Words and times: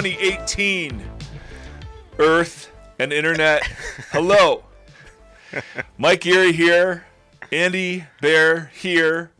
Happy 0.00 0.14
2018, 0.16 1.02
Earth 2.18 2.72
and 2.98 3.12
Internet. 3.12 3.62
Hello. 4.12 4.64
Mike 5.98 6.24
Erre 6.26 6.52
here. 6.52 7.04
Andy 7.52 8.06
Bear 8.22 8.70
here. 8.74 9.30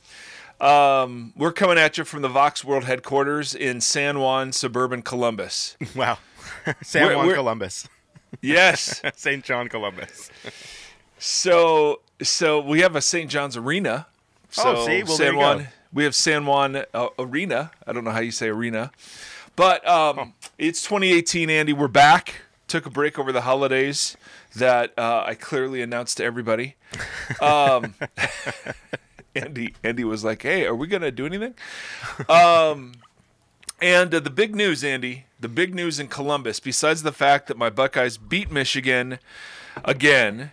Um, 0.60 1.33
we're 1.34 1.52
coming 1.55 1.78
at 1.78 1.96
you 1.96 2.05
from 2.05 2.20
the 2.20 2.28
Vox 2.28 2.62
World 2.62 2.84
headquarters 2.84 3.55
in 3.55 3.80
San 3.80 4.19
Juan, 4.20 4.52
suburban 4.52 5.00
Columbus. 5.00 5.78
Wow. 5.96 6.19
San 6.83 7.05
We're- 7.05 7.16
Juan 7.16 7.27
we're- 7.28 7.36
Columbus. 7.38 7.88
Yes. 8.42 9.00
St. 9.16 9.42
John 9.42 9.66
Columbus. 9.69 10.30
So, 11.19 12.00
so 12.22 12.61
we 12.61 12.80
have 12.83 12.95
a 12.97 13.00
St. 13.00 13.30
John's 13.30 13.56
Arena. 13.56 14.08
So 14.50 14.77
Oh, 14.77 14.86
see? 14.86 15.05
Well, 15.05 15.16
San 15.16 15.36
Juan. 15.36 15.58
go. 15.61 15.66
We 15.95 16.05
have 16.05 16.14
San 16.14 16.45
Juan 16.45 16.84
uh, 16.92 17.08
Arena. 17.19 17.70
I 17.86 17.95
don't 17.95 18.05
know 18.05 18.11
how 18.11 18.20
you 18.20 18.30
say 18.30 18.48
arena, 18.48 18.91
but 19.60 19.87
um, 19.87 20.32
it's 20.56 20.80
2018. 20.84 21.50
Andy, 21.50 21.74
we're 21.74 21.87
back. 21.87 22.37
Took 22.66 22.87
a 22.87 22.91
break 22.91 23.19
over 23.19 23.30
the 23.30 23.42
holidays 23.42 24.16
that 24.56 24.98
uh, 24.98 25.24
I 25.27 25.34
clearly 25.34 25.83
announced 25.83 26.16
to 26.16 26.24
everybody. 26.24 26.77
Um, 27.42 27.95
Andy, 29.36 29.74
Andy 29.84 30.02
was 30.02 30.24
like, 30.24 30.41
"Hey, 30.41 30.64
are 30.64 30.74
we 30.74 30.86
gonna 30.86 31.10
do 31.10 31.27
anything?" 31.27 31.52
Um, 32.27 32.92
and 33.83 34.14
uh, 34.14 34.20
the 34.20 34.31
big 34.31 34.56
news, 34.56 34.83
Andy, 34.83 35.27
the 35.38 35.48
big 35.48 35.75
news 35.75 36.00
in 36.00 36.08
Columbus, 36.08 36.58
besides 36.58 37.03
the 37.03 37.12
fact 37.12 37.47
that 37.48 37.58
my 37.58 37.69
Buckeyes 37.69 38.16
beat 38.16 38.50
Michigan 38.50 39.19
again, 39.84 40.53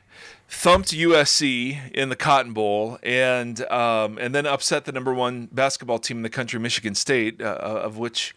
thumped 0.50 0.90
USC 0.90 1.94
in 1.94 2.10
the 2.10 2.18
Cotton 2.18 2.52
Bowl, 2.52 3.00
and 3.04 3.62
um, 3.72 4.18
and 4.18 4.36
then 4.36 4.46
upset 4.46 4.84
the 4.84 4.92
number 4.92 5.14
one 5.14 5.48
basketball 5.50 6.00
team 6.00 6.18
in 6.18 6.24
the 6.24 6.30
country, 6.30 6.60
Michigan 6.60 6.94
State, 6.94 7.42
uh, 7.42 7.56
of 7.56 7.98
which 7.98 8.36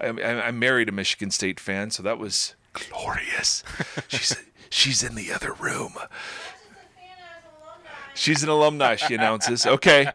I, 0.00 0.06
I, 0.06 0.46
I'm 0.46 0.58
married 0.58 0.88
a 0.88 0.92
Michigan 0.92 1.30
State 1.30 1.60
fan, 1.60 1.90
so 1.90 2.02
that 2.02 2.18
was 2.18 2.54
glorious. 2.72 3.62
She's 4.08 4.36
she's 4.68 5.02
in 5.02 5.14
the 5.14 5.32
other 5.32 5.52
room. 5.52 5.94
She's 8.14 8.42
an 8.42 8.48
alumni, 8.48 8.96
she 8.96 9.14
announces. 9.14 9.66
Okay. 9.66 10.10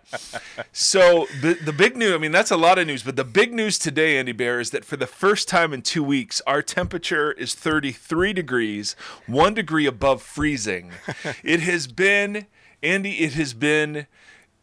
So 0.72 1.28
the 1.42 1.54
the 1.54 1.72
big 1.72 1.96
news, 1.96 2.14
I 2.14 2.18
mean, 2.18 2.32
that's 2.32 2.50
a 2.50 2.58
lot 2.58 2.80
of 2.80 2.88
news, 2.88 3.04
but 3.04 3.16
the 3.16 3.24
big 3.24 3.54
news 3.54 3.78
today, 3.78 4.18
Andy 4.18 4.32
Bear, 4.32 4.60
is 4.60 4.72
that 4.72 4.84
for 4.84 4.98
the 4.98 5.06
first 5.06 5.48
time 5.48 5.72
in 5.72 5.84
two 5.84 6.04
weeks, 6.04 6.42
our 6.48 6.64
temperature 6.64 7.32
is 7.32 7.54
33 7.54 8.34
degrees, 8.34 8.96
one 9.28 9.54
degree 9.54 9.86
above 9.86 10.22
freezing. 10.22 10.92
It 11.44 11.60
has 11.62 11.88
been, 11.88 12.48
Andy, 12.82 13.20
it 13.20 13.34
has 13.34 13.54
been, 13.54 14.08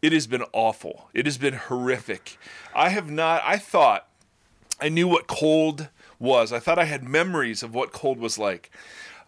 it 0.01 0.11
has 0.11 0.27
been 0.27 0.43
awful. 0.51 1.09
It 1.13 1.25
has 1.25 1.37
been 1.37 1.53
horrific. 1.53 2.37
I 2.75 2.89
have 2.89 3.09
not, 3.09 3.41
I 3.45 3.57
thought 3.57 4.08
I 4.81 4.89
knew 4.89 5.07
what 5.07 5.27
cold 5.27 5.89
was. 6.19 6.51
I 6.51 6.59
thought 6.59 6.79
I 6.79 6.85
had 6.85 7.03
memories 7.03 7.63
of 7.63 7.73
what 7.73 7.91
cold 7.91 8.19
was 8.19 8.37
like. 8.37 8.71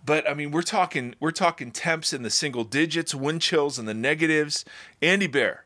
But 0.05 0.27
I 0.29 0.33
mean, 0.33 0.51
we're 0.51 0.61
talking 0.61 1.15
we're 1.19 1.31
talking 1.31 1.71
temps 1.71 2.13
in 2.13 2.23
the 2.23 2.29
single 2.29 2.63
digits, 2.63 3.13
wind 3.13 3.41
chills 3.41 3.77
in 3.77 3.85
the 3.85 3.93
negatives. 3.93 4.65
Andy 5.01 5.27
Bear. 5.27 5.65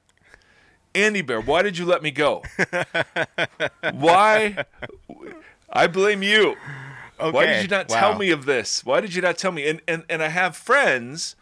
Andy 0.93 1.21
Bear, 1.21 1.41
why 1.41 1.61
did 1.61 1.77
you 1.77 1.85
let 1.85 2.01
me 2.01 2.11
go? 2.11 2.43
why 3.91 4.65
I 5.69 5.87
blame 5.87 6.23
you. 6.23 6.55
Okay. 7.19 7.31
Why 7.31 7.45
did 7.45 7.61
you 7.63 7.67
not 7.69 7.89
wow. 7.89 7.99
tell 7.99 8.17
me 8.17 8.31
of 8.31 8.45
this? 8.45 8.85
Why 8.85 8.99
did 8.99 9.13
you 9.13 9.21
not 9.21 9.37
tell 9.37 9.51
me? 9.51 9.67
And 9.67 9.81
and 9.87 10.03
and 10.09 10.21
I 10.21 10.29
have 10.29 10.55
friends, 10.55 11.35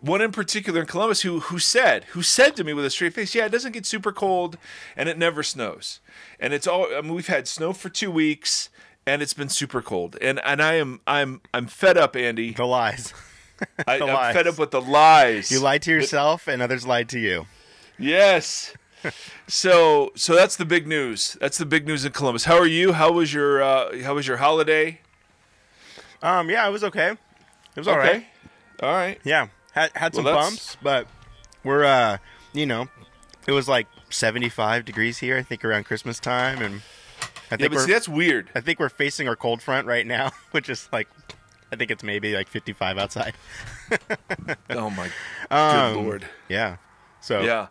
one 0.00 0.20
in 0.20 0.32
particular 0.32 0.80
in 0.80 0.86
Columbus 0.86 1.22
who 1.22 1.40
who 1.40 1.58
said 1.58 2.04
who 2.10 2.22
said 2.22 2.56
to 2.56 2.64
me 2.64 2.72
with 2.72 2.84
a 2.84 2.90
straight 2.90 3.14
face, 3.14 3.34
"Yeah, 3.34 3.46
it 3.46 3.52
doesn't 3.52 3.72
get 3.72 3.86
super 3.86 4.12
cold, 4.12 4.56
and 4.96 5.08
it 5.08 5.18
never 5.18 5.42
snows, 5.42 6.00
and 6.38 6.52
it's 6.52 6.66
all. 6.66 6.86
I 6.94 7.00
mean, 7.00 7.14
we've 7.14 7.26
had 7.26 7.46
snow 7.46 7.72
for 7.72 7.88
two 7.88 8.10
weeks, 8.10 8.70
and 9.06 9.22
it's 9.22 9.34
been 9.34 9.48
super 9.48 9.82
cold, 9.82 10.16
and 10.20 10.40
and 10.44 10.62
I 10.62 10.74
am 10.74 11.00
I'm 11.06 11.40
I'm 11.52 11.66
fed 11.66 11.96
up, 11.96 12.16
Andy. 12.16 12.52
The 12.52 12.64
lies. 12.64 13.12
I, 13.86 13.98
the 13.98 14.06
I'm 14.06 14.34
fed 14.34 14.46
up 14.46 14.58
with 14.58 14.70
the 14.70 14.80
lies. 14.80 15.50
You 15.50 15.60
lied 15.60 15.82
to 15.82 15.90
yourself, 15.90 16.48
and 16.48 16.62
others 16.62 16.86
lied 16.86 17.08
to 17.10 17.18
you. 17.18 17.46
Yes. 17.98 18.74
so 19.46 20.12
so 20.14 20.34
that's 20.34 20.56
the 20.56 20.64
big 20.64 20.86
news. 20.86 21.36
That's 21.40 21.58
the 21.58 21.66
big 21.66 21.86
news 21.86 22.04
in 22.04 22.12
Columbus. 22.12 22.44
How 22.44 22.56
are 22.56 22.66
you? 22.66 22.92
How 22.92 23.12
was 23.12 23.32
your 23.32 23.62
uh, 23.62 24.02
how 24.02 24.14
was 24.14 24.26
your 24.26 24.38
holiday? 24.38 25.00
Um, 26.22 26.50
yeah, 26.50 26.66
it 26.68 26.70
was 26.70 26.84
okay. 26.84 27.10
It 27.10 27.18
was 27.76 27.88
all 27.88 27.96
right. 27.96 28.26
All 28.82 28.92
right. 28.92 29.18
Yeah, 29.24 29.48
had 29.72 29.90
had 29.96 30.14
some 30.14 30.24
Well, 30.24 30.34
bumps, 30.34 30.76
but 30.82 31.06
we're 31.64 31.84
uh, 31.84 32.18
you 32.52 32.66
know, 32.66 32.88
it 33.46 33.52
was 33.52 33.68
like 33.68 33.86
75 34.10 34.84
degrees 34.84 35.18
here. 35.18 35.36
I 35.38 35.42
think 35.42 35.64
around 35.64 35.84
Christmas 35.84 36.18
time, 36.18 36.60
and 36.60 36.82
I 37.50 37.56
Yeah, 37.56 37.68
think 37.68 37.72
but 37.74 37.80
see, 37.80 37.92
that's 37.92 38.08
weird. 38.08 38.50
I 38.54 38.60
think 38.60 38.78
we're 38.80 38.88
facing 38.88 39.28
our 39.28 39.36
cold 39.36 39.62
front 39.62 39.86
right 39.86 40.06
now, 40.06 40.30
which 40.50 40.68
is 40.68 40.88
like, 40.92 41.08
I 41.72 41.76
think 41.76 41.90
it's 41.90 42.02
maybe 42.02 42.34
like 42.34 42.48
55 42.48 42.98
outside. 42.98 43.34
Oh 44.70 44.90
my 44.90 45.10
Um, 45.50 45.94
good 45.94 46.02
lord. 46.04 46.28
Yeah. 46.48 46.76
So 47.20 47.44
Yeah. 47.44 47.68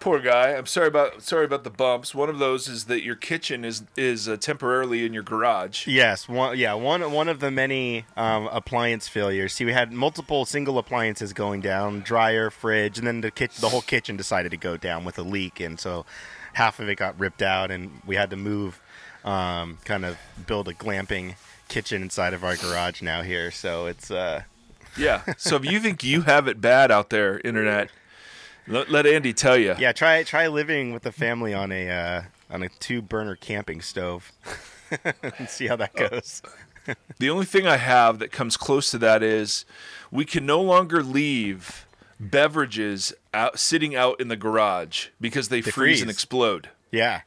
Poor 0.00 0.18
guy. 0.18 0.54
I'm 0.54 0.64
sorry 0.64 0.88
about 0.88 1.22
sorry 1.22 1.44
about 1.44 1.62
the 1.62 1.70
bumps. 1.70 2.14
One 2.14 2.30
of 2.30 2.38
those 2.38 2.68
is 2.68 2.86
that 2.86 3.02
your 3.02 3.16
kitchen 3.16 3.66
is 3.66 3.82
is 3.98 4.30
uh, 4.30 4.38
temporarily 4.38 5.04
in 5.04 5.12
your 5.12 5.22
garage. 5.22 5.86
Yes, 5.86 6.26
one 6.26 6.58
yeah, 6.58 6.72
one 6.72 7.12
one 7.12 7.28
of 7.28 7.40
the 7.40 7.50
many 7.50 8.06
um, 8.16 8.46
appliance 8.46 9.08
failures. 9.08 9.52
See, 9.52 9.66
we 9.66 9.74
had 9.74 9.92
multiple 9.92 10.46
single 10.46 10.78
appliances 10.78 11.34
going 11.34 11.60
down, 11.60 12.00
dryer, 12.00 12.48
fridge, 12.48 12.96
and 12.96 13.06
then 13.06 13.20
the 13.20 13.30
kit- 13.30 13.52
the 13.52 13.68
whole 13.68 13.82
kitchen 13.82 14.16
decided 14.16 14.50
to 14.52 14.56
go 14.56 14.78
down 14.78 15.04
with 15.04 15.18
a 15.18 15.22
leak, 15.22 15.60
and 15.60 15.78
so 15.78 16.06
half 16.54 16.80
of 16.80 16.88
it 16.88 16.94
got 16.96 17.20
ripped 17.20 17.42
out, 17.42 17.70
and 17.70 18.00
we 18.06 18.16
had 18.16 18.30
to 18.30 18.36
move, 18.36 18.80
um, 19.22 19.76
kind 19.84 20.06
of 20.06 20.16
build 20.46 20.66
a 20.66 20.72
glamping 20.72 21.34
kitchen 21.68 22.00
inside 22.00 22.32
of 22.32 22.42
our 22.42 22.56
garage 22.56 23.02
now 23.02 23.20
here. 23.20 23.50
So 23.50 23.84
it's 23.84 24.10
uh, 24.10 24.44
Yeah. 24.96 25.22
So 25.36 25.56
if 25.56 25.64
you 25.66 25.78
think 25.78 26.02
you 26.02 26.22
have 26.22 26.48
it 26.48 26.58
bad 26.60 26.90
out 26.90 27.10
there, 27.10 27.38
internet, 27.44 27.90
let, 28.66 28.90
let 28.90 29.06
Andy 29.06 29.32
tell 29.32 29.56
you. 29.56 29.74
yeah, 29.78 29.92
try 29.92 30.22
try 30.22 30.46
living 30.48 30.92
with 30.92 31.02
the 31.02 31.12
family 31.12 31.54
on 31.54 31.72
a 31.72 31.88
uh, 31.90 32.22
on 32.50 32.62
a 32.62 32.68
two 32.68 33.02
burner 33.02 33.36
camping 33.36 33.80
stove, 33.80 34.32
and 35.22 35.48
see 35.48 35.66
how 35.66 35.76
that 35.76 35.94
goes. 35.94 36.42
The 37.18 37.30
only 37.30 37.44
thing 37.44 37.66
I 37.66 37.76
have 37.76 38.18
that 38.18 38.32
comes 38.32 38.56
close 38.56 38.90
to 38.90 38.98
that 38.98 39.22
is 39.22 39.64
we 40.10 40.24
can 40.24 40.46
no 40.46 40.60
longer 40.60 41.02
leave 41.02 41.86
beverages 42.18 43.12
out 43.32 43.58
sitting 43.58 43.94
out 43.94 44.20
in 44.20 44.28
the 44.28 44.36
garage 44.36 45.08
because 45.20 45.48
they, 45.48 45.60
freeze, 45.62 46.00
and 46.02 46.10
explode. 46.10 46.68
Yeah. 46.90 47.22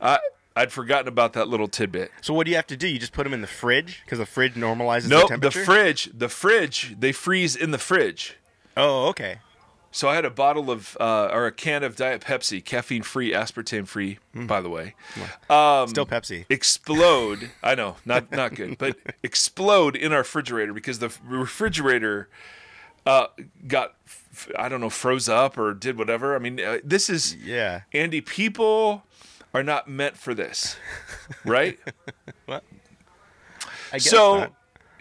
I 0.00 0.18
I'd 0.54 0.72
forgotten 0.72 1.08
about 1.08 1.32
that 1.32 1.48
little 1.48 1.68
tidbit. 1.68 2.10
So 2.20 2.34
what 2.34 2.44
do 2.44 2.50
you 2.50 2.56
have 2.56 2.66
to 2.68 2.76
do? 2.76 2.86
You 2.86 2.98
just 2.98 3.12
put 3.12 3.24
them 3.24 3.32
in 3.32 3.40
the 3.40 3.46
fridge 3.46 4.02
because 4.04 4.18
the 4.18 4.26
fridge 4.26 4.54
normalizes 4.54 5.08
No, 5.08 5.26
the 5.26 5.38
the 5.38 5.50
fridge, 5.50 6.10
the 6.12 6.28
fridge, 6.28 6.96
they 6.98 7.12
freeze 7.12 7.56
in 7.56 7.70
the 7.70 7.78
fridge. 7.78 8.36
oh, 8.76 9.06
okay. 9.08 9.38
So 9.94 10.08
I 10.08 10.14
had 10.14 10.24
a 10.24 10.30
bottle 10.30 10.70
of 10.70 10.96
uh, 10.98 11.28
or 11.32 11.46
a 11.46 11.52
can 11.52 11.82
of 11.84 11.96
Diet 11.96 12.22
Pepsi, 12.22 12.64
caffeine 12.64 13.02
free, 13.02 13.32
aspartame 13.32 13.86
free, 13.86 14.18
by 14.34 14.60
the 14.62 14.70
way. 14.70 14.94
Um, 15.50 15.86
Still 15.88 16.06
Pepsi. 16.06 16.46
explode. 16.48 17.50
I 17.62 17.74
know, 17.74 17.96
not 18.06 18.32
not 18.32 18.54
good, 18.54 18.78
but 18.78 18.96
explode 19.22 19.94
in 19.94 20.10
our 20.12 20.18
refrigerator 20.20 20.72
because 20.72 20.98
the 20.98 21.14
refrigerator 21.24 22.28
uh, 23.04 23.26
got 23.66 23.94
I 24.58 24.68
don't 24.70 24.80
know 24.80 24.88
froze 24.90 25.28
up 25.28 25.58
or 25.58 25.74
did 25.74 25.98
whatever. 25.98 26.34
I 26.34 26.38
mean, 26.38 26.58
uh, 26.58 26.78
this 26.82 27.10
is 27.10 27.34
Yeah. 27.36 27.82
Andy. 27.92 28.20
People 28.22 29.04
are 29.52 29.62
not 29.62 29.88
meant 29.88 30.16
for 30.16 30.32
this, 30.32 30.76
right? 31.44 31.78
What 32.46 32.64
I 33.92 33.96
guess 33.98 34.08
so, 34.08 34.38
not. 34.38 34.52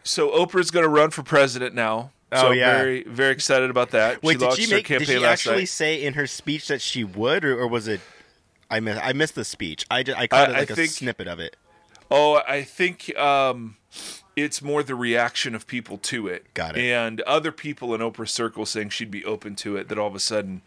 so 0.04 0.32
Oprah's 0.32 0.70
going 0.70 0.84
to 0.84 0.90
run 0.90 1.12
for 1.12 1.24
president 1.24 1.74
now. 1.74 2.12
Oh, 2.32 2.42
so 2.42 2.52
yeah. 2.52 2.78
very 2.78 3.04
very 3.04 3.32
excited 3.32 3.70
about 3.70 3.92
that. 3.92 4.24
Wait, 4.24 4.40
she 4.40 4.46
did 4.48 4.54
she 4.56 4.74
make? 4.74 4.88
Did 4.88 5.06
she 5.08 5.26
actually 5.26 5.58
night. 5.60 5.70
say 5.70 6.02
in 6.02 6.14
her 6.14 6.28
speech 6.28 6.68
that 6.70 6.82
she 6.82 7.04
would, 7.04 7.44
or, 7.44 7.60
or 7.60 7.68
was 7.68 7.88
it? 7.88 8.02
I 8.70 8.80
missed. 8.80 9.02
I 9.04 9.14
missed 9.14 9.36
the 9.36 9.44
speech. 9.44 9.86
I, 9.92 10.00
I 10.16 10.28
caught 10.28 10.50
it 10.50 10.56
I 10.56 10.60
like 10.60 10.70
a 10.70 10.76
think- 10.76 10.92
snippet 10.92 11.28
of 11.28 11.40
it. 11.40 11.58
Oh, 12.10 12.42
I 12.48 12.64
think 12.64 13.18
um, 13.18 13.78
it's 14.36 14.62
more 14.62 14.84
the 14.84 14.96
reaction 14.96 15.56
of 15.56 15.66
people 15.66 15.98
to 16.00 16.28
it. 16.28 16.54
Got 16.54 16.78
it. 16.78 16.84
And 16.84 17.22
other 17.22 17.54
people 17.54 17.96
in 17.96 18.02
Oprah's 18.02 18.32
circle 18.32 18.66
saying 18.66 18.90
she'd 18.90 19.12
be 19.12 19.24
open 19.24 19.56
to 19.58 19.78
it. 19.78 19.88
That 19.88 19.98
all 19.98 20.08
of 20.08 20.16
a 20.16 20.20
sudden, 20.20 20.62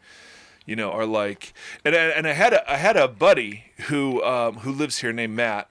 you 0.64 0.74
know, 0.74 0.90
are 0.90 1.04
like, 1.06 1.52
and 1.84 1.94
I, 1.94 1.98
and 1.98 2.26
I 2.26 2.32
had 2.32 2.52
a 2.54 2.70
I 2.70 2.76
had 2.76 2.96
a 2.96 3.08
buddy 3.08 3.64
who 3.88 4.22
um, 4.24 4.56
who 4.58 4.72
lives 4.72 4.98
here 4.98 5.12
named 5.12 5.34
Matt. 5.36 5.68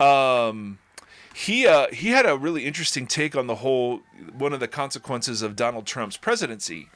Um, 0.00 0.78
he 1.34 1.66
uh, 1.66 1.88
he 1.92 2.10
had 2.10 2.26
a 2.26 2.36
really 2.36 2.64
interesting 2.64 3.06
take 3.06 3.34
on 3.36 3.46
the 3.48 3.56
whole. 3.56 4.00
One 4.32 4.52
of 4.52 4.60
the 4.60 4.68
consequences 4.68 5.42
of 5.42 5.56
Donald 5.56 5.84
Trump's 5.84 6.16
presidency 6.16 6.88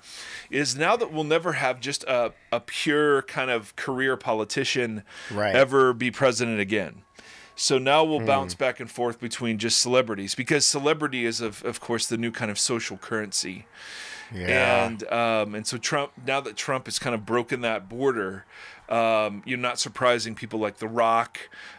is 0.50 0.76
now 0.76 0.96
that 0.96 1.12
we'll 1.12 1.24
never 1.24 1.54
have 1.54 1.80
just 1.80 2.04
a, 2.04 2.32
a 2.52 2.60
pure 2.60 3.22
kind 3.22 3.50
of 3.50 3.74
career 3.76 4.16
politician 4.16 5.02
Right. 5.30 5.54
ever 5.54 5.92
be 5.92 6.10
president 6.10 6.60
again. 6.60 7.02
So 7.56 7.76
now 7.78 8.04
we'll 8.04 8.24
bounce 8.24 8.54
back 8.54 8.78
and 8.78 8.88
forth 8.88 9.18
between 9.18 9.58
just 9.58 9.80
celebrities 9.80 10.36
because 10.36 10.64
celebrity 10.64 11.26
is 11.26 11.40
of 11.40 11.64
of 11.64 11.80
course 11.80 12.06
the 12.06 12.16
new 12.16 12.30
kind 12.30 12.50
of 12.52 12.58
social 12.58 12.96
currency. 12.96 13.66
Yeah. 14.32 14.86
And 14.86 15.12
um, 15.12 15.54
and 15.56 15.66
so 15.66 15.78
Trump 15.78 16.12
now 16.24 16.40
that 16.40 16.56
Trump 16.56 16.86
has 16.86 17.00
kind 17.00 17.14
of 17.16 17.26
broken 17.26 17.62
that 17.62 17.88
border, 17.88 18.44
um, 18.88 19.42
you're 19.44 19.58
not 19.58 19.78
surprising 19.78 20.34
people 20.34 20.58
like 20.60 20.78
The 20.78 20.88
Rock, 20.88 21.38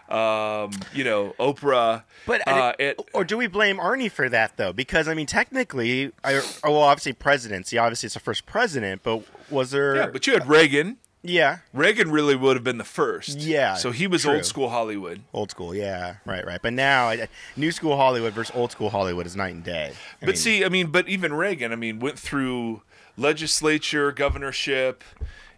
um, 0.09 0.71
you 0.93 1.03
know, 1.03 1.33
Oprah. 1.39 2.03
But 2.25 2.47
uh, 2.47 2.73
it, 2.79 2.99
or 3.13 3.23
do 3.23 3.37
we 3.37 3.47
blame 3.47 3.77
Arnie 3.77 4.11
for 4.11 4.29
that 4.29 4.57
though? 4.57 4.73
Because 4.73 5.07
I 5.07 5.13
mean, 5.13 5.25
technically, 5.27 6.11
I, 6.23 6.35
oh, 6.63 6.71
well, 6.71 6.77
obviously 6.81 7.13
presidency. 7.13 7.77
Obviously, 7.77 8.07
it's 8.07 8.13
the 8.13 8.19
first 8.19 8.45
president. 8.45 9.03
But 9.03 9.23
was 9.49 9.71
there? 9.71 9.95
yeah, 9.95 10.07
but 10.07 10.25
you 10.27 10.33
had 10.33 10.47
Reagan. 10.47 10.97
yeah, 11.21 11.57
Reagan 11.73 12.11
really 12.11 12.35
would 12.35 12.55
have 12.55 12.63
been 12.63 12.77
the 12.77 12.83
first. 12.85 13.39
Yeah, 13.39 13.73
So 13.75 13.91
he 13.91 14.07
was 14.07 14.21
true. 14.21 14.35
old 14.35 14.45
school 14.45 14.69
Hollywood. 14.69 15.21
old 15.33 15.51
school. 15.51 15.75
Yeah, 15.75 16.15
right, 16.25 16.45
right. 16.45 16.61
But 16.61 16.73
now, 16.73 17.13
new 17.57 17.71
school 17.71 17.97
Hollywood 17.97 18.33
versus 18.33 18.55
old 18.55 18.71
school 18.71 18.89
Hollywood 18.89 19.25
is 19.25 19.35
night 19.35 19.53
and 19.53 19.63
day. 19.63 19.91
I 19.91 19.95
But 20.21 20.27
mean, 20.27 20.35
see, 20.37 20.63
I 20.63 20.69
mean, 20.69 20.87
but 20.91 21.09
even 21.09 21.33
Reagan, 21.33 21.71
I 21.73 21.75
mean, 21.75 21.99
went 21.99 22.17
through 22.17 22.83
legislature, 23.17 24.11
governorship, 24.11 25.03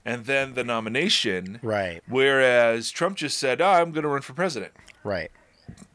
and 0.05 0.25
then 0.25 0.53
the 0.55 0.63
nomination. 0.63 1.59
Right. 1.61 2.01
Whereas 2.07 2.91
Trump 2.91 3.17
just 3.17 3.37
said, 3.37 3.61
oh, 3.61 3.67
"I'm 3.69 3.91
going 3.91 4.03
to 4.03 4.09
run 4.09 4.21
for 4.21 4.33
president." 4.33 4.73
right. 5.03 5.31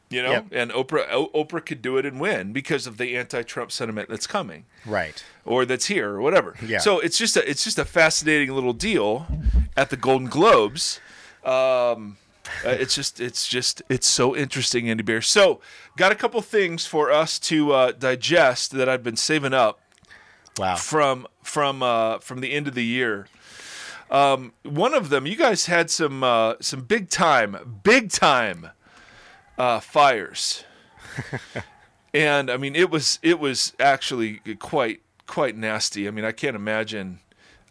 You 0.09 0.23
know, 0.23 0.31
Yep. 0.31 0.47
and 0.53 0.71
Oprah 0.71 1.09
O- 1.11 1.31
Oprah 1.35 1.67
could 1.67 1.83
do 1.83 1.97
it 1.97 2.07
and 2.07 2.21
win 2.21 2.53
because 2.53 2.87
of 2.87 2.97
the 2.97 3.17
anti-Trump 3.17 3.73
sentiment 3.73 4.09
that's 4.09 4.29
coming 4.29 4.65
Right. 4.85 5.21
or 5.45 5.65
that's 5.65 5.87
here 5.87 6.11
or 6.11 6.21
whatever. 6.21 6.55
Yeah. 6.65 6.79
So 6.79 7.01
it's 7.01 7.19
just 7.19 7.37
a 7.37 7.51
it's 7.51 7.65
just 7.65 7.77
a 7.77 7.85
fascinating 7.85 8.53
little 8.55 8.73
deal 8.73 9.27
at 9.77 9.91
the 9.91 9.97
Golden 9.97 10.29
Globes. 10.29 11.01
Um, 11.45 12.19
uh, 12.65 12.69
it's 12.69 12.95
just 12.95 13.19
it's 13.21 13.49
just 13.49 13.83
it's 13.89 14.07
so 14.07 14.37
interesting, 14.37 14.89
Andy 14.89 15.03
Bear. 15.03 15.21
So 15.23 15.61
got 15.97 16.13
a 16.13 16.15
couple 16.15 16.41
things 16.41 16.87
for 16.87 17.11
us 17.11 17.41
to 17.41 17.73
uh, 17.73 17.91
digest 17.91 18.71
that 18.73 18.89
I've 18.89 19.03
been 19.03 19.17
saving 19.17 19.55
up 19.55 19.81
Wow. 20.57 20.77
from 20.77 21.27
from 21.43 21.83
uh, 21.83 22.19
from 22.21 22.41
the 22.41 22.53
end 22.53 22.69
of 22.69 22.75
the 22.75 22.85
year. 22.85 23.27
Um, 24.11 24.53
one 24.63 24.95
of 24.95 25.09
them, 25.09 25.27
you 25.27 25.37
guys 25.37 25.67
had 25.67 25.91
some 25.91 26.23
uh, 26.23 26.55
some 26.61 26.83
big 26.83 27.09
time, 27.11 27.81
big 27.83 28.11
time 28.11 28.69
uh, 29.59 29.81
fires, 29.81 30.65
and 32.15 32.51
I 32.51 32.57
mean 32.57 32.75
it 32.77 32.91
was 32.91 33.19
it 33.23 33.39
was 33.39 33.73
actually 33.81 34.41
quite 34.59 35.01
quite 35.27 35.57
nasty. 35.57 36.07
I 36.07 36.11
mean 36.11 36.25
I 36.25 36.33
can't 36.33 36.57
imagine 36.57 37.19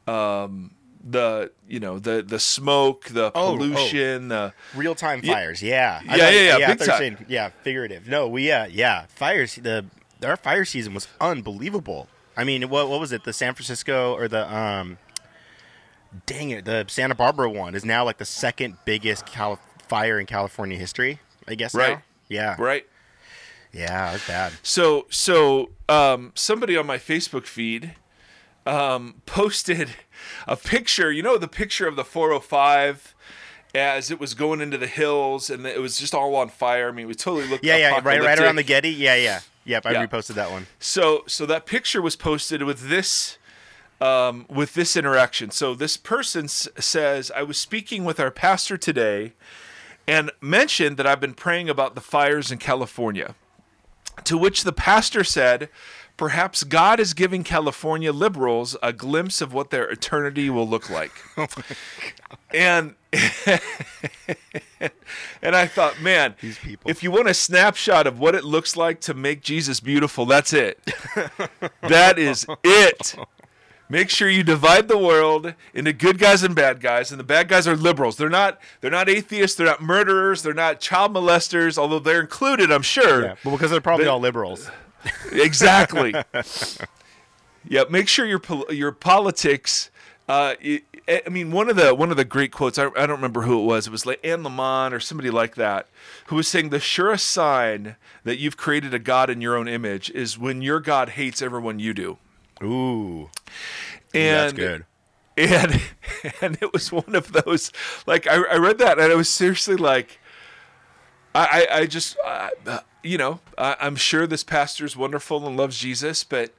um, 0.08 0.72
the 1.04 1.52
you 1.68 1.80
know 1.80 2.00
the 2.00 2.22
the 2.22 2.40
smoke, 2.40 3.06
the 3.06 3.28
Oh, 3.34 3.54
oh. 3.54 3.58
pollution, 3.58 4.28
the 4.28 4.54
Real 4.76 4.96
time 4.96 5.22
fires. 5.22 5.62
Yeah. 5.64 6.02
Yeah, 6.06 6.16
yeah, 6.30 6.58
yeah, 6.58 6.68
big 6.68 6.68
thought 6.68 6.68
you 6.68 6.70
were 6.80 6.86
time. 6.86 6.98
saying- 7.18 7.26
yeah. 7.30 7.50
Figurative. 7.64 8.08
No. 8.08 8.28
We. 8.28 8.48
Yeah. 8.48 8.66
Yeah. 8.68 9.06
Fires. 9.08 9.56
The 9.56 9.86
our 10.24 10.38
fire 10.38 10.66
season 10.66 10.94
was 10.94 11.08
unbelievable. 11.22 12.08
I 12.38 12.44
mean, 12.44 12.68
what 12.70 12.90
what 12.90 13.00
was 13.00 13.12
it? 13.12 13.24
The 13.24 13.34
San 13.34 13.54
Francisco 13.54 14.14
or 14.14 14.28
the 14.28 14.54
um. 14.54 14.98
Dang 16.26 16.52
it! 16.52 16.66
The 16.66 16.86
Santa 16.88 17.16
Barbara 17.16 17.50
one 17.50 17.76
is 17.76 17.84
now 17.86 18.06
like 18.06 18.18
the 18.18 18.26
second 18.26 18.78
biggest 18.86 19.26
fire 19.88 20.20
in 20.20 20.26
California 20.26 20.78
history. 20.78 21.20
I 21.48 21.56
guess. 21.56 21.74
now? 21.74 21.80
Right. 21.82 22.00
Yeah. 22.28 22.56
right. 22.60 22.86
Yeah. 23.72 24.12
That's 24.12 24.28
bad. 24.28 24.54
So 24.64 25.06
so 25.10 25.72
um, 25.90 26.32
somebody 26.36 26.78
on 26.78 26.86
my 26.86 26.98
Facebook 26.98 27.46
feed 27.46 27.96
um, 28.66 29.22
posted 29.26 29.90
a 30.48 30.56
picture. 30.56 31.12
You 31.12 31.24
know 31.24 31.38
the 31.38 31.48
picture 31.48 31.88
of 31.88 31.96
the 31.96 32.04
405 32.04 33.14
as 33.74 34.10
it 34.10 34.20
was 34.20 34.34
going 34.34 34.62
into 34.62 34.78
the 34.78 34.88
hills 34.88 35.50
and 35.50 35.66
it 35.66 35.82
was 35.82 36.00
just 36.00 36.14
all 36.16 36.36
on 36.36 36.50
fire. 36.50 36.88
I 36.90 36.92
mean, 36.92 37.10
it 37.10 37.20
totally 37.20 37.48
looked 37.48 37.66
Yeah. 37.66 37.78
Yeah. 37.78 38.00
Right. 38.04 38.22
Right 38.22 38.40
around 38.40 38.56
the. 38.56 38.64
Getty. 38.64 38.92
Yeah. 38.92 39.16
Yeah. 39.16 39.42
Yep. 39.66 39.86
I 39.86 39.92
Yeah. 39.92 40.06
reposted 40.08 40.36
that 40.36 40.52
one. 40.52 40.68
So 40.80 41.24
so 41.28 41.46
that 41.46 41.66
picture 41.66 42.02
was 42.02 42.16
posted 42.16 42.64
with 42.64 42.90
this 42.90 43.38
um, 44.02 44.46
with 44.50 44.74
this 44.74 44.96
interaction. 44.98 45.52
So 45.52 45.74
this 45.76 45.98
person 45.98 46.46
s- 46.46 46.68
says, 46.78 47.32
"I 47.36 47.44
was 47.44 47.58
speaking 47.58 48.04
with 48.06 48.20
our 48.20 48.32
pastor 48.32 48.78
today, 48.78 49.34
and 50.08 50.32
mentioned 50.42 50.98
that 50.98 51.08
I've 51.08 51.22
been 51.22 51.34
praying 51.34 51.70
about 51.70 51.96
the 51.96 52.02
fires 52.02 52.52
in 52.52 52.58
California." 52.58 53.36
To 54.26 54.38
which 54.38 54.64
the 54.64 54.72
pastor 54.74 55.24
said, 55.24 55.70
"Perhaps 56.18 56.64
God 56.64 57.00
is 57.00 57.14
giving 57.14 57.44
California 57.44 58.12
liberals 58.14 58.78
a 58.82 58.94
glimpse 58.94 59.42
of 59.42 59.52
what 59.54 59.70
their 59.72 59.90
eternity 59.90 60.50
will 60.50 60.68
look 60.68 60.90
like." 60.90 61.12
and 62.54 62.96
and 65.42 65.56
I 65.56 65.68
thought, 65.68 66.02
man, 66.02 66.36
These 66.42 66.58
people. 66.60 66.90
if 66.90 67.02
you 67.04 67.12
want 67.12 67.28
a 67.30 67.34
snapshot 67.34 68.08
of 68.08 68.20
what 68.20 68.36
it 68.36 68.44
looks 68.44 68.76
like 68.76 69.00
to 69.02 69.14
make 69.14 69.42
Jesus 69.42 69.80
beautiful, 69.80 70.26
that's 70.26 70.54
it. 70.54 70.80
that 71.82 72.18
is 72.20 72.46
it. 72.64 73.16
Make 73.88 74.10
sure 74.10 74.28
you 74.28 74.42
divide 74.44 74.88
the 74.88 74.98
world 74.98 75.54
into 75.74 75.94
good 75.94 76.18
guys 76.18 76.42
and 76.42 76.56
bad 76.56 76.80
guys, 76.82 77.12
and 77.12 77.20
the 77.20 77.24
bad 77.24 77.48
guys 77.48 77.68
are 77.68 77.76
liberals. 77.76 78.18
They're 78.18 78.30
not 78.30 78.60
they're 78.82 78.90
not 78.90 79.08
atheists, 79.10 79.56
they're 79.58 79.68
not 79.68 79.82
murderers, 79.82 80.42
they're 80.42 80.54
not 80.56 80.80
child 80.80 81.14
molesters, 81.14 81.78
although 81.78 82.00
they're 82.00 82.20
included, 82.22 82.72
I'm 82.72 82.82
sure. 82.82 83.24
Yeah. 83.24 83.36
Well, 83.44 83.56
because 83.56 83.70
they're 83.72 83.82
probably 83.82 84.06
They- 84.06 84.12
all 84.12 84.20
liberals. 84.20 84.70
Exactly. 85.32 86.16
yeah, 87.68 87.84
make 87.90 88.08
sure 88.08 88.26
your 88.26 88.42
your 88.72 88.92
politics. 88.92 89.90
Uh, 90.28 90.56
i 90.64 90.82
I 91.08 91.30
mean, 91.30 91.52
one 91.52 91.70
of 91.70 91.76
the 91.76 91.94
one 91.94 92.10
of 92.10 92.18
the 92.18 92.26
great 92.26 92.52
quotes. 92.52 92.80
I, 92.80 92.86
I 92.86 93.06
don't 93.06 93.18
remember 93.18 93.44
who 93.44 93.60
it 93.60 93.66
was. 93.66 93.86
It 93.86 93.92
was 93.92 94.08
like 94.08 94.20
Anne 94.24 94.42
Lamott 94.42 94.92
or 94.92 95.00
somebody 95.00 95.30
like 95.30 95.54
that, 95.54 95.88
who 96.28 96.36
was 96.36 96.48
saying 96.48 96.70
the 96.70 96.80
surest 96.80 97.30
sign 97.30 97.96
that 98.24 98.40
you've 98.40 98.58
created 98.58 98.92
a 98.96 98.98
god 99.00 99.30
in 99.30 99.40
your 99.42 99.56
own 99.56 99.68
image 99.68 100.10
is 100.10 100.36
when 100.40 100.64
your 100.64 100.80
god 100.80 101.10
hates 101.10 101.44
everyone 101.44 101.78
you 101.78 101.94
do. 101.94 102.18
Ooh. 102.64 103.30
And 104.14 104.36
that's 104.36 104.54
good. 104.54 104.86
and 105.38 105.82
and 106.42 106.58
it 106.62 106.72
was 106.74 106.92
one 106.92 107.14
of 107.16 107.32
those 107.34 107.72
like 108.08 108.28
I, 108.28 108.36
I 108.36 108.56
read 108.56 108.78
that 108.80 109.00
and 109.00 109.12
I 109.12 109.16
was 109.16 109.30
seriously 109.30 109.76
like 109.76 110.20
I 111.34 111.68
I, 111.70 111.78
I 111.80 111.86
just 111.86 112.16
uh, 112.26 112.50
you 113.04 113.18
know 113.18 113.40
I, 113.58 113.76
I'm 113.82 113.96
sure 113.98 114.26
this 114.26 114.44
pastor's 114.44 114.96
wonderful 114.96 115.46
and 115.46 115.58
loves 115.58 115.78
Jesus 115.78 116.24
but 116.24 116.54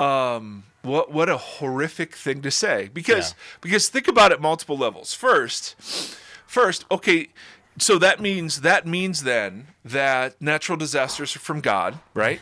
um 0.00 0.64
what 0.82 1.12
what 1.12 1.28
a 1.28 1.36
horrific 1.36 2.14
thing 2.16 2.42
to 2.42 2.50
say 2.50 2.88
because 2.92 3.30
Yeah. 3.30 3.36
because 3.60 3.88
think 3.88 4.08
about 4.08 4.32
it 4.32 4.40
multiple 4.40 4.76
levels 4.76 5.14
first 5.14 5.74
first 6.46 6.84
okay 6.90 7.28
so 7.78 7.96
that 7.98 8.18
means 8.20 8.62
that 8.62 8.86
means 8.86 9.22
then 9.22 9.68
that 9.84 10.40
natural 10.42 10.76
disasters 10.76 11.36
are 11.36 11.38
from 11.38 11.60
God, 11.60 12.00
right? 12.12 12.40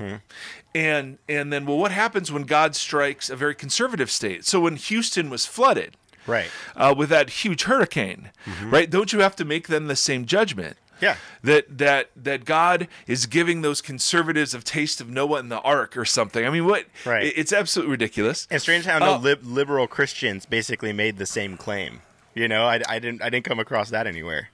And 0.77 1.17
and 1.27 1.51
then 1.53 1.65
well, 1.65 1.79
what 1.79 1.91
happens 1.93 2.31
when 2.31 2.43
God 2.43 2.77
strikes 2.77 3.31
a 3.31 3.37
very 3.37 3.55
conservative 3.55 4.11
state? 4.11 4.45
So 4.45 4.61
when 4.61 4.77
Houston 4.77 5.31
was 5.31 5.47
flooded 5.47 5.97
Right. 6.27 6.51
uh, 6.77 6.95
with 6.97 7.09
that 7.09 7.31
huge 7.31 7.63
hurricane, 7.65 8.31
right? 8.65 8.91
Don't 8.91 9.11
you 9.13 9.21
have 9.21 9.37
to 9.37 9.45
make 9.45 9.69
then 9.69 9.87
the 9.87 9.97
same 9.97 10.27
judgment? 10.27 10.77
Yeah. 11.01 11.17
That 11.43 11.79
that 11.79 12.11
that 12.15 12.45
God 12.45 12.89
is 13.07 13.25
giving 13.27 13.63
those 13.63 13.81
conservatives 13.81 14.53
a 14.55 14.61
taste 14.61 15.01
of 15.01 15.09
Noah 15.09 15.39
and 15.39 15.51
the 15.51 15.61
Ark 15.61 15.97
or 15.97 16.05
something. 16.05 16.45
I 16.45 16.51
mean, 16.51 16.67
what? 16.67 16.85
Right. 17.07 17.25
it- 17.27 17.35
It's 17.39 17.53
absolutely 17.55 17.93
ridiculous. 17.93 18.47
And 18.51 18.61
strange 18.61 18.85
how 18.85 18.99
no 18.99 19.15
Oh. 19.15 19.19
lib- 19.19 19.45
liberal 19.45 19.87
Christians 19.87 20.45
basically 20.47 20.93
made 20.93 21.17
the 21.17 21.27
same 21.27 21.57
claim. 21.57 22.01
You 22.35 22.49
know, 22.49 22.67
I, 22.67 22.83
I 22.87 22.99
didn't 22.99 23.23
I 23.23 23.31
didn't 23.31 23.47
come 23.47 23.59
across 23.61 23.89
that 23.91 24.07
anywhere. 24.07 24.51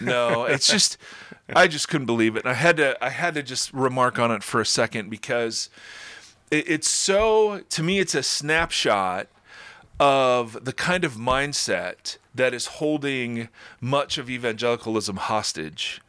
No, 0.00 0.44
it's 0.44 0.66
just 0.76 0.98
I 1.56 1.66
just 1.66 1.88
couldn't 1.88 2.06
believe 2.06 2.36
it. 2.36 2.44
And 2.44 2.50
I 2.50 2.54
had 2.54 2.76
to 2.78 3.02
I 3.04 3.10
had 3.10 3.34
to 3.34 3.42
just 3.42 3.72
remark 3.72 4.18
on 4.18 4.30
it 4.30 4.42
for 4.42 4.60
a 4.60 4.66
second 4.66 5.10
because 5.10 5.68
it, 6.50 6.68
it's 6.68 6.88
so 6.88 7.62
to 7.70 7.82
me 7.82 7.98
it's 7.98 8.14
a 8.14 8.22
snapshot 8.22 9.28
of 10.00 10.64
the 10.64 10.72
kind 10.72 11.04
of 11.04 11.14
mindset 11.14 12.18
that 12.34 12.52
is 12.52 12.66
holding 12.66 13.48
much 13.80 14.18
of 14.18 14.28
evangelicalism 14.28 15.16
hostage. 15.16 16.00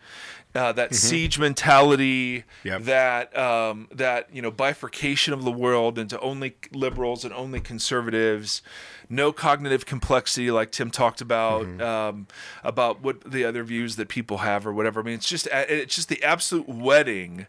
Uh, 0.55 0.71
that 0.71 0.95
siege 0.95 1.37
mentality, 1.37 2.45
Yep. 2.63 2.83
that 2.83 3.37
um, 3.37 3.89
that 3.91 4.33
you 4.33 4.41
know 4.41 4.49
bifurcation 4.51 5.33
of 5.33 5.43
the 5.43 5.51
world 5.51 5.99
into 5.99 6.17
only 6.21 6.55
liberals 6.71 7.25
and 7.25 7.33
only 7.33 7.59
conservatives, 7.59 8.61
no 9.09 9.33
cognitive 9.33 9.85
complexity 9.85 10.49
like 10.51 10.71
Tim 10.71 10.91
talked 10.91 11.19
about 11.19 11.81
um, 11.81 12.27
about 12.63 13.01
what 13.01 13.29
the 13.29 13.43
other 13.43 13.65
views 13.65 13.97
that 13.97 14.07
people 14.07 14.37
have 14.37 14.65
or 14.65 14.71
whatever. 14.71 15.01
I 15.01 15.03
mean, 15.03 15.15
it's 15.15 15.27
just 15.27 15.45
it's 15.51 15.93
just 15.95 16.07
the 16.07 16.23
absolute 16.23 16.69
wedding 16.69 17.47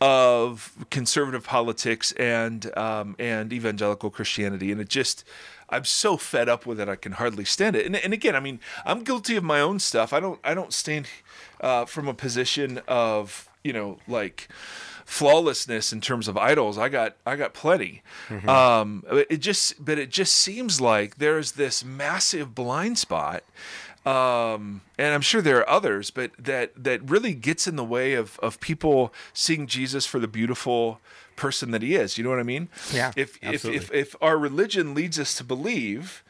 of 0.00 0.72
conservative 0.90 1.44
politics 1.44 2.12
and 2.12 2.76
um, 2.76 3.16
and 3.18 3.52
evangelical 3.52 4.10
Christianity, 4.10 4.70
and 4.72 4.80
it 4.80 4.88
just. 4.90 5.24
I'm 5.72 5.84
so 5.84 6.16
fed 6.16 6.48
up 6.48 6.66
with 6.66 6.78
it. 6.78 6.88
I 6.88 6.96
can 6.96 7.12
hardly 7.12 7.44
stand 7.44 7.74
it. 7.76 7.86
And, 7.86 7.96
and 7.96 8.12
again, 8.12 8.36
I 8.36 8.40
mean, 8.40 8.60
I'm 8.84 9.02
guilty 9.02 9.34
of 9.36 9.42
my 9.44 9.60
own 9.60 9.78
stuff. 9.80 10.12
I 10.12 10.20
don't. 10.20 10.38
I 10.44 10.54
don't 10.54 10.72
stand 10.72 11.06
uh, 11.60 11.84
from 11.86 12.06
a 12.08 12.14
position 12.14 12.80
of 12.86 13.48
you 13.64 13.72
know 13.72 13.98
like 14.06 14.48
flawlessness 15.04 15.92
in 15.92 16.00
terms 16.00 16.28
of 16.28 16.36
idols. 16.36 16.78
I 16.78 16.88
got. 16.88 17.16
I 17.26 17.36
got 17.36 17.54
plenty. 17.54 18.02
Um, 18.46 19.04
it 19.08 19.38
just. 19.38 19.84
But 19.84 19.98
it 19.98 20.10
just 20.10 20.32
seems 20.34 20.80
like 20.80 21.16
there's 21.18 21.52
this 21.52 21.84
massive 21.84 22.54
blind 22.54 22.98
spot. 22.98 23.42
um, 24.04 24.80
and 24.98 25.14
I'm 25.14 25.20
sure 25.20 25.40
there 25.40 25.58
are 25.58 25.68
others, 25.68 26.10
but 26.10 26.32
that 26.38 26.72
that 26.82 27.08
really 27.08 27.34
gets 27.34 27.66
in 27.68 27.76
the 27.76 27.84
way 27.84 28.14
of 28.14 28.38
of 28.40 28.58
people 28.60 29.12
seeing 29.32 29.66
Jesus 29.66 30.06
for 30.06 30.18
the 30.18 30.28
beautiful 30.28 31.00
person 31.36 31.70
that 31.72 31.82
he 31.82 31.94
is. 31.94 32.16
You 32.18 32.24
know 32.24 32.30
what 32.30 32.38
I 32.38 32.44
mean? 32.44 32.68
Yeah, 32.92 33.12
If 33.16 33.38
if 33.42 33.64
if 33.64 33.92
if 33.92 34.16
our 34.20 34.38
religion 34.38 34.94
leads 34.94 35.18
us 35.18 35.34
to 35.36 35.44
believe 35.44 36.22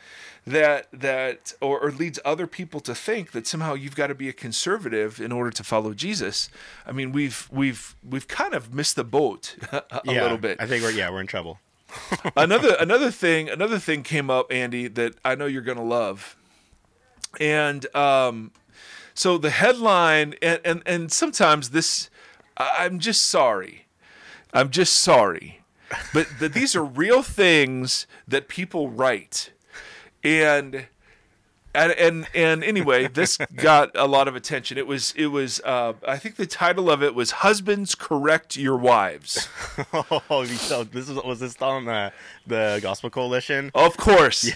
that 0.47 0.89
that 0.93 1.53
or, 1.61 1.79
or 1.81 1.91
leads 1.93 2.19
other 2.25 2.47
people 2.49 2.81
to 2.81 2.95
think 2.95 3.31
that 3.33 3.47
somehow 3.47 3.75
you've 3.75 3.95
got 3.95 4.09
to 4.09 4.15
be 4.15 4.29
a 4.29 4.33
conservative 4.33 5.21
in 5.21 5.31
order 5.31 5.51
to 5.51 5.63
follow 5.63 5.95
Jesus, 5.95 6.49
I 6.87 6.93
mean 6.93 7.13
we've 7.13 7.49
we've 7.53 7.95
we've 8.09 8.27
kind 8.29 8.55
of 8.55 8.75
missed 8.75 8.97
the 8.97 9.05
boat 9.05 9.57
a 9.73 9.85
yeah, 10.05 10.23
little 10.23 10.39
bit 10.39 10.61
I 10.61 10.67
think 10.67 10.83
we're 10.83 10.91
yeah 10.91 11.11
we're 11.11 11.21
in 11.21 11.27
trouble. 11.29 11.59
another 12.37 12.75
another 12.81 13.11
thing 13.11 13.51
another 13.51 13.79
thing 13.79 14.03
came 14.03 14.31
up 14.31 14.51
andy 14.51 14.89
that 14.89 15.15
i 15.27 15.35
know 15.35 15.45
you're 15.45 15.61
gonna 15.61 15.85
love 15.85 16.37
and 17.39 17.95
um 17.95 18.51
so 19.13 19.37
the 19.37 19.51
headline 19.51 20.35
and 20.41 20.59
and, 20.65 20.83
and 20.87 21.13
sometimes 21.13 21.69
this 21.71 22.09
i'm 22.57 22.99
just 22.99 23.27
sorry 23.27 23.85
i'm 24.53 24.71
just 24.71 24.95
sorry. 24.95 25.59
But 26.15 26.27
that 26.41 26.55
these 26.55 26.75
are 26.75 26.85
real 26.85 27.23
things 27.23 28.07
that 28.27 28.49
people 28.49 28.89
write. 28.89 29.51
And 30.25 30.87
and 31.75 31.93
and, 31.93 32.27
and 32.35 32.65
anyway 32.65 33.09
this 33.09 33.39
got 33.57 33.91
a 33.95 34.07
lot 34.07 34.29
of 34.29 34.37
attention. 34.37 34.79
It 34.79 34.87
was 34.87 35.13
it 35.17 35.27
was 35.27 35.61
uh, 35.61 35.95
i 36.07 36.17
think 36.17 36.37
the 36.37 36.47
title 36.47 36.91
of 36.91 37.03
it 37.03 37.15
was 37.15 37.31
husbands 37.31 37.95
correct 37.95 38.57
your 38.57 38.77
wives. 38.77 39.49
Oh, 40.31 40.45
so 40.45 40.85
this 40.85 41.09
is, 41.09 41.17
was 41.23 41.41
this 41.41 41.61
on 41.61 41.85
the 41.87 42.13
the 42.47 42.79
Gospel 42.83 43.11
Coalition? 43.11 43.71
of 43.75 43.97
course 43.97 44.51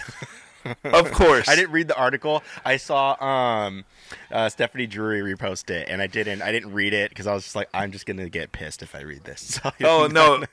of 0.85 1.11
course 1.13 1.49
I 1.51 1.57
didn't 1.57 1.73
read 1.73 1.89
the 1.89 1.97
article. 1.97 2.43
I 2.65 2.77
saw 2.77 3.17
um, 3.23 3.85
uh, 4.31 4.49
Stephanie 4.49 4.87
Drury 4.87 5.21
repost 5.21 5.71
it, 5.71 5.89
and 5.89 6.01
I 6.03 6.07
didn't. 6.07 6.43
I 6.43 6.53
didn't 6.53 6.73
read 6.73 6.93
it 6.93 7.11
because 7.11 7.27
I 7.27 7.35
was 7.35 7.45
just 7.45 7.57
like, 7.57 7.69
I'm 7.75 7.93
just 7.93 8.07
gonna 8.07 8.29
get 8.29 8.53
pissed 8.53 8.83
if 8.83 8.95
I 8.95 9.01
read 9.03 9.25
this. 9.25 9.61
So, 9.67 9.71
Oh 9.83 10.07
no, 10.07 10.45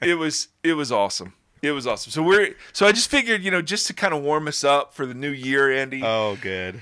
it 0.00 0.14
was 0.18 0.48
it 0.62 0.74
was 0.74 0.90
awesome. 0.92 1.34
It 1.62 1.72
was 1.72 1.86
awesome. 1.86 2.10
So 2.10 2.22
we're 2.22 2.54
so 2.72 2.86
I 2.86 2.92
just 2.92 3.10
figured, 3.10 3.42
you 3.42 3.50
know, 3.50 3.62
just 3.62 3.86
to 3.86 3.92
kind 3.94 4.12
of 4.12 4.22
warm 4.22 4.48
us 4.48 4.64
up 4.64 4.94
for 4.94 5.06
the 5.06 5.14
new 5.14 5.30
year, 5.30 5.70
Andy, 5.72 6.02
Oh, 6.04 6.36
good. 6.40 6.80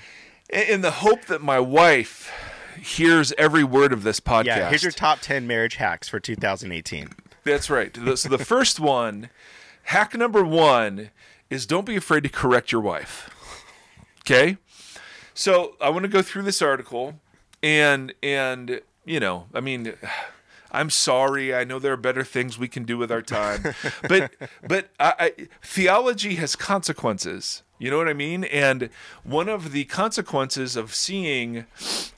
in 0.50 0.62
in 0.62 0.80
the 0.80 0.90
hope 0.90 1.26
that 1.26 1.42
my 1.42 1.60
wife 1.60 2.32
hears 2.80 3.32
every 3.36 3.62
word 3.64 3.92
of 3.92 4.04
this 4.04 4.20
podcast. 4.20 4.44
Yeah. 4.46 4.68
Here's 4.70 4.82
your 4.82 4.92
top 4.92 5.20
ten 5.20 5.46
marriage 5.46 5.74
hacks 5.76 6.08
for 6.08 6.18
2018. 6.20 7.10
That's 7.44 7.68
right. 7.68 7.94
So 8.16 8.28
the 8.28 8.38
first 8.38 8.80
one, 8.80 9.28
hack 9.84 10.14
number 10.14 10.44
one, 10.44 11.10
is 11.50 11.66
don't 11.66 11.84
be 11.84 11.96
afraid 11.96 12.22
to 12.22 12.28
correct 12.28 12.72
your 12.72 12.80
wife. 12.80 13.28
Okay, 14.20 14.56
so 15.34 15.74
I 15.80 15.90
want 15.90 16.04
to 16.04 16.08
go 16.08 16.22
through 16.22 16.42
this 16.42 16.62
article, 16.62 17.20
and 17.62 18.14
and 18.22 18.80
you 19.04 19.20
know, 19.20 19.46
I 19.52 19.60
mean. 19.60 19.94
I'm 20.72 20.88
sorry. 20.88 21.52
I 21.52 21.64
know 21.64 21.80
there 21.80 21.92
are 21.92 21.96
better 21.96 22.22
things 22.22 22.56
we 22.56 22.68
can 22.68 22.84
do 22.84 22.96
with 22.96 23.10
our 23.10 23.22
time, 23.22 23.74
but 24.08 24.30
but 24.62 24.90
I, 25.00 25.14
I, 25.18 25.48
theology 25.64 26.36
has 26.36 26.54
consequences. 26.54 27.64
You 27.80 27.90
know 27.90 27.98
what 27.98 28.06
I 28.06 28.12
mean? 28.12 28.44
And 28.44 28.88
one 29.24 29.48
of 29.48 29.72
the 29.72 29.82
consequences 29.86 30.76
of 30.76 30.94
seeing 30.94 31.64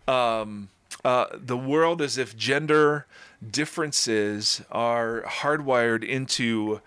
um, 0.06 0.68
uh, 1.04 1.26
the 1.32 1.56
world 1.56 2.02
as 2.02 2.18
if 2.18 2.36
gender 2.36 3.06
differences 3.48 4.62
are 4.70 5.22
hardwired 5.22 6.04
into 6.04 6.80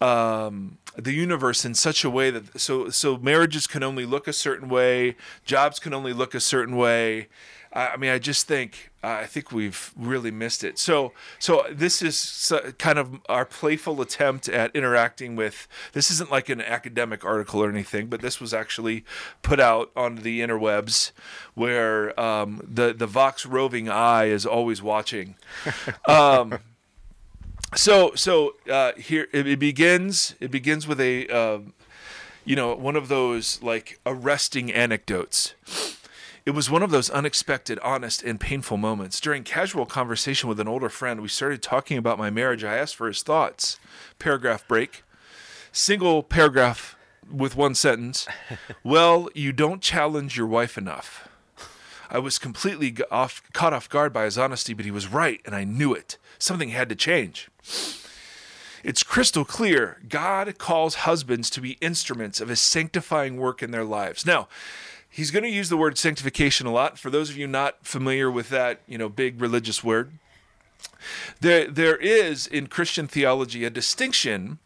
um, 0.00 0.78
the 0.96 1.12
universe 1.12 1.64
in 1.64 1.74
such 1.74 2.04
a 2.04 2.10
way 2.10 2.30
that 2.30 2.60
so 2.60 2.90
so 2.90 3.16
marriages 3.18 3.66
can 3.66 3.82
only 3.82 4.04
look 4.04 4.28
a 4.28 4.32
certain 4.32 4.68
way, 4.68 5.16
jobs 5.44 5.78
can 5.78 5.94
only 5.94 6.12
look 6.12 6.34
a 6.34 6.40
certain 6.40 6.76
way. 6.76 7.28
I 7.72 7.88
I 7.88 7.96
mean, 7.96 8.10
I 8.10 8.18
just 8.18 8.46
think 8.46 8.90
I 9.06 9.26
think 9.26 9.52
we've 9.52 9.92
really 9.96 10.30
missed 10.30 10.64
it. 10.64 10.78
So, 10.78 11.12
so 11.38 11.64
this 11.70 12.02
is 12.02 12.52
kind 12.78 12.98
of 12.98 13.20
our 13.28 13.44
playful 13.44 14.00
attempt 14.00 14.48
at 14.48 14.74
interacting 14.74 15.36
with. 15.36 15.68
This 15.92 16.10
isn't 16.10 16.30
like 16.30 16.48
an 16.48 16.60
academic 16.60 17.24
article 17.24 17.62
or 17.62 17.70
anything, 17.70 18.08
but 18.08 18.20
this 18.20 18.40
was 18.40 18.52
actually 18.52 19.04
put 19.42 19.60
out 19.60 19.92
on 19.94 20.16
the 20.16 20.40
interwebs, 20.40 21.12
where 21.54 22.18
um, 22.18 22.60
the 22.66 22.92
the 22.92 23.06
Vox 23.06 23.46
roving 23.46 23.88
eye 23.88 24.24
is 24.24 24.44
always 24.44 24.82
watching. 24.82 25.36
Um, 26.08 26.58
so, 27.74 28.14
so 28.14 28.54
uh, 28.70 28.92
here 28.96 29.28
it, 29.32 29.46
it 29.46 29.58
begins. 29.58 30.34
It 30.40 30.50
begins 30.50 30.86
with 30.86 31.00
a. 31.00 31.28
um 31.28 31.72
you 32.46 32.54
know, 32.54 32.74
one 32.76 32.94
of 32.94 33.08
those 33.08 33.60
like 33.60 33.98
arresting 34.06 34.72
anecdotes. 34.72 35.54
It 36.46 36.52
was 36.52 36.70
one 36.70 36.84
of 36.84 36.92
those 36.92 37.10
unexpected, 37.10 37.80
honest, 37.80 38.22
and 38.22 38.38
painful 38.38 38.76
moments. 38.76 39.18
During 39.20 39.42
casual 39.42 39.84
conversation 39.84 40.48
with 40.48 40.60
an 40.60 40.68
older 40.68 40.88
friend, 40.88 41.20
we 41.20 41.26
started 41.28 41.60
talking 41.60 41.98
about 41.98 42.18
my 42.18 42.30
marriage. 42.30 42.62
I 42.62 42.76
asked 42.76 42.94
for 42.94 43.08
his 43.08 43.24
thoughts. 43.24 43.80
Paragraph 44.20 44.66
break. 44.68 45.02
Single 45.72 46.22
paragraph 46.22 46.94
with 47.28 47.56
one 47.56 47.74
sentence. 47.74 48.28
Well, 48.84 49.28
you 49.34 49.52
don't 49.52 49.82
challenge 49.82 50.36
your 50.36 50.46
wife 50.46 50.78
enough. 50.78 51.28
I 52.08 52.20
was 52.20 52.38
completely 52.38 52.96
off, 53.10 53.42
caught 53.52 53.72
off 53.72 53.88
guard 53.88 54.12
by 54.12 54.24
his 54.24 54.38
honesty, 54.38 54.72
but 54.72 54.84
he 54.84 54.92
was 54.92 55.08
right, 55.08 55.40
and 55.44 55.52
I 55.52 55.64
knew 55.64 55.92
it. 55.92 56.16
Something 56.38 56.70
had 56.70 56.88
to 56.88 56.94
change. 56.94 57.48
It's 58.84 59.02
crystal 59.02 59.44
clear. 59.44 59.98
God 60.08 60.58
calls 60.58 60.96
husbands 60.96 61.50
to 61.50 61.60
be 61.60 61.72
instruments 61.80 62.40
of 62.40 62.48
his 62.48 62.60
sanctifying 62.60 63.36
work 63.36 63.62
in 63.62 63.72
their 63.72 63.84
lives. 63.84 64.24
Now, 64.24 64.48
he's 65.08 65.30
going 65.30 65.42
to 65.42 65.50
use 65.50 65.68
the 65.68 65.76
word 65.76 65.98
sanctification 65.98 66.66
a 66.66 66.72
lot. 66.72 66.98
For 66.98 67.10
those 67.10 67.30
of 67.30 67.36
you 67.36 67.46
not 67.46 67.84
familiar 67.84 68.30
with 68.30 68.48
that, 68.50 68.80
you 68.86 68.96
know, 68.96 69.08
big 69.08 69.40
religious 69.40 69.82
word, 69.82 70.12
there 71.40 71.68
there 71.68 71.96
is 71.96 72.46
in 72.46 72.66
Christian 72.66 73.06
theology 73.06 73.64
a 73.64 73.70
distinction 73.70 74.58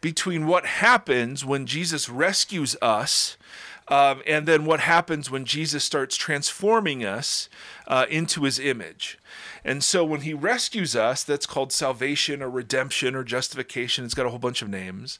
between 0.00 0.46
what 0.46 0.66
happens 0.66 1.44
when 1.44 1.66
Jesus 1.66 2.08
rescues 2.08 2.76
us 2.80 3.36
um, 3.88 4.22
and 4.26 4.46
then 4.46 4.64
what 4.64 4.80
happens 4.80 5.30
when 5.30 5.44
Jesus 5.44 5.84
starts 5.84 6.16
transforming 6.16 7.04
us 7.04 7.48
uh, 7.86 8.06
into 8.10 8.42
his 8.42 8.58
image. 8.58 9.18
And 9.64 9.82
so 9.82 10.04
when 10.04 10.22
he 10.22 10.34
rescues 10.34 10.96
us, 10.96 11.22
that's 11.22 11.46
called 11.46 11.72
salvation 11.72 12.42
or 12.42 12.50
redemption 12.50 13.14
or 13.14 13.24
justification. 13.24 14.04
It's 14.04 14.14
got 14.14 14.26
a 14.26 14.30
whole 14.30 14.38
bunch 14.38 14.62
of 14.62 14.68
names. 14.68 15.18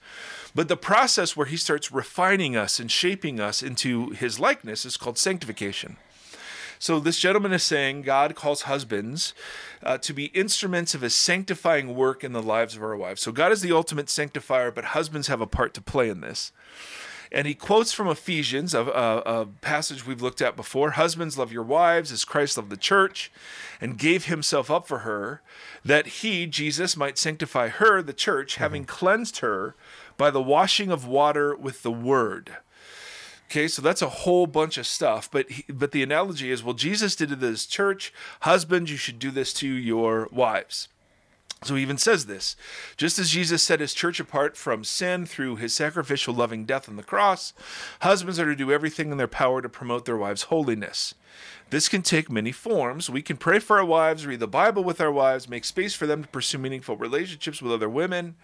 But 0.54 0.68
the 0.68 0.76
process 0.76 1.36
where 1.36 1.46
he 1.46 1.56
starts 1.56 1.92
refining 1.92 2.56
us 2.56 2.80
and 2.80 2.90
shaping 2.90 3.40
us 3.40 3.62
into 3.62 4.10
his 4.10 4.40
likeness 4.40 4.84
is 4.84 4.96
called 4.96 5.18
sanctification. 5.18 5.96
So 6.78 7.00
this 7.00 7.18
gentleman 7.18 7.52
is 7.52 7.62
saying 7.62 8.02
God 8.02 8.34
calls 8.34 8.62
husbands 8.62 9.32
uh, 9.82 9.98
to 9.98 10.12
be 10.12 10.26
instruments 10.26 10.94
of 10.94 11.00
his 11.00 11.14
sanctifying 11.14 11.94
work 11.94 12.22
in 12.22 12.32
the 12.32 12.42
lives 12.42 12.76
of 12.76 12.82
our 12.82 12.96
wives. 12.96 13.22
So 13.22 13.32
God 13.32 13.50
is 13.50 13.62
the 13.62 13.72
ultimate 13.72 14.10
sanctifier, 14.10 14.70
but 14.70 14.86
husbands 14.86 15.28
have 15.28 15.40
a 15.40 15.46
part 15.46 15.72
to 15.74 15.80
play 15.80 16.08
in 16.08 16.20
this. 16.20 16.52
And 17.32 17.46
he 17.46 17.54
quotes 17.54 17.92
from 17.92 18.08
Ephesians, 18.08 18.74
a, 18.74 18.82
a, 18.82 19.18
a 19.42 19.46
passage 19.46 20.06
we've 20.06 20.22
looked 20.22 20.42
at 20.42 20.56
before 20.56 20.92
Husbands, 20.92 21.36
love 21.36 21.52
your 21.52 21.62
wives 21.62 22.12
as 22.12 22.24
Christ 22.24 22.56
loved 22.56 22.70
the 22.70 22.76
church 22.76 23.30
and 23.80 23.98
gave 23.98 24.26
himself 24.26 24.70
up 24.70 24.86
for 24.86 24.98
her, 24.98 25.42
that 25.84 26.06
he, 26.06 26.46
Jesus, 26.46 26.96
might 26.96 27.18
sanctify 27.18 27.68
her, 27.68 28.02
the 28.02 28.12
church, 28.12 28.54
mm-hmm. 28.54 28.62
having 28.62 28.84
cleansed 28.84 29.38
her 29.38 29.74
by 30.16 30.30
the 30.30 30.42
washing 30.42 30.90
of 30.90 31.06
water 31.06 31.54
with 31.56 31.82
the 31.82 31.92
word. 31.92 32.56
Okay, 33.50 33.68
so 33.68 33.80
that's 33.80 34.02
a 34.02 34.08
whole 34.08 34.46
bunch 34.46 34.76
of 34.76 34.86
stuff. 34.86 35.30
But 35.30 35.50
he, 35.50 35.64
but 35.72 35.92
the 35.92 36.02
analogy 36.02 36.50
is, 36.50 36.64
well, 36.64 36.74
Jesus 36.74 37.14
did 37.14 37.30
it 37.30 37.40
to 37.40 37.46
his 37.46 37.66
church. 37.66 38.12
Husbands, 38.40 38.90
you 38.90 38.96
should 38.96 39.18
do 39.18 39.30
this 39.30 39.52
to 39.54 39.68
your 39.68 40.28
wives. 40.32 40.88
So 41.66 41.74
he 41.74 41.82
even 41.82 41.98
says 41.98 42.26
this 42.26 42.56
just 42.96 43.18
as 43.18 43.30
Jesus 43.30 43.62
set 43.62 43.80
his 43.80 43.94
church 43.94 44.20
apart 44.20 44.56
from 44.56 44.84
sin 44.84 45.26
through 45.26 45.56
his 45.56 45.74
sacrificial 45.74 46.34
loving 46.34 46.64
death 46.64 46.88
on 46.88 46.96
the 46.96 47.02
cross, 47.02 47.52
husbands 48.00 48.38
are 48.38 48.46
to 48.46 48.56
do 48.56 48.72
everything 48.72 49.10
in 49.10 49.18
their 49.18 49.26
power 49.26 49.60
to 49.60 49.68
promote 49.68 50.04
their 50.04 50.16
wives' 50.16 50.44
holiness. 50.44 51.14
This 51.70 51.88
can 51.88 52.02
take 52.02 52.30
many 52.30 52.52
forms. 52.52 53.10
We 53.10 53.22
can 53.22 53.36
pray 53.36 53.58
for 53.58 53.78
our 53.78 53.84
wives, 53.84 54.26
read 54.26 54.40
the 54.40 54.46
Bible 54.46 54.84
with 54.84 55.00
our 55.00 55.10
wives, 55.10 55.48
make 55.48 55.64
space 55.64 55.94
for 55.94 56.06
them 56.06 56.22
to 56.22 56.28
pursue 56.28 56.58
meaningful 56.58 56.96
relationships 56.96 57.60
with 57.60 57.72
other 57.72 57.88
women. 57.88 58.36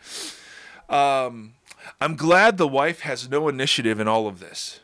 Um, 0.88 1.54
I'm 2.00 2.16
glad 2.16 2.58
the 2.58 2.68
wife 2.68 3.00
has 3.00 3.28
no 3.30 3.48
initiative 3.48 4.00
in 4.00 4.08
all 4.08 4.26
of 4.26 4.40
this. 4.40 4.80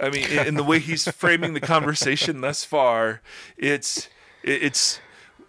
I 0.00 0.10
mean, 0.10 0.26
in, 0.30 0.54
the 0.54 0.62
way 0.62 0.78
he's 0.78 1.08
framing 1.08 1.54
the 1.54 1.60
conversation 1.60 2.40
thus 2.40 2.64
far, 2.64 3.20
it's 3.56 4.08
it's 4.44 5.00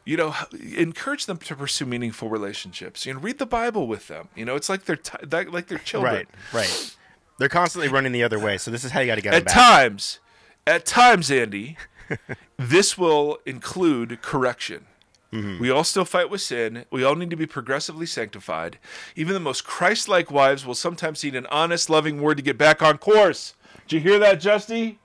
you 0.09 0.17
know 0.17 0.33
encourage 0.75 1.25
them 1.27 1.37
to 1.37 1.55
pursue 1.55 1.85
meaningful 1.85 2.29
relationships. 2.29 3.05
You 3.05 3.13
know, 3.13 3.19
read 3.19 3.37
the 3.37 3.45
Bible 3.45 3.85
with 3.87 4.07
them. 4.07 4.29
You 4.35 4.43
know, 4.45 4.55
it's 4.55 4.67
like 4.69 4.85
they're 4.85 4.95
t- 4.95 5.17
that- 5.23 5.51
like 5.53 5.67
they're 5.67 5.77
children. 5.77 6.13
Right, 6.13 6.27
right. 6.53 6.95
They're 7.37 7.47
constantly 7.47 7.87
running 7.89 8.11
the 8.11 8.23
other 8.23 8.39
way, 8.39 8.57
so 8.57 8.69
this 8.71 8.83
is 8.83 8.91
how 8.91 8.99
you 9.01 9.07
got 9.07 9.15
to 9.15 9.21
get 9.21 9.31
them 9.31 9.37
At 9.37 9.45
back. 9.45 9.53
times, 9.55 10.19
at 10.67 10.85
times, 10.85 11.31
Andy, 11.31 11.77
this 12.57 12.97
will 12.97 13.37
include 13.45 14.21
correction. 14.21 14.85
Mm-hmm. 15.31 15.61
We 15.61 15.69
all 15.69 15.83
still 15.83 16.05
fight 16.05 16.29
with 16.31 16.41
sin. 16.41 16.85
We 16.91 17.03
all 17.03 17.15
need 17.15 17.29
to 17.29 17.35
be 17.37 17.45
progressively 17.45 18.07
sanctified. 18.07 18.77
Even 19.15 19.35
the 19.35 19.39
most 19.39 19.63
Christ 19.63 20.09
like 20.09 20.31
wives 20.31 20.65
will 20.65 20.73
sometimes 20.75 21.23
need 21.23 21.35
an 21.35 21.45
honest, 21.51 21.87
loving 21.89 22.19
word 22.19 22.37
to 22.37 22.43
get 22.43 22.57
back 22.57 22.81
on 22.81 22.97
course. 22.97 23.53
Did 23.87 23.97
you 24.03 24.09
hear 24.09 24.19
that, 24.19 24.41
Justy? 24.41 24.97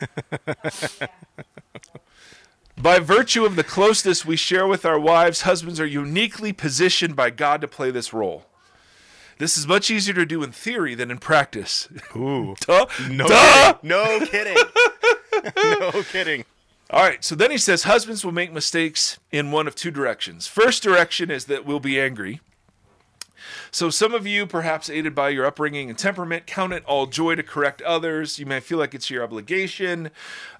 By 2.82 2.98
virtue 2.98 3.44
of 3.44 3.54
the 3.54 3.62
closeness 3.62 4.26
we 4.26 4.34
share 4.34 4.66
with 4.66 4.84
our 4.84 4.98
wives, 4.98 5.42
husbands 5.42 5.78
are 5.78 5.86
uniquely 5.86 6.52
positioned 6.52 7.14
by 7.14 7.30
God 7.30 7.60
to 7.60 7.68
play 7.68 7.92
this 7.92 8.12
role. 8.12 8.46
This 9.38 9.56
is 9.56 9.68
much 9.68 9.88
easier 9.88 10.14
to 10.14 10.26
do 10.26 10.42
in 10.42 10.50
theory 10.50 10.96
than 10.96 11.08
in 11.08 11.18
practice. 11.18 11.88
Ooh. 12.16 12.56
Duh. 12.66 12.86
No 13.08 13.28
Duh. 13.28 13.74
kidding. 13.78 13.84
No 13.84 14.26
kidding. 14.26 14.56
no 15.56 16.02
kidding. 16.10 16.44
All 16.90 17.04
right, 17.04 17.22
so 17.22 17.36
then 17.36 17.52
he 17.52 17.56
says 17.56 17.84
husbands 17.84 18.24
will 18.24 18.32
make 18.32 18.52
mistakes 18.52 19.20
in 19.30 19.52
one 19.52 19.68
of 19.68 19.76
two 19.76 19.92
directions. 19.92 20.48
First 20.48 20.82
direction 20.82 21.30
is 21.30 21.44
that 21.44 21.64
we'll 21.64 21.78
be 21.78 22.00
angry. 22.00 22.40
So 23.70 23.90
some 23.90 24.14
of 24.14 24.26
you, 24.26 24.46
perhaps 24.46 24.90
aided 24.90 25.14
by 25.14 25.30
your 25.30 25.46
upbringing 25.46 25.88
and 25.88 25.98
temperament, 25.98 26.46
count 26.46 26.72
it 26.72 26.84
all 26.84 27.06
joy 27.06 27.34
to 27.34 27.42
correct 27.42 27.82
others. 27.82 28.38
You 28.38 28.46
may 28.46 28.60
feel 28.60 28.78
like 28.78 28.94
it's 28.94 29.10
your 29.10 29.22
obligation. 29.22 30.10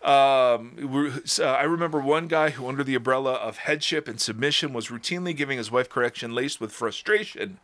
Um, 0.03 1.21
uh, 1.39 1.43
I 1.45 1.63
remember 1.63 2.01
one 2.01 2.27
guy 2.27 2.51
who, 2.51 2.67
under 2.67 2.83
the 2.83 2.95
umbrella 2.95 3.35
of 3.35 3.59
headship 3.59 4.09
and 4.09 4.21
submission, 4.21 4.73
was 4.73 4.89
routinely 4.89 5.37
giving 5.37 5.59
his 5.59 5.71
wife 5.71 5.89
correction 5.89 6.35
laced 6.35 6.61
with 6.61 6.73
frustration. 6.73 7.59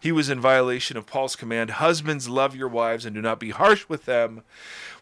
He 0.00 0.12
was 0.12 0.30
in 0.30 0.40
violation 0.40 0.96
of 0.96 1.06
Paul's 1.06 1.36
command 1.36 1.70
Husbands, 1.72 2.28
love 2.28 2.56
your 2.56 2.68
wives 2.68 3.04
and 3.04 3.14
do 3.14 3.20
not 3.20 3.40
be 3.40 3.50
harsh 3.50 3.88
with 3.88 4.04
them. 4.04 4.42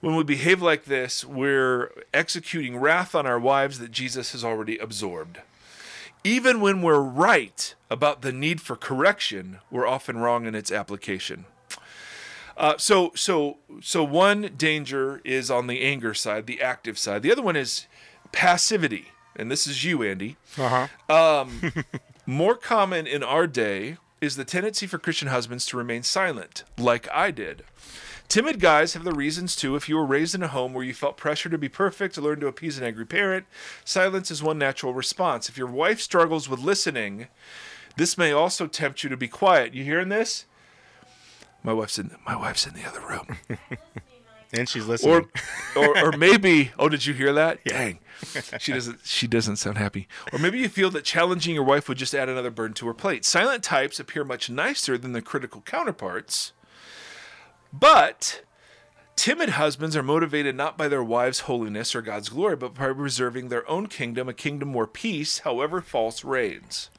When 0.00 0.16
we 0.16 0.24
behave 0.24 0.62
like 0.62 0.86
this, 0.86 1.24
we're 1.24 1.92
executing 2.14 2.78
wrath 2.78 3.14
on 3.14 3.26
our 3.26 3.38
wives 3.38 3.78
that 3.78 3.90
Jesus 3.90 4.32
has 4.32 4.44
already 4.44 4.78
absorbed. 4.78 5.40
Even 6.22 6.60
when 6.60 6.82
we're 6.82 7.00
right 7.00 7.74
about 7.88 8.22
the 8.22 8.32
need 8.32 8.60
for 8.60 8.76
correction, 8.76 9.58
we're 9.70 9.86
often 9.86 10.18
wrong 10.18 10.46
in 10.46 10.54
its 10.54 10.70
application. 10.70 11.46
Uh, 12.56 12.76
so, 12.76 13.10
so, 13.14 13.56
so 13.80 14.04
one 14.04 14.50
danger 14.56 15.22
is 15.24 15.50
on 15.50 15.66
the 15.66 15.80
anger 15.80 16.12
side, 16.12 16.46
the 16.46 16.60
active 16.60 16.98
side. 16.98 17.22
The 17.22 17.32
other 17.32 17.40
one 17.42 17.56
is 17.56 17.86
passivity, 18.32 19.06
and 19.34 19.50
this 19.50 19.66
is 19.66 19.82
you, 19.82 20.02
Andy. 20.02 20.36
Uh 20.58 20.68
huh. 20.68 21.14
More 22.26 22.54
common 22.54 23.06
in 23.06 23.22
our 23.22 23.46
day 23.46 23.96
is 24.20 24.36
the 24.36 24.44
tendency 24.44 24.86
for 24.86 24.98
Christian 24.98 25.28
husbands 25.28 25.66
to 25.66 25.76
remain 25.76 26.02
silent, 26.02 26.64
like 26.78 27.08
I 27.12 27.30
did. 27.30 27.64
Timid 28.28 28.60
guys 28.60 28.94
have 28.94 29.02
the 29.02 29.12
reasons 29.12 29.56
too. 29.56 29.74
If 29.74 29.88
you 29.88 29.96
were 29.96 30.06
raised 30.06 30.34
in 30.34 30.42
a 30.42 30.48
home 30.48 30.72
where 30.72 30.84
you 30.84 30.94
felt 30.94 31.16
pressure 31.16 31.48
to 31.48 31.58
be 31.58 31.68
perfect, 31.68 32.14
to 32.14 32.20
learn 32.20 32.38
to 32.40 32.46
appease 32.46 32.78
an 32.78 32.84
angry 32.84 33.06
parent, 33.06 33.46
silence 33.84 34.30
is 34.30 34.42
one 34.42 34.58
natural 34.58 34.94
response. 34.94 35.48
If 35.48 35.58
your 35.58 35.66
wife 35.66 36.00
struggles 36.00 36.48
with 36.48 36.60
listening, 36.60 37.26
this 37.96 38.16
may 38.16 38.30
also 38.30 38.66
tempt 38.66 39.02
you 39.02 39.10
to 39.10 39.16
be 39.16 39.26
quiet. 39.26 39.74
You 39.74 39.82
hearing 39.82 40.10
this? 40.10 40.44
My 41.62 41.72
wife's 41.72 41.98
in. 41.98 42.12
My 42.24 42.36
wife's 42.36 42.66
in 42.66 42.74
the 42.74 42.84
other 42.84 43.00
room. 43.00 43.36
And 44.52 44.68
she's 44.68 44.86
listening. 44.86 45.14
Or, 45.14 45.28
or, 45.76 46.06
or 46.06 46.12
maybe. 46.12 46.72
Oh, 46.78 46.88
did 46.88 47.06
you 47.06 47.14
hear 47.14 47.32
that? 47.32 47.62
Dang, 47.64 48.00
she 48.58 48.72
doesn't. 48.72 49.00
She 49.04 49.26
doesn't 49.26 49.56
sound 49.56 49.78
happy. 49.78 50.08
Or 50.32 50.38
maybe 50.38 50.58
you 50.58 50.68
feel 50.68 50.90
that 50.90 51.04
challenging 51.04 51.54
your 51.54 51.64
wife 51.64 51.88
would 51.88 51.98
just 51.98 52.14
add 52.14 52.28
another 52.28 52.50
burden 52.50 52.74
to 52.74 52.86
her 52.88 52.94
plate. 52.94 53.24
Silent 53.24 53.62
types 53.62 54.00
appear 54.00 54.24
much 54.24 54.50
nicer 54.50 54.98
than 54.98 55.12
their 55.12 55.22
critical 55.22 55.60
counterparts, 55.60 56.52
but 57.72 58.42
timid 59.14 59.50
husbands 59.50 59.96
are 59.96 60.02
motivated 60.02 60.56
not 60.56 60.76
by 60.76 60.88
their 60.88 61.04
wives' 61.04 61.40
holiness 61.40 61.94
or 61.94 62.02
God's 62.02 62.30
glory, 62.30 62.56
but 62.56 62.74
by 62.74 62.92
preserving 62.92 63.48
their 63.48 63.68
own 63.70 63.86
kingdom, 63.86 64.28
a 64.28 64.34
kingdom 64.34 64.72
where 64.72 64.86
peace, 64.86 65.40
however 65.40 65.80
false, 65.80 66.24
reigns. 66.24 66.90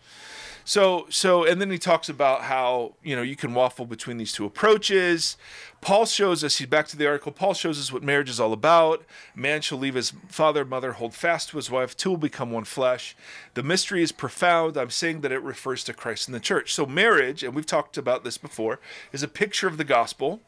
So, 0.64 1.08
so, 1.10 1.44
and 1.44 1.60
then 1.60 1.72
he 1.72 1.78
talks 1.78 2.10
about 2.10 2.44
how 2.44 2.94
you 3.04 3.16
know 3.16 3.22
you 3.22 3.36
can 3.36 3.54
waffle 3.54 3.86
between 3.86 4.18
these 4.18 4.32
two 4.32 4.46
approaches. 4.46 5.38
Paul 5.82 6.06
shows 6.06 6.44
us. 6.44 6.58
He's 6.58 6.68
back 6.68 6.88
to 6.90 6.98
the 6.98 7.08
article. 7.08 7.32
Paul 7.32 7.56
shows 7.56 7.80
us 7.80 7.92
what 7.92 8.04
marriage 8.04 8.30
is 8.30 8.40
all 8.40 8.54
about. 8.54 9.04
Man 9.36 9.62
shall 9.62 9.80
leave 9.80 9.96
his 9.96 10.14
father, 10.28 10.62
and 10.62 10.70
mother, 10.70 10.94
hold 10.94 11.16
fast 11.16 11.50
to 11.50 11.58
his 11.58 11.72
wife. 11.72 11.98
Two 11.98 12.12
will 12.12 12.18
become 12.18 12.52
one 12.52 12.66
flesh. 12.66 13.16
The 13.56 13.64
mystery 13.64 14.04
is 14.04 14.12
profound. 14.12 14.78
I'm 14.78 14.92
saying 14.92 15.22
that 15.22 15.32
it 15.32 15.42
refers 15.42 15.84
to 15.86 15.94
Christ 15.94 16.28
and 16.28 16.36
the 16.36 16.40
church. 16.40 16.74
So, 16.74 16.86
marriage, 16.86 17.44
and 17.44 17.56
we've 17.56 17.66
talked 17.66 17.98
about 17.98 18.24
this 18.24 18.38
before, 18.38 18.80
is 19.12 19.24
a 19.24 19.28
picture 19.28 19.68
of 19.68 19.78
the 19.78 19.84
gospel. 19.84 20.40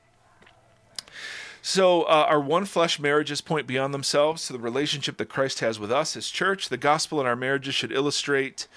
So, 1.66 2.04
uh, 2.04 2.28
our 2.28 2.42
one 2.42 2.66
flesh 2.66 3.00
marriages 3.00 3.42
point 3.42 3.66
beyond 3.66 3.94
themselves 3.94 4.46
to 4.48 4.54
the 4.54 4.60
relationship 4.60 5.18
that 5.18 5.30
Christ 5.30 5.62
has 5.62 5.80
with 5.80 5.92
us, 5.92 6.14
his 6.14 6.30
church. 6.30 6.70
The 6.70 6.78
gospel 6.78 7.20
in 7.22 7.26
our 7.26 7.38
marriages 7.38 7.74
should 7.74 7.92
illustrate 7.92 8.68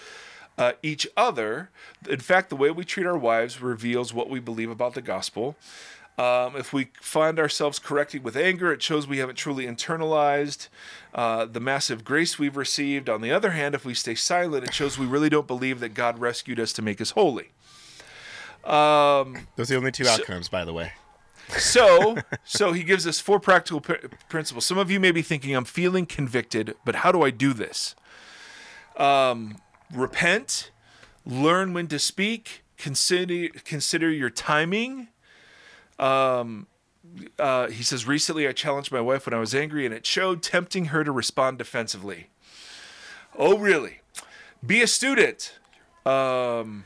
uh, 0.58 0.72
each 0.82 1.06
other. 1.16 1.70
In 2.08 2.20
fact, 2.20 2.48
the 2.48 2.56
way 2.56 2.70
we 2.70 2.84
treat 2.84 3.06
our 3.06 3.18
wives 3.18 3.60
reveals 3.60 4.12
what 4.14 4.28
we 4.30 4.40
believe 4.40 4.70
about 4.70 4.94
the 4.94 5.02
gospel. 5.02 5.56
Um, 6.18 6.56
if 6.56 6.72
we 6.72 6.88
find 7.02 7.38
ourselves 7.38 7.78
correcting 7.78 8.22
with 8.22 8.36
anger, 8.36 8.72
it 8.72 8.82
shows 8.82 9.06
we 9.06 9.18
haven't 9.18 9.36
truly 9.36 9.66
internalized 9.66 10.68
uh, 11.14 11.44
the 11.44 11.60
massive 11.60 12.04
grace 12.04 12.38
we've 12.38 12.56
received. 12.56 13.10
On 13.10 13.20
the 13.20 13.30
other 13.30 13.50
hand, 13.50 13.74
if 13.74 13.84
we 13.84 13.92
stay 13.92 14.14
silent, 14.14 14.64
it 14.64 14.72
shows 14.72 14.98
we 14.98 15.04
really 15.04 15.28
don't 15.28 15.46
believe 15.46 15.78
that 15.80 15.90
God 15.90 16.18
rescued 16.18 16.58
us 16.58 16.72
to 16.72 16.82
make 16.82 17.02
us 17.02 17.10
holy. 17.10 17.50
Um, 18.64 19.46
Those 19.56 19.70
are 19.70 19.74
the 19.74 19.76
only 19.76 19.92
two 19.92 20.08
outcomes, 20.08 20.48
by 20.48 20.64
the 20.64 20.72
way. 20.72 20.92
so, 21.58 22.16
so 22.44 22.72
he 22.72 22.82
gives 22.82 23.06
us 23.06 23.20
four 23.20 23.38
practical 23.38 23.80
pr- 23.80 24.06
principles. 24.28 24.64
Some 24.64 24.78
of 24.78 24.90
you 24.90 24.98
may 24.98 25.12
be 25.12 25.22
thinking, 25.22 25.54
"I'm 25.54 25.64
feeling 25.66 26.06
convicted, 26.06 26.74
but 26.84 26.96
how 26.96 27.12
do 27.12 27.22
I 27.22 27.30
do 27.30 27.52
this?" 27.52 27.94
Um, 28.96 29.58
repent, 29.92 30.70
learn 31.24 31.72
when 31.74 31.86
to 31.88 31.98
speak, 31.98 32.64
consider 32.76 33.48
consider 33.64 34.10
your 34.10 34.30
timing. 34.30 35.08
Um, 35.98 36.66
uh, 37.38 37.68
he 37.68 37.82
says, 37.82 38.06
recently 38.06 38.46
I 38.46 38.52
challenged 38.52 38.92
my 38.92 39.00
wife 39.00 39.26
when 39.26 39.34
I 39.34 39.38
was 39.38 39.54
angry, 39.54 39.86
and 39.86 39.94
it 39.94 40.04
showed, 40.04 40.42
tempting 40.42 40.86
her 40.86 41.04
to 41.04 41.12
respond 41.12 41.58
defensively. 41.58 42.28
Oh, 43.38 43.58
really? 43.58 44.00
Be 44.64 44.82
a 44.82 44.86
student. 44.86 45.58
Um, 46.04 46.84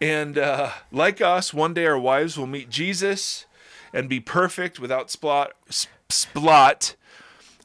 and 0.00 0.38
uh, 0.38 0.70
like 0.90 1.20
us, 1.20 1.54
one 1.54 1.74
day 1.74 1.86
our 1.86 1.98
wives 1.98 2.38
will 2.38 2.46
meet 2.46 2.70
Jesus 2.70 3.46
and 3.92 4.08
be 4.08 4.20
perfect 4.20 4.78
without 4.80 5.10
spot, 5.10 5.52
sp- 5.68 5.92
splot, 6.08 6.94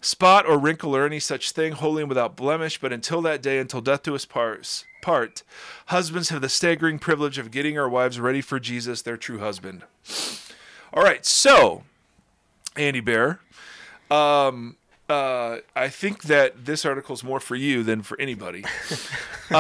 spot 0.05 0.45
or 0.45 0.59
wrinkle 0.59 0.95
or 0.95 1.05
any 1.05 1.19
such 1.19 1.51
thing, 1.51 1.73
holy 1.73 2.03
and 2.03 2.09
without 2.09 2.35
blemish. 2.35 2.79
But 2.79 2.93
until 2.93 3.21
that 3.23 3.41
day, 3.41 3.57
until 3.57 3.81
death 3.81 4.03
do 4.03 4.13
us 4.13 4.25
parts, 4.25 4.85
part, 5.01 5.43
husbands 5.87 6.29
have 6.29 6.41
the 6.41 6.49
staggering 6.49 6.99
privilege 6.99 7.37
of 7.37 7.51
getting 7.51 7.77
our 7.77 7.89
wives 7.89 8.19
ready 8.19 8.41
for 8.41 8.59
Jesus, 8.59 9.01
their 9.01 9.17
true 9.17 9.39
husband. 9.39 9.83
All 10.93 11.03
right, 11.03 11.25
so 11.25 11.83
Andy 12.75 12.99
Bear, 12.99 13.39
um, 14.11 14.75
uh, 15.09 15.57
I 15.75 15.89
think 15.89 16.23
that 16.23 16.65
this 16.65 16.85
article 16.85 17.13
is 17.13 17.23
more 17.23 17.39
for 17.39 17.55
you 17.55 17.81
than 17.83 18.03
for 18.03 18.19
anybody. 18.19 18.63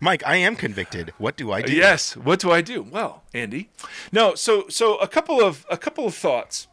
Mike, 0.00 0.22
I 0.26 0.36
am 0.36 0.56
convicted. 0.56 1.12
What 1.18 1.36
do 1.36 1.52
I 1.52 1.62
do? 1.62 1.72
Yes. 1.72 2.16
What 2.16 2.40
do 2.40 2.50
I 2.50 2.60
do? 2.60 2.82
Well, 2.82 3.22
Andy. 3.32 3.70
No. 4.10 4.34
So 4.34 4.68
so 4.68 4.96
a 4.96 5.06
couple 5.06 5.40
of 5.40 5.64
a 5.70 5.76
couple 5.76 6.06
of 6.06 6.14
thoughts. 6.14 6.66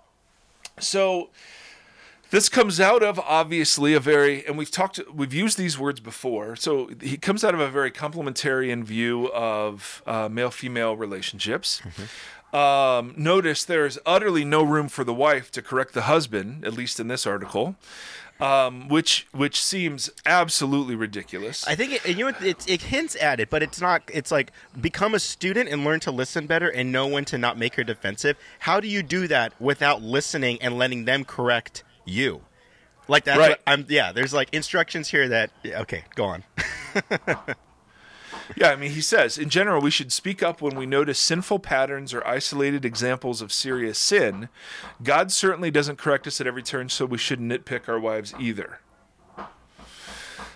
So 0.79 1.29
this 2.31 2.49
comes 2.49 2.79
out 2.79 3.03
of 3.03 3.19
obviously 3.19 3.93
a 3.93 3.99
very 3.99 4.45
and 4.47 4.57
we've 4.57 4.71
talked 4.71 4.99
we've 5.13 5.33
used 5.33 5.57
these 5.57 5.77
words 5.77 5.99
before. 5.99 6.55
So 6.55 6.89
he 6.99 7.17
comes 7.17 7.43
out 7.43 7.53
of 7.53 7.59
a 7.59 7.69
very 7.69 7.91
complementarian 7.91 8.83
view 8.83 9.31
of 9.31 10.01
uh, 10.07 10.27
male 10.29 10.49
female 10.49 10.95
relationships. 10.97 11.81
Um, 12.53 13.13
notice 13.15 13.63
there's 13.63 13.97
utterly 14.05 14.43
no 14.43 14.63
room 14.63 14.89
for 14.89 15.03
the 15.03 15.13
wife 15.13 15.51
to 15.51 15.61
correct 15.61 15.93
the 15.93 16.03
husband, 16.03 16.65
at 16.65 16.73
least 16.73 16.99
in 16.99 17.07
this 17.07 17.25
article, 17.25 17.75
um, 18.41 18.89
which 18.89 19.27
which 19.31 19.61
seems 19.61 20.09
absolutely 20.25 20.95
ridiculous. 20.95 21.65
I 21.67 21.75
think 21.75 21.93
it, 21.93 22.17
you 22.17 22.31
know 22.31 22.37
it, 22.41 22.69
it 22.69 22.81
hints 22.81 23.15
at 23.21 23.39
it, 23.41 23.49
but 23.49 23.61
it's 23.61 23.79
not. 23.81 24.03
It's 24.13 24.31
like 24.31 24.51
become 24.79 25.15
a 25.15 25.19
student 25.19 25.69
and 25.69 25.83
learn 25.83 25.99
to 26.01 26.11
listen 26.11 26.47
better 26.47 26.69
and 26.69 26.91
know 26.91 27.07
when 27.07 27.25
to 27.25 27.37
not 27.37 27.57
make 27.57 27.75
her 27.75 27.83
defensive. 27.83 28.37
How 28.59 28.79
do 28.79 28.87
you 28.87 29.03
do 29.03 29.27
that 29.27 29.53
without 29.59 30.01
listening 30.01 30.61
and 30.61 30.77
letting 30.77 31.05
them 31.05 31.23
correct 31.25 31.83
you? 32.05 32.41
Like 33.07 33.25
that. 33.25 33.37
Right. 33.37 33.57
I'm. 33.67 33.85
Yeah, 33.89 34.11
there's 34.11 34.33
like 34.33 34.53
instructions 34.53 35.09
here 35.09 35.27
that. 35.27 35.51
Okay, 35.65 36.03
go 36.15 36.25
on. 36.25 36.43
Yeah, 38.55 38.69
I 38.69 38.75
mean, 38.75 38.91
he 38.91 39.01
says, 39.01 39.37
in 39.37 39.49
general, 39.49 39.81
we 39.81 39.91
should 39.91 40.11
speak 40.11 40.43
up 40.43 40.61
when 40.61 40.75
we 40.75 40.85
notice 40.85 41.19
sinful 41.19 41.59
patterns 41.59 42.13
or 42.13 42.25
isolated 42.27 42.85
examples 42.85 43.41
of 43.41 43.51
serious 43.51 43.97
sin. 43.97 44.49
God 45.01 45.31
certainly 45.31 45.71
doesn't 45.71 45.97
correct 45.97 46.27
us 46.27 46.41
at 46.41 46.47
every 46.47 46.63
turn, 46.63 46.89
so 46.89 47.05
we 47.05 47.17
shouldn't 47.17 47.51
nitpick 47.51 47.87
our 47.87 47.99
wives 47.99 48.33
either. 48.39 48.79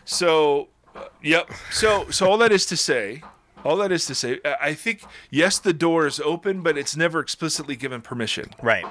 So, 0.03 0.69
uh, 0.95 1.05
yep. 1.23 1.49
So, 1.71 2.09
so 2.09 2.29
all 2.29 2.37
that 2.39 2.51
is 2.51 2.65
to 2.67 2.77
say, 2.77 3.23
all 3.63 3.77
that 3.77 3.91
is 3.91 4.05
to 4.07 4.15
say, 4.15 4.39
I 4.43 4.55
I 4.61 4.73
think 4.73 5.03
yes, 5.29 5.57
the 5.57 5.73
door 5.73 6.05
is 6.05 6.19
open, 6.19 6.61
but 6.61 6.77
it's 6.77 6.95
never 6.95 7.19
explicitly 7.19 7.75
given 7.75 8.01
permission. 8.01 8.51
Right. 8.61 8.85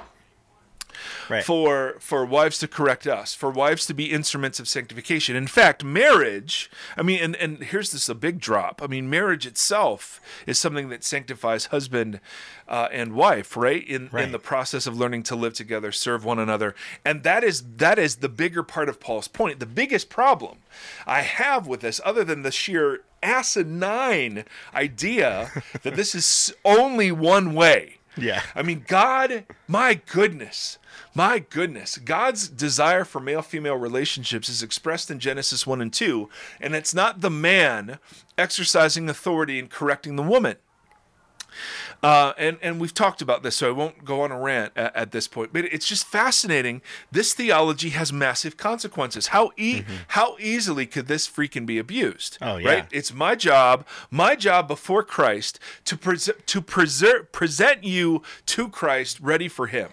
Right. 1.29 1.43
for 1.43 1.95
for 1.99 2.25
wives 2.25 2.59
to 2.59 2.67
correct 2.67 3.07
us, 3.07 3.33
for 3.33 3.49
wives 3.49 3.85
to 3.87 3.93
be 3.93 4.11
instruments 4.11 4.59
of 4.59 4.67
sanctification. 4.67 5.35
In 5.35 5.47
fact, 5.47 5.83
marriage, 5.83 6.69
I 6.97 7.01
mean, 7.01 7.21
and, 7.21 7.35
and 7.35 7.63
here's 7.63 7.91
this 7.91 8.09
a 8.09 8.15
big 8.15 8.39
drop. 8.39 8.81
I 8.81 8.87
mean, 8.87 9.09
marriage 9.09 9.45
itself 9.45 10.21
is 10.45 10.59
something 10.59 10.89
that 10.89 11.03
sanctifies 11.03 11.67
husband 11.67 12.19
uh, 12.67 12.87
and 12.91 13.13
wife, 13.13 13.55
right? 13.55 13.87
In 13.87 14.09
in 14.15 14.31
the 14.31 14.39
process 14.39 14.87
of 14.87 14.97
learning 14.97 15.23
to 15.23 15.35
live 15.35 15.53
together, 15.53 15.91
serve 15.91 16.25
one 16.25 16.39
another. 16.39 16.75
And 17.03 17.23
that 17.23 17.43
is 17.43 17.63
that 17.77 17.99
is 17.99 18.17
the 18.17 18.29
bigger 18.29 18.63
part 18.63 18.89
of 18.89 18.99
Paul's 18.99 19.27
point. 19.27 19.59
The 19.59 19.65
biggest 19.65 20.09
problem 20.09 20.59
I 21.05 21.21
have 21.21 21.67
with 21.67 21.81
this, 21.81 22.01
other 22.03 22.23
than 22.23 22.41
the 22.41 22.51
sheer 22.51 23.01
asinine 23.21 24.45
idea 24.73 25.63
that 25.83 25.95
this 25.95 26.15
is 26.15 26.53
only 26.63 27.11
one 27.11 27.53
way. 27.53 27.97
Yeah. 28.17 28.41
I 28.53 28.61
mean, 28.61 28.85
God, 28.87 29.45
my 29.67 29.95
goodness, 29.95 30.77
my 31.13 31.39
goodness, 31.39 31.97
God's 31.97 32.47
desire 32.47 33.03
for 33.03 33.19
male 33.19 33.41
female 33.41 33.75
relationships 33.75 34.49
is 34.49 34.63
expressed 34.63 35.11
in 35.11 35.19
Genesis 35.19 35.67
1 35.67 35.81
and 35.81 35.91
2, 35.91 36.29
and 36.61 36.75
it's 36.75 36.93
not 36.93 37.21
the 37.21 37.29
man 37.29 37.99
exercising 38.37 39.09
authority 39.09 39.59
and 39.59 39.69
correcting 39.69 40.15
the 40.15 40.23
woman. 40.23 40.55
Uh, 42.03 42.33
and 42.37 42.57
and 42.61 42.79
we've 42.79 42.93
talked 42.93 43.21
about 43.21 43.43
this, 43.43 43.55
so 43.55 43.67
I 43.69 43.71
won't 43.71 44.05
go 44.05 44.21
on 44.21 44.31
a 44.31 44.39
rant 44.39 44.73
at, 44.75 44.95
at 44.95 45.11
this 45.11 45.27
point. 45.27 45.51
But 45.53 45.65
it's 45.65 45.87
just 45.87 46.05
fascinating. 46.05 46.81
This 47.11 47.33
theology 47.33 47.89
has 47.89 48.13
massive 48.13 48.57
consequences. 48.57 49.27
How 49.27 49.51
e- 49.57 49.83
how 50.09 50.35
easily 50.39 50.85
could 50.85 51.07
this 51.07 51.27
freaking 51.27 51.65
be 51.65 51.77
abused? 51.77 52.37
Oh, 52.41 52.57
yeah. 52.57 52.69
Right? 52.69 52.87
It's 52.91 53.13
my 53.13 53.35
job, 53.35 53.85
my 54.11 54.35
job 54.35 54.67
before 54.67 55.03
Christ 55.03 55.59
to 55.85 55.97
pres- 55.97 56.29
to 56.45 56.61
preserve 56.61 57.31
present 57.31 57.83
you 57.83 58.21
to 58.47 58.69
Christ, 58.69 59.19
ready 59.19 59.47
for 59.47 59.67
Him. 59.67 59.89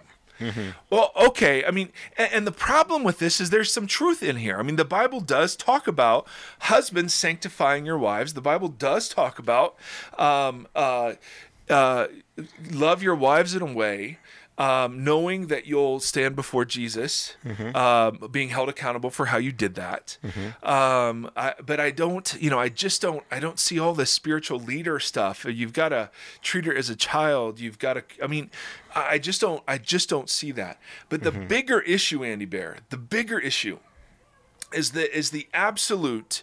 Well, 0.90 1.12
okay. 1.14 1.64
I 1.64 1.70
mean, 1.70 1.90
and, 2.18 2.32
and 2.32 2.46
the 2.46 2.52
problem 2.52 3.04
with 3.04 3.20
this 3.20 3.40
is 3.40 3.50
there's 3.50 3.72
some 3.72 3.86
truth 3.86 4.22
in 4.22 4.36
here. 4.36 4.58
I 4.58 4.62
mean, 4.62 4.74
the 4.74 4.84
Bible 4.84 5.20
does 5.20 5.54
talk 5.54 5.86
about 5.86 6.26
husbands 6.60 7.14
sanctifying 7.14 7.86
your 7.86 7.98
wives. 7.98 8.34
The 8.34 8.40
Bible 8.40 8.68
does 8.68 9.08
talk 9.08 9.38
about 9.38 9.76
um, 10.18 10.66
uh, 10.74 11.12
uh, 11.70 12.06
love 12.70 13.02
your 13.02 13.14
wives 13.14 13.54
in 13.54 13.62
a 13.62 13.72
way. 13.72 14.18
Um, 14.58 15.02
knowing 15.02 15.46
that 15.46 15.66
you'll 15.66 15.98
stand 15.98 16.36
before 16.36 16.66
Jesus, 16.66 17.36
um, 17.74 18.28
being 18.30 18.50
held 18.50 18.68
accountable 18.68 19.08
for 19.08 19.26
how 19.26 19.38
you 19.38 19.50
did 19.50 19.76
that. 19.76 20.18
Um, 20.62 21.30
I, 21.34 21.54
but 21.64 21.80
I 21.80 21.90
don't, 21.90 22.36
you 22.40 22.50
know, 22.50 22.58
I 22.60 22.68
just 22.68 23.00
don't, 23.00 23.24
I 23.30 23.40
don't 23.40 23.58
see 23.58 23.78
all 23.80 23.94
this 23.94 24.10
spiritual 24.10 24.60
leader 24.60 25.00
stuff. 25.00 25.46
You've 25.48 25.72
got 25.72 25.88
to 25.88 26.10
treat 26.42 26.66
her 26.66 26.74
as 26.74 26.90
a 26.90 26.94
child. 26.96 27.60
You've 27.60 27.78
got 27.78 27.94
to, 27.94 28.04
I 28.22 28.26
mean, 28.26 28.50
I 28.94 29.18
just 29.18 29.40
don't, 29.40 29.62
I 29.66 29.78
just 29.78 30.10
don't 30.10 30.28
see 30.28 30.52
that. 30.52 30.78
But 31.08 31.22
the 31.22 31.32
bigger 31.32 31.80
issue, 31.80 32.22
Andy 32.22 32.44
Bear, 32.44 32.76
the 32.90 32.98
bigger 32.98 33.38
issue 33.38 33.78
is 34.70 34.90
the 34.92 35.10
is 35.16 35.30
the 35.30 35.48
absolute 35.54 36.42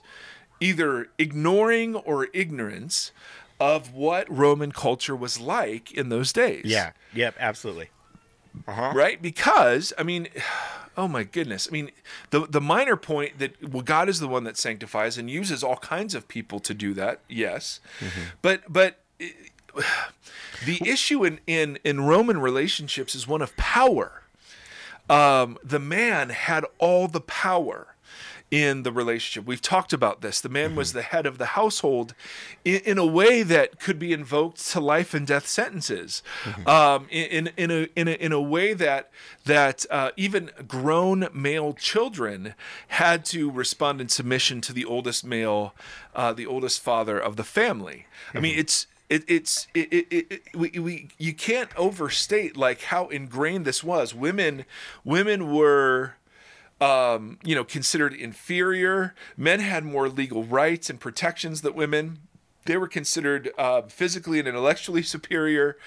either 0.59 1.09
ignoring 1.17 1.95
or 1.95 2.27
ignorance 2.33 3.11
of 3.59 3.93
what 3.93 4.29
Roman 4.29 4.71
culture 4.71 5.15
was 5.15 5.39
like 5.39 5.91
in 5.91 6.09
those 6.09 6.31
days. 6.33 6.65
Yeah. 6.65 6.91
Yep. 7.13 7.35
Absolutely. 7.39 7.89
Uh-huh. 8.67 8.91
Right? 8.95 9.21
Because 9.21 9.93
I 9.97 10.03
mean, 10.03 10.27
oh 10.97 11.07
my 11.07 11.23
goodness. 11.23 11.67
I 11.69 11.71
mean, 11.73 11.91
the 12.31 12.47
the 12.47 12.61
minor 12.61 12.95
point 12.95 13.39
that 13.39 13.71
well, 13.71 13.83
God 13.83 14.09
is 14.09 14.19
the 14.19 14.27
one 14.27 14.43
that 14.45 14.57
sanctifies 14.57 15.17
and 15.17 15.29
uses 15.29 15.63
all 15.63 15.77
kinds 15.77 16.15
of 16.15 16.27
people 16.27 16.59
to 16.61 16.73
do 16.73 16.93
that. 16.93 17.19
Yes, 17.27 17.79
but 18.41 18.61
but. 18.67 18.99
eh, 19.19 19.29
The 20.65 20.81
issue 20.85 21.23
in, 21.23 21.39
in, 21.47 21.79
in 21.85 22.01
Roman 22.01 22.41
relationships 22.41 23.15
is 23.15 23.25
one 23.25 23.41
of 23.41 23.55
power. 23.55 24.23
Um, 25.09 25.57
the 25.63 25.79
man 25.79 26.31
had 26.31 26.65
all 26.79 27.07
the 27.07 27.21
power 27.21 27.95
in 28.51 28.83
the 28.83 28.91
relationship. 28.91 29.47
We've 29.47 29.61
talked 29.61 29.93
about 29.93 30.21
this. 30.21 30.41
The 30.41 30.49
man 30.49 30.75
was 30.75 30.93
the 30.93 31.01
head 31.01 31.25
of 31.25 31.37
the 31.37 31.47
household 31.47 32.15
in, 32.65 32.81
in 32.81 32.97
a 32.97 33.05
way 33.05 33.43
that 33.43 33.79
could 33.79 33.99
be 33.99 34.11
invoked 34.11 34.67
to 34.71 34.79
life 34.79 35.13
and 35.13 35.27
death 35.27 35.47
sentences. 35.47 36.23
Um, 36.65 37.07
in, 37.09 37.51
in, 37.57 37.71
a, 37.71 37.87
in, 37.95 38.07
a, 38.07 38.11
in 38.11 38.31
a 38.31 38.41
way 38.41 38.73
that, 38.73 39.11
that 39.45 39.85
uh, 39.89 40.11
even 40.17 40.51
grown 40.67 41.27
male 41.33 41.73
children 41.73 42.53
had 42.89 43.25
to 43.25 43.51
respond 43.51 44.01
in 44.01 44.09
submission 44.09 44.61
to 44.61 44.73
the 44.73 44.85
oldest 44.85 45.25
male, 45.25 45.73
uh, 46.15 46.33
the 46.33 46.45
oldest 46.45 46.81
father 46.81 47.19
of 47.19 47.35
the 47.35 47.43
family. 47.43 48.05
I 48.33 48.39
mean, 48.39 48.57
it's 48.57 48.87
it, 49.09 49.23
it's 49.27 49.67
it, 49.73 49.91
it, 49.91 50.07
it, 50.11 50.41
we, 50.53 50.69
we 50.79 51.09
you 51.17 51.33
can't 51.33 51.75
overstate 51.75 52.55
like 52.55 52.83
how 52.83 53.07
ingrained 53.07 53.65
this 53.65 53.83
was 53.83 54.13
women 54.13 54.65
women 55.03 55.51
were 55.51 56.13
um, 56.81 57.37
you 57.43 57.55
know 57.55 57.63
considered 57.63 58.13
inferior 58.13 59.13
men 59.35 59.59
had 59.59 59.83
more 59.83 60.07
legal 60.09 60.43
rights 60.43 60.89
and 60.89 60.99
protections 60.99 61.61
than 61.61 61.73
women 61.73 62.19
they 62.65 62.77
were 62.77 62.87
considered 62.87 63.51
uh, 63.57 63.81
physically 63.83 64.39
and 64.39 64.47
intellectually 64.47 65.01
superior 65.03 65.77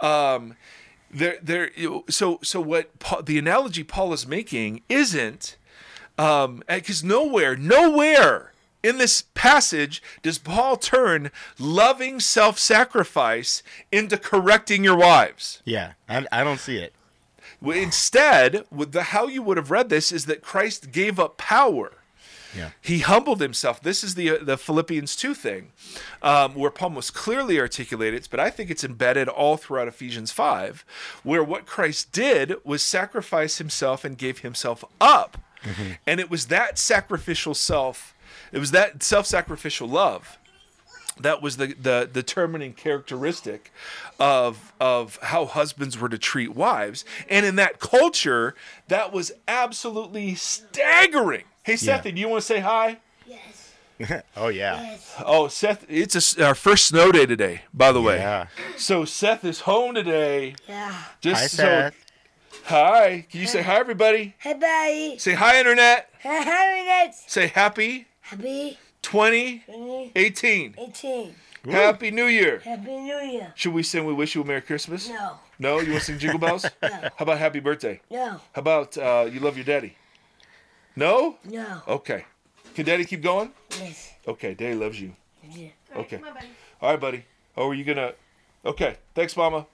um, 0.00 0.56
there 1.10 1.38
there 1.42 1.70
so 2.08 2.38
so 2.42 2.60
what 2.60 2.98
Paul, 2.98 3.22
the 3.22 3.38
analogy 3.38 3.84
paul 3.84 4.12
is 4.12 4.26
making 4.26 4.82
isn't 4.88 5.56
um 6.18 6.62
because 6.68 7.02
nowhere 7.04 7.56
nowhere 7.56 8.52
in 8.82 8.98
this 8.98 9.22
passage 9.34 10.02
does 10.22 10.38
paul 10.38 10.76
turn 10.76 11.30
loving 11.58 12.20
self-sacrifice 12.20 13.62
into 13.90 14.16
correcting 14.16 14.84
your 14.84 14.96
wives 14.96 15.62
Yeah. 15.64 15.92
I, 16.08 16.26
I 16.32 16.44
don't 16.44 16.60
see 16.60 16.78
it. 16.78 16.92
Instead 17.62 18.64
the 18.70 19.02
how 19.04 19.26
you 19.26 19.42
would 19.42 19.56
have 19.56 19.70
read 19.70 19.88
this 19.88 20.12
is 20.12 20.26
that 20.26 20.42
christ 20.42 20.92
gave 20.92 21.18
up 21.18 21.36
power 21.36 21.92
Yeah. 22.56 22.70
he 22.80 23.00
humbled 23.00 23.40
himself. 23.40 23.82
This 23.82 24.02
is 24.02 24.14
the 24.14 24.38
the 24.38 24.56
Philippians 24.56 25.14
two 25.16 25.34
thing, 25.34 25.72
um, 26.22 26.54
where 26.54 26.70
Paul 26.70 26.90
most 26.90 27.12
clearly 27.14 27.60
articulated, 27.60 28.26
but 28.30 28.40
I 28.40 28.48
think 28.50 28.70
it's 28.70 28.84
embedded 28.84 29.28
all 29.28 29.56
throughout 29.58 29.86
Ephesians 29.88 30.32
five, 30.32 30.84
where 31.22 31.44
what 31.44 31.66
Christ 31.66 32.10
did 32.12 32.54
was 32.64 32.82
sacrifice 32.82 33.58
himself 33.58 34.02
and 34.04 34.16
gave 34.16 34.38
himself 34.38 34.82
up, 35.00 35.36
and 36.06 36.20
it 36.20 36.30
was 36.30 36.46
that 36.46 36.78
sacrificial 36.78 37.54
self, 37.54 38.14
it 38.50 38.58
was 38.58 38.70
that 38.70 39.02
self-sacrificial 39.02 39.86
love 39.88 40.38
that 41.20 41.42
was 41.42 41.56
the, 41.56 41.68
the 41.80 42.08
determining 42.12 42.72
characteristic 42.72 43.72
of 44.20 44.72
of 44.80 45.18
how 45.22 45.46
husbands 45.46 45.98
were 45.98 46.08
to 46.08 46.18
treat 46.18 46.54
wives 46.54 47.04
and 47.28 47.44
in 47.46 47.56
that 47.56 47.80
culture 47.80 48.54
that 48.88 49.12
was 49.12 49.32
absolutely 49.46 50.34
staggering 50.34 51.44
hey 51.64 51.76
seth 51.76 52.04
Yeah. 52.06 52.12
do 52.12 52.20
you 52.20 52.28
want 52.28 52.40
to 52.42 52.46
say 52.46 52.60
hi 52.60 52.98
Yes. 53.26 53.74
oh 54.36 54.48
yeah. 54.48 54.80
Yes. 54.82 55.14
oh 55.24 55.48
seth 55.48 55.84
it's 55.88 56.14
a 56.14 56.18
s 56.18 56.38
our 56.38 56.54
first 56.54 56.86
snow 56.86 57.10
day 57.12 57.26
today 57.26 57.62
by 57.74 57.92
the 57.92 58.00
way 58.00 58.16
Yeah. 58.18 58.46
so 58.76 59.04
seth 59.04 59.44
is 59.44 59.60
home 59.60 59.94
today 59.94 60.54
Yeah. 60.68 60.94
just 61.20 61.40
Hi, 61.40 61.46
so 61.48 61.62
Seth. 61.62 61.94
hi 62.64 63.26
can 63.30 63.40
you 63.40 63.46
say 63.46 63.62
hi 63.62 63.76
everybody 63.78 64.34
Hey, 64.38 64.54
buddy. 64.54 65.18
say 65.18 65.34
hi 65.34 65.58
internet 65.58 66.10
Hey, 66.20 66.42
Harry, 66.42 67.12
say 67.26 67.46
happy 67.48 68.06
Happy 68.20 68.78
2018 69.02 70.72
2018. 70.74 71.34
happy 71.72 72.10
new 72.10 72.26
year 72.26 72.58
Happy 72.60 72.96
New 72.96 73.16
Year. 73.18 73.52
should 73.54 73.72
we 73.72 73.82
sing 73.82 74.04
we 74.04 74.12
wish 74.12 74.34
you 74.34 74.42
a 74.42 74.44
merry 74.44 74.60
christmas 74.60 75.08
No. 75.08 75.38
no 75.58 75.80
you 75.80 75.90
want 75.92 76.00
to 76.04 76.06
sing 76.06 76.18
jingle 76.18 76.38
bells 76.38 76.64
No. 76.82 76.88
how 76.88 77.10
about 77.20 77.38
happy 77.38 77.60
birthday 77.60 78.00
No. 78.10 78.40
How 78.52 78.60
about 78.60 78.96
uh, 78.98 79.28
you 79.32 79.40
love 79.40 79.56
your 79.56 79.64
daddy? 79.64 79.96
No? 80.96 81.36
No. 81.44 81.82
Okay. 81.86 82.24
Can 82.74 82.84
daddy 82.84 83.04
keep 83.04 83.22
going? 83.22 83.52
Yes. 83.78 84.12
Okay, 84.26 84.54
daddy 84.54 84.74
loves 84.74 85.00
you. 85.00 85.12
Yeah. 85.48 85.68
Okay. 85.94 86.20
All 86.82 86.90
right, 86.90 87.00
buddy. 87.00 87.24
Oh, 87.56 87.68
are 87.70 87.74
you 87.74 87.84
gonna? 87.84 88.14
Okay. 88.64 88.96
Thanks, 89.14 89.36
mama. 89.36 89.66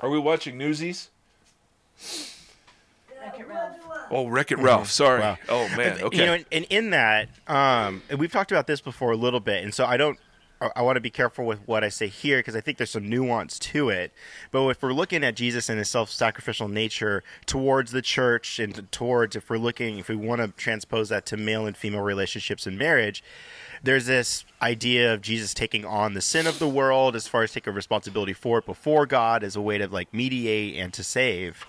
Are 0.00 0.08
we 0.08 0.18
watching 0.18 0.56
Newsies? 0.56 1.10
Oh, 4.10 4.26
Wreck 4.26 4.50
It 4.50 4.58
Ralph. 4.58 4.90
Sorry. 4.90 5.20
Wow. 5.20 5.38
Oh 5.48 5.68
man. 5.76 6.02
Okay. 6.02 6.18
You 6.18 6.26
know, 6.26 6.34
and, 6.34 6.44
and 6.50 6.64
in 6.70 6.90
that, 6.90 7.28
um, 7.46 8.02
and 8.10 8.18
we've 8.18 8.32
talked 8.32 8.50
about 8.50 8.66
this 8.66 8.80
before 8.80 9.12
a 9.12 9.16
little 9.16 9.40
bit, 9.40 9.62
and 9.62 9.72
so 9.72 9.84
I 9.84 9.96
don't. 9.96 10.18
I, 10.60 10.70
I 10.76 10.82
want 10.82 10.96
to 10.96 11.00
be 11.00 11.10
careful 11.10 11.46
with 11.46 11.60
what 11.66 11.84
I 11.84 11.88
say 11.88 12.08
here 12.08 12.38
because 12.38 12.54
I 12.56 12.60
think 12.60 12.76
there's 12.76 12.90
some 12.90 13.08
nuance 13.08 13.58
to 13.60 13.88
it. 13.88 14.12
But 14.50 14.68
if 14.68 14.82
we're 14.82 14.92
looking 14.92 15.24
at 15.24 15.36
Jesus 15.36 15.68
and 15.68 15.78
his 15.78 15.88
self-sacrificial 15.88 16.68
nature 16.68 17.22
towards 17.46 17.92
the 17.92 18.02
church 18.02 18.58
and 18.58 18.90
towards, 18.92 19.36
if 19.36 19.48
we're 19.48 19.58
looking, 19.58 19.98
if 19.98 20.08
we 20.08 20.16
want 20.16 20.40
to 20.42 20.48
transpose 20.48 21.08
that 21.08 21.24
to 21.26 21.36
male 21.36 21.66
and 21.66 21.76
female 21.76 22.02
relationships 22.02 22.66
in 22.66 22.76
marriage, 22.76 23.22
there's 23.82 24.06
this 24.06 24.44
idea 24.60 25.14
of 25.14 25.22
Jesus 25.22 25.54
taking 25.54 25.84
on 25.84 26.14
the 26.14 26.20
sin 26.20 26.46
of 26.46 26.58
the 26.58 26.68
world 26.68 27.16
as 27.16 27.26
far 27.26 27.42
as 27.42 27.52
taking 27.52 27.72
responsibility 27.72 28.32
for 28.32 28.58
it 28.58 28.66
before 28.66 29.06
God 29.06 29.42
as 29.42 29.56
a 29.56 29.60
way 29.60 29.78
to 29.78 29.88
like 29.88 30.12
mediate 30.12 30.76
and 30.76 30.92
to 30.92 31.02
save. 31.02 31.64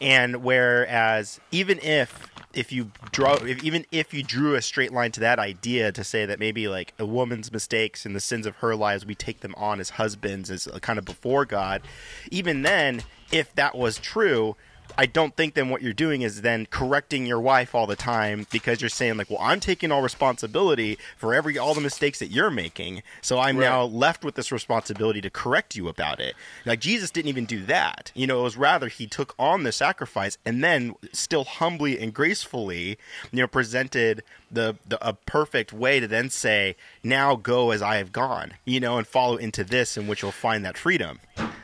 And 0.00 0.42
whereas 0.42 1.40
even 1.50 1.78
if 1.78 2.30
if 2.52 2.70
you 2.70 2.90
draw 3.10 3.34
if, 3.34 3.64
even 3.64 3.86
if 3.90 4.12
you 4.12 4.22
drew 4.22 4.54
a 4.54 4.62
straight 4.62 4.92
line 4.92 5.10
to 5.12 5.20
that 5.20 5.38
idea 5.38 5.90
to 5.92 6.04
say 6.04 6.26
that 6.26 6.38
maybe 6.38 6.68
like 6.68 6.92
a 6.98 7.06
woman's 7.06 7.50
mistakes 7.50 8.04
and 8.04 8.14
the 8.14 8.20
sins 8.20 8.46
of 8.46 8.56
her 8.56 8.76
lives 8.76 9.06
we 9.06 9.14
take 9.14 9.40
them 9.40 9.54
on 9.56 9.80
as 9.80 9.90
husbands 9.90 10.50
as 10.50 10.68
uh, 10.68 10.78
kind 10.80 10.98
of 10.98 11.04
before 11.04 11.44
God, 11.44 11.82
even 12.30 12.62
then 12.62 13.02
if 13.32 13.54
that 13.54 13.74
was 13.74 13.98
true, 13.98 14.56
I 14.96 15.06
don't 15.06 15.34
think 15.36 15.54
then 15.54 15.68
what 15.70 15.82
you're 15.82 15.92
doing 15.92 16.22
is 16.22 16.42
then 16.42 16.66
correcting 16.66 17.26
your 17.26 17.40
wife 17.40 17.74
all 17.74 17.86
the 17.86 17.96
time 17.96 18.46
because 18.52 18.80
you're 18.80 18.88
saying 18.90 19.16
like, 19.16 19.28
well, 19.28 19.40
I'm 19.40 19.60
taking 19.60 19.90
all 19.90 20.02
responsibility 20.02 20.98
for 21.16 21.34
every 21.34 21.58
all 21.58 21.74
the 21.74 21.80
mistakes 21.80 22.18
that 22.20 22.30
you're 22.30 22.50
making, 22.50 23.02
so 23.20 23.38
I'm 23.38 23.56
Right. 23.56 23.68
now 23.68 23.82
left 23.84 24.24
with 24.24 24.34
this 24.34 24.52
responsibility 24.52 25.20
to 25.20 25.30
correct 25.30 25.74
you 25.76 25.88
about 25.88 26.20
it. 26.20 26.34
Like 26.64 26.80
Jesus 26.80 27.10
didn't 27.10 27.28
even 27.28 27.44
do 27.44 27.64
that. 27.66 28.12
You 28.14 28.26
know, 28.26 28.40
it 28.40 28.42
was 28.44 28.56
rather 28.56 28.88
he 28.88 29.06
took 29.06 29.34
on 29.38 29.62
the 29.64 29.72
sacrifice 29.72 30.38
and 30.44 30.62
then 30.62 30.94
still 31.12 31.44
humbly 31.44 31.98
and 31.98 32.14
gracefully, 32.14 32.98
you 33.32 33.40
know, 33.40 33.46
presented 33.46 34.22
the, 34.50 34.76
the 34.88 35.04
a 35.06 35.14
perfect 35.14 35.72
way 35.72 35.98
to 36.00 36.06
then 36.06 36.30
say, 36.30 36.76
now 37.02 37.34
go 37.36 37.70
as 37.72 37.82
I 37.82 37.96
have 37.96 38.12
gone, 38.12 38.54
you 38.64 38.78
know, 38.80 38.98
and 38.98 39.06
follow 39.06 39.36
into 39.36 39.64
this 39.64 39.96
in 39.96 40.06
which 40.06 40.22
you'll 40.22 40.30
find 40.32 40.64
that 40.64 40.78
freedom. 40.78 41.18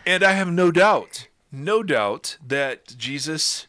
And 0.07 0.23
I 0.25 0.33
have 0.33 0.51
no 0.51 0.71
doubt, 0.71 1.29
no 1.53 1.83
doubt 1.83 2.37
that 2.47 2.97
Jesus 2.97 3.67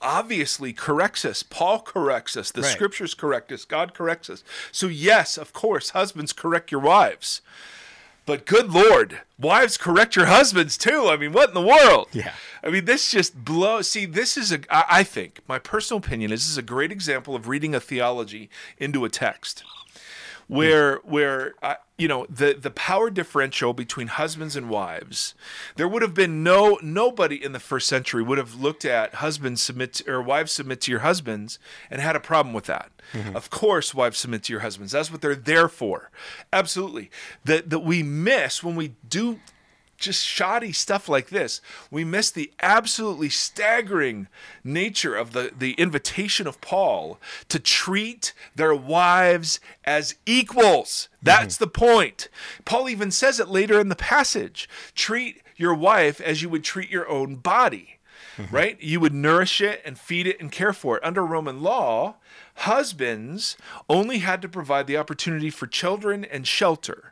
obviously 0.00 0.72
corrects 0.72 1.24
us. 1.24 1.42
Paul 1.42 1.80
corrects 1.80 2.36
us. 2.36 2.50
The 2.50 2.62
Right. 2.62 2.72
scriptures 2.72 3.14
correct 3.14 3.52
us. 3.52 3.64
God 3.64 3.94
corrects 3.94 4.28
us. 4.28 4.42
So, 4.72 4.88
yes, 4.88 5.38
of 5.38 5.52
course, 5.52 5.90
husbands 5.90 6.32
correct 6.32 6.72
your 6.72 6.80
wives. 6.80 7.40
But 8.24 8.46
good 8.46 8.70
Lord, 8.72 9.20
wives 9.38 9.76
correct 9.76 10.14
your 10.14 10.26
husbands 10.26 10.78
too. 10.78 11.08
I 11.08 11.16
mean, 11.16 11.32
what 11.32 11.48
in 11.48 11.54
the 11.54 11.60
world? 11.60 12.08
Yeah. 12.12 12.34
I 12.62 12.70
mean, 12.70 12.84
this 12.84 13.10
just 13.10 13.44
blows. 13.44 13.88
See, 13.90 14.06
this 14.06 14.36
is 14.36 14.52
a, 14.52 14.60
I 14.70 15.02
think, 15.02 15.40
my 15.48 15.58
personal 15.58 15.98
opinion 15.98 16.30
is 16.32 16.42
this 16.42 16.50
is 16.50 16.58
a 16.58 16.62
great 16.62 16.92
example 16.92 17.34
of 17.34 17.48
reading 17.48 17.74
a 17.74 17.80
theology 17.80 18.48
into 18.78 19.04
a 19.04 19.08
text 19.08 19.64
where 20.46 20.96
where 20.98 21.54
uh, 21.62 21.74
you 22.02 22.08
know 22.08 22.26
the 22.28 22.52
the 22.52 22.70
power 22.70 23.10
differential 23.10 23.72
between 23.72 24.08
husbands 24.08 24.56
and 24.56 24.68
wives 24.68 25.34
there 25.76 25.86
would 25.86 26.02
have 26.02 26.14
been 26.14 26.42
no 26.42 26.76
nobody 26.82 27.42
in 27.42 27.52
the 27.52 27.60
first 27.60 27.86
century 27.86 28.24
would 28.24 28.38
have 28.38 28.56
looked 28.56 28.84
at 28.84 29.14
husbands 29.14 29.62
submit 29.62 29.94
to, 29.94 30.10
or 30.10 30.20
wives 30.20 30.50
submit 30.50 30.80
to 30.80 30.90
your 30.90 31.00
husbands 31.00 31.60
and 31.90 32.00
had 32.00 32.16
a 32.16 32.20
problem 32.20 32.52
with 32.52 32.64
that. 32.64 32.90
Mm-hmm. 33.12 33.36
Of 33.36 33.50
course 33.50 33.94
wives 33.94 34.18
submit 34.18 34.42
to 34.44 34.52
your 34.52 34.60
husbands. 34.60 34.92
That's 34.92 35.12
what 35.12 35.20
they're 35.20 35.36
there 35.36 35.68
for. 35.68 36.10
Absolutely. 36.52 37.10
That 37.44 37.70
that 37.70 37.80
we 37.80 38.02
miss 38.02 38.64
when 38.64 38.74
we 38.74 38.94
do 39.08 39.38
just 40.02 40.24
shoddy 40.24 40.72
stuff 40.72 41.08
like 41.08 41.30
this, 41.30 41.60
we 41.90 42.04
miss 42.04 42.30
the 42.30 42.52
absolutely 42.60 43.30
staggering 43.30 44.28
nature 44.62 45.16
of 45.16 45.32
the, 45.32 45.52
the 45.56 45.72
invitation 45.74 46.46
of 46.46 46.60
Paul 46.60 47.18
to 47.48 47.58
treat 47.58 48.34
their 48.54 48.74
wives 48.74 49.60
as 49.84 50.16
equals. 50.26 51.08
That's 51.22 51.54
mm-hmm. 51.54 51.64
the 51.64 51.70
point. 51.70 52.28
Paul 52.64 52.88
even 52.88 53.10
says 53.10 53.40
it 53.40 53.48
later 53.48 53.80
in 53.80 53.88
the 53.88 53.96
passage 53.96 54.68
treat 54.94 55.42
your 55.56 55.74
wife 55.74 56.20
as 56.20 56.42
you 56.42 56.48
would 56.48 56.64
treat 56.64 56.90
your 56.90 57.08
own 57.08 57.36
body. 57.36 57.98
Mm-hmm. 58.36 58.54
Right? 58.54 58.80
You 58.80 58.98
would 59.00 59.12
nourish 59.12 59.60
it 59.60 59.82
and 59.84 59.98
feed 59.98 60.26
it 60.26 60.40
and 60.40 60.50
care 60.50 60.72
for 60.72 60.96
it. 60.96 61.04
Under 61.04 61.24
Roman 61.24 61.62
law, 61.62 62.16
husbands 62.54 63.58
only 63.90 64.18
had 64.18 64.40
to 64.40 64.48
provide 64.48 64.86
the 64.86 64.96
opportunity 64.96 65.50
for 65.50 65.66
children 65.66 66.24
and 66.24 66.46
shelter 66.46 67.11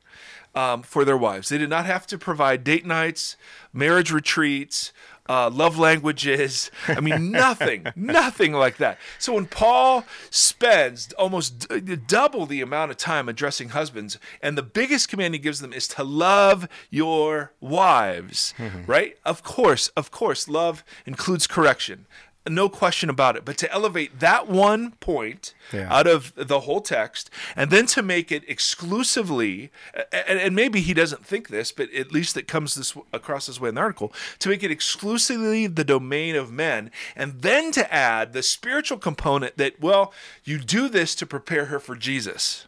um, 0.55 0.83
for 0.83 1.05
their 1.05 1.17
wives. 1.17 1.49
They 1.49 1.59
did 1.59 1.71
not 1.71 1.87
have 1.87 2.07
to 2.09 2.19
provide 2.19 2.65
date 2.65 2.85
nights, 2.87 3.37
marriage 3.73 4.11
retreats, 4.13 4.93
uh, 5.29 5.49
love 5.49 5.79
languages. 5.79 6.73
I 6.89 6.99
mean, 7.01 7.31
nothing, 7.47 7.87
nothing 7.95 8.53
like 8.53 8.79
that. 8.79 8.99
So 9.19 9.35
when 9.35 9.47
Paul 9.47 10.05
spends 10.29 11.13
almost 11.13 11.69
d- 11.69 11.95
double 11.95 12.47
the 12.47 12.61
amount 12.63 12.91
of 12.91 12.97
time 12.97 13.29
addressing 13.29 13.69
husbands, 13.69 14.19
and 14.43 14.59
the 14.59 14.63
biggest 14.63 15.09
command 15.09 15.35
he 15.35 15.39
gives 15.39 15.61
them 15.61 15.73
is 15.73 15.87
to 15.89 16.03
love 16.03 16.67
your 16.91 17.53
wives, 17.61 18.55
right? 18.89 19.17
Of 19.25 19.45
course, 19.45 19.89
of 19.97 20.11
course, 20.11 20.49
love 20.49 20.83
includes 21.07 21.47
correction. 21.47 22.07
No 22.49 22.69
question 22.71 23.11
about 23.11 23.37
it. 23.37 23.45
But 23.45 23.59
to 23.59 23.71
elevate 23.73 24.19
that 24.21 24.49
one 24.49 24.93
point 24.93 25.53
Yeah. 25.73 25.93
out 25.95 26.07
of 26.07 26.33
the 26.37 26.61
whole 26.61 26.81
text 26.81 27.31
and 27.55 27.71
then 27.71 27.87
to 27.87 28.03
make 28.03 28.33
it 28.33 28.43
exclusively 28.49 29.71
and, 30.13 30.39
and 30.41 30.57
maybe 30.57 30.81
he 30.81 30.93
doesn't 30.95 31.25
think 31.25 31.49
this 31.49 31.71
but 31.71 31.93
at 31.95 32.11
least 32.11 32.37
it 32.37 32.49
comes 32.49 32.75
this 32.75 32.95
across 33.13 33.47
this 33.47 33.61
way 33.61 33.69
in 33.69 33.77
the 33.77 33.81
article 33.81 34.13
to 34.41 34.49
make 34.49 34.63
it 34.65 34.71
exclusively 34.71 35.67
the 35.69 35.85
domain 35.85 36.35
of 36.35 36.51
men 36.51 36.91
and 37.15 37.43
then 37.43 37.71
to 37.73 37.93
add 37.95 38.33
the 38.33 38.43
spiritual 38.43 38.99
component 38.99 39.57
that 39.59 39.81
well 39.81 40.13
you 40.45 40.59
do 40.59 40.89
this 40.89 41.15
to 41.15 41.25
prepare 41.27 41.67
her 41.67 41.79
for 41.79 41.95
jesus 41.95 42.67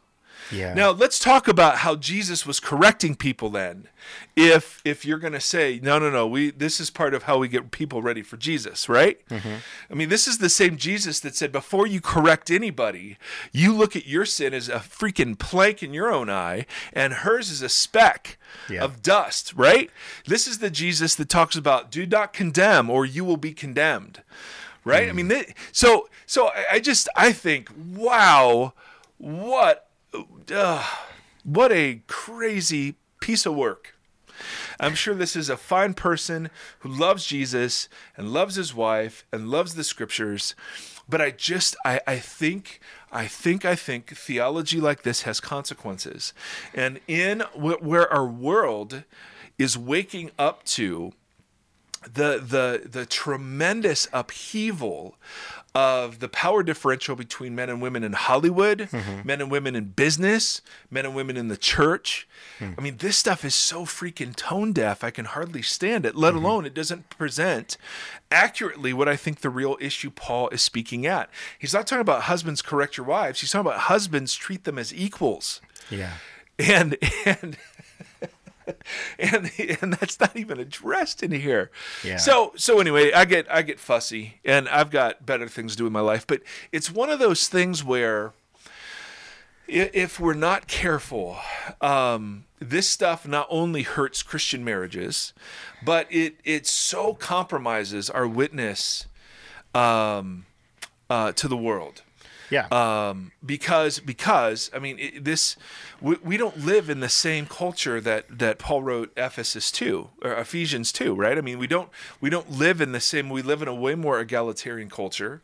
Yeah. 0.52 0.74
now 0.74 0.90
let's 0.90 1.18
talk 1.18 1.48
about 1.48 1.78
how 1.78 1.96
Jesus 1.96 2.46
was 2.46 2.60
correcting 2.60 3.16
people 3.16 3.48
then. 3.50 3.88
If 4.36 4.80
if 4.84 5.04
you're 5.04 5.18
going 5.18 5.32
to 5.32 5.40
say 5.40 5.80
no 5.82 5.98
no 5.98 6.10
no, 6.10 6.26
we 6.26 6.50
this 6.50 6.80
is 6.80 6.90
part 6.90 7.14
of 7.14 7.24
how 7.24 7.38
we 7.38 7.48
get 7.48 7.70
people 7.70 8.02
ready 8.02 8.22
for 8.22 8.36
Jesus, 8.36 8.88
right? 8.88 9.26
Mm-hmm. 9.28 9.54
I 9.90 9.94
mean, 9.94 10.08
this 10.08 10.26
is 10.28 10.38
the 10.38 10.48
same 10.48 10.76
Jesus 10.76 11.20
that 11.20 11.34
said 11.36 11.52
before 11.52 11.86
you 11.86 12.00
correct 12.00 12.50
anybody, 12.50 13.16
you 13.52 13.72
look 13.72 13.94
at 13.96 14.06
your 14.06 14.24
sin 14.26 14.52
as 14.54 14.68
a 14.68 14.76
freaking 14.76 15.38
plank 15.38 15.82
in 15.82 15.94
your 15.94 16.12
own 16.12 16.28
eye 16.28 16.66
and 16.92 17.12
hers 17.14 17.50
is 17.50 17.62
a 17.62 17.68
speck 17.68 18.38
Yeah. 18.68 18.82
of 18.84 19.02
dust, 19.02 19.52
right? 19.56 19.90
This 20.26 20.46
is 20.46 20.58
the 20.58 20.70
Jesus 20.70 21.14
that 21.14 21.28
talks 21.28 21.56
about 21.56 21.90
do 21.90 22.06
not 22.06 22.32
condemn 22.32 22.90
or 22.90 23.04
you 23.06 23.24
will 23.24 23.36
be 23.36 23.52
condemned. 23.52 24.22
Right? 24.84 25.08
I 25.08 25.12
mean, 25.12 25.28
mm. 25.28 25.44
th- 25.44 25.54
so 25.70 26.08
so 26.26 26.48
I, 26.48 26.64
I 26.72 26.80
just 26.80 27.08
I 27.14 27.30
think 27.32 27.70
wow, 27.94 28.72
what 29.18 29.86
uh, 30.52 30.86
what 31.44 31.72
a 31.72 32.02
crazy 32.06 32.96
piece 33.20 33.46
of 33.46 33.54
work. 33.54 33.96
I'm 34.80 34.94
sure 34.94 35.14
this 35.14 35.36
is 35.36 35.48
a 35.48 35.56
fine 35.56 35.94
person 35.94 36.50
who 36.80 36.88
loves 36.88 37.26
Jesus 37.26 37.88
and 38.16 38.32
loves 38.32 38.56
his 38.56 38.74
wife 38.74 39.24
and 39.32 39.48
loves 39.48 39.74
the 39.74 39.84
scriptures. 39.84 40.54
But 41.08 41.20
I 41.20 41.30
just, 41.30 41.76
I, 41.84 42.00
I 42.06 42.18
think, 42.18 42.80
I 43.12 43.26
think, 43.26 43.64
I 43.64 43.74
think 43.74 44.16
theology 44.16 44.80
like 44.80 45.02
this 45.02 45.22
has 45.22 45.40
consequences. 45.40 46.32
And 46.74 47.00
in 47.06 47.40
wh- 47.52 47.82
where 47.82 48.12
our 48.12 48.26
world 48.26 49.04
is 49.58 49.76
waking 49.78 50.30
up 50.38 50.64
to 50.64 51.12
the 52.02 52.38
the 52.38 52.88
the 52.88 53.06
tremendous 53.06 54.08
upheaval 54.12 55.14
of 55.74 56.18
the 56.18 56.28
power 56.28 56.62
differential 56.62 57.16
between 57.16 57.54
men 57.54 57.70
and 57.70 57.80
women 57.80 58.04
in 58.04 58.12
Hollywood, 58.12 58.90
mm-hmm. 58.90 59.26
men 59.26 59.40
and 59.40 59.50
women 59.50 59.74
in 59.74 59.84
business, 59.84 60.60
men 60.90 61.06
and 61.06 61.14
women 61.14 61.36
in 61.36 61.48
the 61.48 61.56
church. 61.56 62.28
Mm. 62.58 62.74
I 62.76 62.82
mean, 62.82 62.96
this 62.98 63.16
stuff 63.16 63.44
is 63.44 63.54
so 63.54 63.86
freaking 63.86 64.36
tone 64.36 64.72
deaf. 64.72 65.02
I 65.02 65.10
can 65.10 65.24
hardly 65.24 65.62
stand 65.62 66.04
it. 66.04 66.14
Let 66.14 66.34
mm-hmm. 66.34 66.44
alone 66.44 66.66
it 66.66 66.74
doesn't 66.74 67.08
present 67.08 67.78
accurately 68.30 68.92
what 68.92 69.08
I 69.08 69.16
think 69.16 69.40
the 69.40 69.50
real 69.50 69.78
issue 69.80 70.10
Paul 70.10 70.50
is 70.50 70.62
speaking 70.62 71.06
at. 71.06 71.30
He's 71.58 71.72
not 71.72 71.86
talking 71.86 72.00
about 72.00 72.22
husbands 72.22 72.60
correct 72.60 72.98
your 72.98 73.06
wives. 73.06 73.40
He's 73.40 73.50
talking 73.50 73.66
about 73.66 73.80
husbands 73.80 74.34
treat 74.34 74.64
them 74.64 74.78
as 74.78 74.94
equals 74.94 75.62
Yeah. 75.90 76.14
and 76.58 76.98
and 77.24 77.56
and 79.18 79.50
and 79.80 79.94
that's 79.94 80.18
not 80.20 80.36
even 80.36 80.58
addressed 80.58 81.22
in 81.22 81.30
here. 81.30 81.70
Yeah. 82.04 82.16
So 82.16 82.52
so 82.56 82.80
anyway, 82.80 83.12
I 83.12 83.24
get 83.24 83.50
I 83.50 83.62
get 83.62 83.78
fussy, 83.78 84.40
and 84.44 84.68
I've 84.68 84.90
got 84.90 85.24
better 85.24 85.48
things 85.48 85.72
to 85.72 85.78
do 85.78 85.86
in 85.86 85.92
my 85.92 86.00
life. 86.00 86.26
But 86.26 86.42
it's 86.70 86.90
one 86.90 87.10
of 87.10 87.18
those 87.18 87.48
things 87.48 87.84
where 87.84 88.32
if 89.68 90.20
we're 90.20 90.34
not 90.34 90.66
careful, 90.66 91.38
um, 91.80 92.44
this 92.58 92.88
stuff 92.88 93.26
not 93.26 93.46
only 93.48 93.82
hurts 93.82 94.22
Christian 94.22 94.64
marriages, 94.64 95.32
but 95.84 96.06
it 96.10 96.36
it 96.44 96.66
so 96.66 97.14
compromises 97.14 98.10
our 98.10 98.26
witness 98.26 99.06
um, 99.74 100.46
uh, 101.08 101.32
to 101.32 101.48
the 101.48 101.56
world 101.56 102.02
Yeah. 102.52 102.66
um, 102.70 103.32
because 103.44 103.98
because 103.98 104.70
I 104.74 104.78
mean 104.78 104.98
it, 104.98 105.24
this 105.24 105.56
we, 106.02 106.16
we 106.22 106.36
don't 106.36 106.58
live 106.58 106.90
in 106.90 107.00
the 107.00 107.08
same 107.08 107.46
culture 107.46 107.98
that 108.02 108.38
that 108.38 108.58
Paul 108.58 108.82
wrote 108.82 109.10
Ephesus 109.16 109.70
two 109.70 110.10
or 110.22 110.34
Ephesians 110.34 110.92
two, 110.92 111.14
right? 111.14 111.38
I 111.38 111.40
mean 111.40 111.58
we 111.58 111.66
don't 111.66 111.88
we 112.20 112.28
don't 112.28 112.50
live 112.50 112.82
in 112.82 112.92
the 112.92 113.00
same. 113.00 113.30
We 113.30 113.40
live 113.40 113.62
in 113.62 113.68
a 113.68 113.74
way 113.74 113.94
more 113.94 114.20
egalitarian 114.20 114.90
culture, 114.90 115.40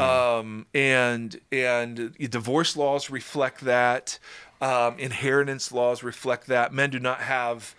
um, 0.00 0.66
and 0.74 1.40
and 1.52 2.12
divorce 2.18 2.76
laws 2.76 3.08
reflect 3.08 3.60
that. 3.60 4.18
Um, 4.60 4.98
inheritance 4.98 5.72
laws 5.72 6.02
reflect 6.02 6.48
that. 6.48 6.72
Men 6.72 6.90
do 6.90 6.98
not 6.98 7.20
have 7.20 7.74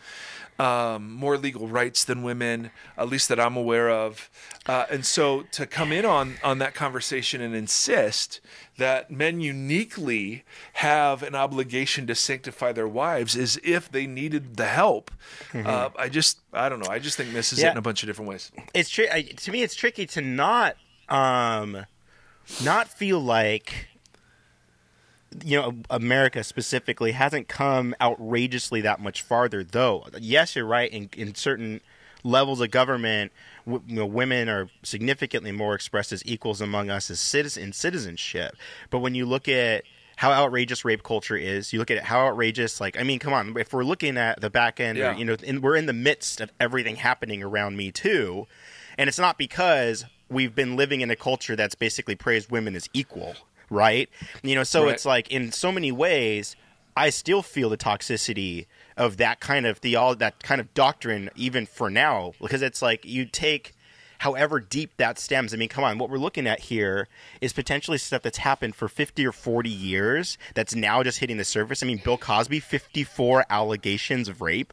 um, 0.64 1.12
more 1.14 1.38
legal 1.38 1.68
rights 1.68 2.04
than 2.04 2.24
women, 2.24 2.72
at 2.98 3.10
least 3.10 3.28
that 3.30 3.40
I'm 3.40 3.58
aware 3.58 3.90
of. 3.90 4.30
Uh, 4.66 4.86
and 4.90 5.06
so 5.06 5.44
to 5.52 5.66
come 5.68 5.92
in 5.92 6.06
on 6.06 6.36
on 6.44 6.60
that 6.60 6.74
conversation 6.74 7.42
and 7.42 7.54
insist 7.56 8.40
that 8.78 9.12
men 9.12 9.42
uniquely 9.42 10.44
have 10.74 11.22
an 11.24 11.36
obligation 11.36 12.08
to 12.08 12.16
sanctify 12.16 12.72
their 12.72 12.88
wives 12.88 13.36
as 13.36 13.60
if 13.64 13.92
they 13.92 14.08
needed 14.08 14.56
the 14.58 14.68
help, 14.68 15.12
uh, 15.54 15.90
I 15.98 16.08
just 16.10 16.40
I 16.54 16.70
don't 16.70 16.80
know. 16.80 16.90
I 16.90 17.00
just 17.00 17.18
think 17.18 17.32
misses 17.34 17.60
it 17.60 17.64
Yeah. 17.64 17.72
in 17.72 17.78
a 17.78 17.82
bunch 17.82 18.04
of 18.04 18.08
different 18.08 18.30
ways. 18.30 18.52
it's 18.74 18.98
I- 19.00 19.22
to 19.24 19.52
me 19.52 19.64
it's 19.64 19.76
tricky 19.76 20.06
to 20.08 20.22
not 20.22 20.78
um 21.10 21.86
not 22.64 22.88
feel 22.88 23.20
like 23.20 23.88
you 25.44 25.60
know 25.60 25.76
America 25.90 26.44
specifically 26.44 27.12
hasn't 27.14 27.48
come 27.48 27.96
outrageously 28.02 28.82
that 28.82 29.00
much 29.00 29.22
farther 29.22 29.64
though 29.64 30.06
yes 30.20 30.56
you're 30.56 30.66
right 30.66 30.92
in, 30.92 31.10
in 31.16 31.34
certain 31.36 31.82
levels 32.24 32.62
of 32.62 32.72
government 32.72 33.32
w- 33.66 33.84
you 33.88 33.96
know, 33.96 34.06
women 34.06 34.48
are 34.48 34.70
significantly 34.82 35.52
more 35.52 35.76
expressed 35.76 36.12
as 36.14 36.26
equals 36.26 36.62
among 36.62 36.90
us 36.90 37.12
as 37.12 37.20
citizen 37.20 37.64
in 37.64 37.74
citizenship. 37.74 38.56
But 38.90 39.00
when 39.00 39.14
you 39.14 39.26
look 39.26 39.50
at 39.50 39.84
how 40.16 40.32
outrageous 40.32 40.86
rape 40.86 41.04
culture 41.04 41.36
is, 41.36 41.74
you 41.74 41.80
look 41.80 41.92
at 41.92 42.02
how 42.04 42.28
outrageous. 42.28 42.80
Like, 42.80 42.98
I 42.98 43.04
mean, 43.04 43.20
come 43.20 43.34
on. 43.34 43.58
If 43.58 43.74
we're 43.74 43.84
looking 43.84 44.16
at 44.18 44.40
the 44.40 44.50
back 44.50 44.80
end, 44.80 44.98
Yeah. 44.98 45.14
or, 45.14 45.18
you 45.18 45.26
know, 45.26 45.36
in, 45.44 45.60
we're 45.60 45.76
in 45.76 45.86
the 45.86 45.92
midst 45.94 46.40
of 46.40 46.50
everything 46.62 46.96
happening 46.96 47.44
around 47.44 47.76
Me 47.76 47.92
Too, 47.92 48.48
and 48.98 49.10
it's 49.10 49.20
not 49.20 49.38
because 49.38 50.06
we've 50.30 50.56
been 50.56 50.78
living 50.78 51.02
in 51.02 51.12
a 51.12 51.16
culture 51.18 51.56
that's 51.58 51.76
basically 51.76 52.16
praised 52.16 52.50
women 52.52 52.74
as 52.76 52.88
equal, 52.94 53.36
right? 53.74 54.10
You 54.44 54.56
know, 54.56 54.64
so 54.64 54.86
Right. 54.86 54.94
it's 54.94 55.06
like 55.06 55.30
in 55.30 55.52
so 55.52 55.72
many 55.72 55.92
ways, 55.92 56.56
I 56.96 57.10
still 57.10 57.42
feel 57.42 57.70
the 57.70 57.78
toxicity 57.78 58.68
of 58.96 59.18
that 59.18 59.40
kind 59.40 59.66
of 59.66 59.80
theology, 59.80 60.20
that 60.20 60.44
kind 60.44 60.62
of 60.62 60.74
doctrine, 60.74 61.30
even 61.36 61.66
for 61.66 61.90
now, 61.90 62.34
because 62.40 62.62
it's 62.62 62.82
like 62.82 63.04
you 63.04 63.26
take 63.26 63.74
however 64.20 64.60
deep 64.60 64.96
that 64.98 65.18
stems. 65.20 65.54
I 65.54 65.58
mean, 65.58 65.68
come 65.70 65.84
on, 65.84 65.98
what 65.98 66.10
we're 66.10 66.18
looking 66.18 66.48
at 66.48 66.60
here 66.62 67.08
is 67.42 67.52
potentially 67.52 67.98
stuff 67.98 68.22
that's 68.22 68.38
happened 68.38 68.76
for 68.76 68.88
50 68.88 69.26
or 69.26 69.32
40 69.32 69.70
years 69.70 70.38
that's 70.54 70.76
now 70.76 71.04
just 71.04 71.20
hitting 71.20 71.38
the 71.38 71.44
surface. 71.44 71.84
I 71.84 71.88
mean, 71.88 72.00
Bill 72.04 72.18
Cosby, 72.18 72.60
54 72.62 73.46
allegations 73.50 74.30
of 74.30 74.40
rape. 74.40 74.72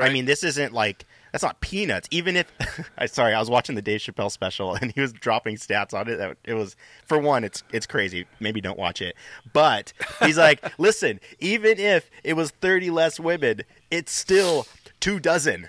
I 0.00 0.08
mean, 0.10 0.24
this 0.24 0.42
isn't 0.42 0.72
like 0.72 1.04
that's 1.32 1.42
not 1.44 1.60
peanuts. 1.60 2.08
Even 2.10 2.36
if, 2.36 2.52
I 2.98 3.06
sorry, 3.06 3.34
I 3.34 3.38
was 3.38 3.50
watching 3.50 3.74
the 3.76 3.82
Dave 3.82 4.00
Chappelle 4.00 4.30
special 4.30 4.74
and 4.80 4.92
he 4.92 5.00
was 5.00 5.12
dropping 5.12 5.56
stats 5.56 5.94
on 5.94 6.08
it. 6.08 6.16
That 6.16 6.36
it 6.44 6.54
was 6.54 6.76
for 7.06 7.18
one, 7.18 7.44
it's 7.44 7.62
it's 7.72 7.86
crazy. 7.86 8.26
Maybe 8.40 8.60
don't 8.60 8.78
watch 8.78 9.00
it. 9.02 9.14
But 9.52 9.92
he's 10.24 10.38
like, 10.38 10.64
listen, 10.78 11.20
even 11.38 11.78
if 11.78 12.10
it 12.24 12.34
was 12.34 12.50
thirty 12.50 12.90
less 12.90 13.18
women, 13.20 13.62
it's 13.90 14.12
still 14.12 14.66
two 15.00 15.18
dozen. 15.20 15.68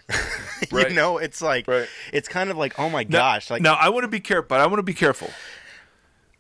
Right. 0.72 0.90
you 0.90 0.96
know, 0.96 1.18
it's 1.18 1.42
like 1.42 1.68
Right. 1.68 1.88
it's 2.14 2.28
kind 2.28 2.50
of 2.52 2.58
like, 2.58 2.78
oh 2.80 2.90
my 2.90 3.04
Now- 3.04 3.20
gosh, 3.20 3.50
like 3.50 3.62
now 3.62 3.74
I 3.76 3.90
want 3.90 4.04
to 4.04 4.08
be 4.08 4.20
careful, 4.20 4.48
but 4.50 4.60
I 4.60 4.68
want 4.68 4.80
to 4.80 4.84
be 4.84 4.94
careful. 4.94 5.30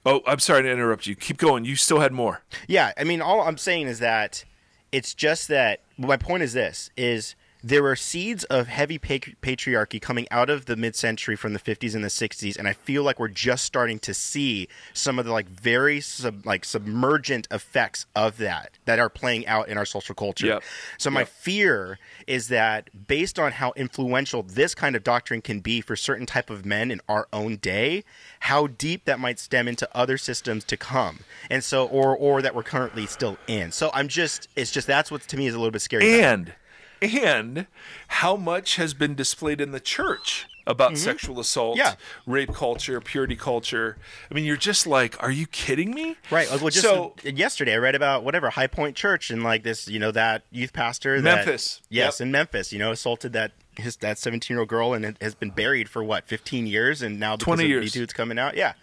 Oh, 0.06 0.22
I'm 0.26 0.40
sorry 0.40 0.64
to 0.64 0.72
interrupt 0.72 1.06
you. 1.06 1.16
Keep 1.16 1.38
going. 1.38 1.64
You 1.64 1.76
still 1.76 2.00
had 2.00 2.12
more. 2.12 2.42
Yeah, 2.68 2.92
I 2.98 3.04
mean, 3.04 3.22
all 3.22 3.42
I'm 3.42 3.58
saying 3.58 3.88
is 3.88 4.00
that 4.00 4.46
it's 4.92 5.14
just 5.14 5.48
that. 5.50 5.82
My 5.98 6.18
point 6.18 6.42
is 6.44 6.54
this: 6.54 6.90
is 6.98 7.36
there 7.63 7.86
are 7.86 7.95
seeds 7.95 8.43
of 8.45 8.67
heavy 8.67 8.97
patriarchy 8.97 10.02
coming 10.02 10.28
out 10.32 10.50
of 10.50 10.65
the 10.65 10.76
mid-century 10.76 11.36
from 11.36 11.54
the 11.54 11.60
50s 11.60 11.93
and 11.93 12.04
the 12.04 12.08
60s, 12.10 12.58
and 12.58 12.67
I 12.67 12.74
feel 12.74 13.04
like 13.04 13.19
we're 13.19 13.28
just 13.28 13.65
starting 13.65 14.00
to 14.00 14.13
see 14.13 14.67
some 14.93 15.19
of 15.19 15.26
the 15.26 15.32
like 15.32 15.47
very 15.47 16.02
sub, 16.02 16.45
like 16.45 16.65
submergent 16.65 17.47
effects 17.52 18.06
of 18.15 18.38
that 18.38 18.71
that 18.86 19.00
are 19.00 19.10
playing 19.10 19.45
out 19.47 19.69
in 19.69 19.78
our 19.78 19.86
social 19.86 20.15
culture. 20.15 20.47
Yep. 20.47 20.63
So 20.97 21.10
my 21.12 21.21
Yep. 21.21 21.30
fear 21.30 22.00
is 22.26 22.47
that 22.47 23.08
based 23.08 23.38
on 23.38 23.52
how 23.52 23.74
influential 23.76 24.41
this 24.41 24.74
kind 24.74 24.95
of 24.95 25.04
doctrine 25.04 25.41
can 25.41 25.60
be 25.60 25.82
for 25.82 25.95
certain 25.95 26.26
type 26.26 26.50
of 26.50 26.65
men 26.65 26.89
in 26.89 27.00
our 27.08 27.28
own 27.32 27.58
day, 27.58 28.04
how 28.41 28.67
deep 28.67 29.06
that 29.06 29.19
might 29.19 29.39
stem 29.39 29.67
into 29.67 29.88
other 29.95 30.17
systems 30.17 30.63
to 30.65 30.78
come. 30.78 31.19
And 31.50 31.63
so 31.63 31.86
or 31.86 32.15
or 32.17 32.41
that 32.41 32.56
we're 32.56 32.63
currently 32.63 33.06
still 33.06 33.38
in. 33.47 33.71
So 33.71 33.91
I'm 33.93 34.08
just 34.08 34.47
it's 34.56 34.71
just 34.71 34.88
that's 34.88 35.12
what 35.12 35.21
to 35.21 35.38
me 35.38 35.45
is 35.45 35.54
a 35.54 35.58
little 35.60 35.71
bit 35.71 35.82
scary. 35.82 36.21
And 36.21 36.54
and 37.02 37.68
how 38.08 38.36
much 38.36 38.76
has 38.76 38.94
been 38.94 39.16
displayed 39.16 39.60
in 39.62 39.72
the 39.72 39.80
church 39.80 40.46
about 40.68 40.96
sexual 40.98 41.40
assault, 41.40 41.76
Mm-hmm. 41.78 41.86
Yeah. 41.88 41.96
rape 42.28 42.54
culture, 42.54 43.02
purity 43.02 43.36
culture. 43.36 43.98
I 44.30 44.34
mean, 44.36 44.46
you're 44.46 44.56
just 44.58 44.86
like, 44.86 45.22
are 45.22 45.32
you 45.32 45.48
kidding 45.48 45.92
me? 45.94 46.18
Right. 46.30 46.50
Like, 46.52 46.62
well, 46.62 46.70
just 46.70 46.86
so 46.86 47.16
yesterday 47.24 47.74
I 47.74 47.78
read 47.78 47.96
about 47.96 48.24
whatever 48.24 48.52
High 48.52 48.68
Point 48.68 48.96
Church 48.96 49.32
and 49.32 49.44
like 49.44 49.64
this, 49.64 49.88
you 49.88 49.98
know, 50.00 50.12
that 50.12 50.44
youth 50.52 50.72
pastor 50.72 51.20
that- 51.20 51.36
Memphis. 51.46 51.82
yes, 51.90 52.20
Yep. 52.20 52.26
in 52.28 52.32
Memphis, 52.32 52.72
you 52.72 52.78
know, 52.80 52.92
assaulted 52.92 53.34
that 53.34 53.54
his 53.78 53.96
that 53.98 54.20
17 54.20 54.54
year 54.54 54.60
old 54.60 54.70
girl 54.70 54.94
and 54.94 55.04
it 55.04 55.18
has 55.22 55.34
been 55.34 55.50
buried 55.50 55.90
for 55.90 56.04
what 56.04 56.28
15 56.28 56.68
years 56.68 57.02
and 57.02 57.20
now 57.20 57.36
because 57.36 57.46
20 57.46 57.64
of 57.64 57.70
years. 57.70 57.84
Me 57.86 57.90
Too, 57.90 58.04
it's 58.04 58.14
coming 58.14 58.38
out. 58.38 58.56
Yeah. 58.56 58.74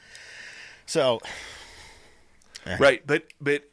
So 0.86 1.20
Right, 2.78 3.06
but 3.06 3.24
but 3.40 3.64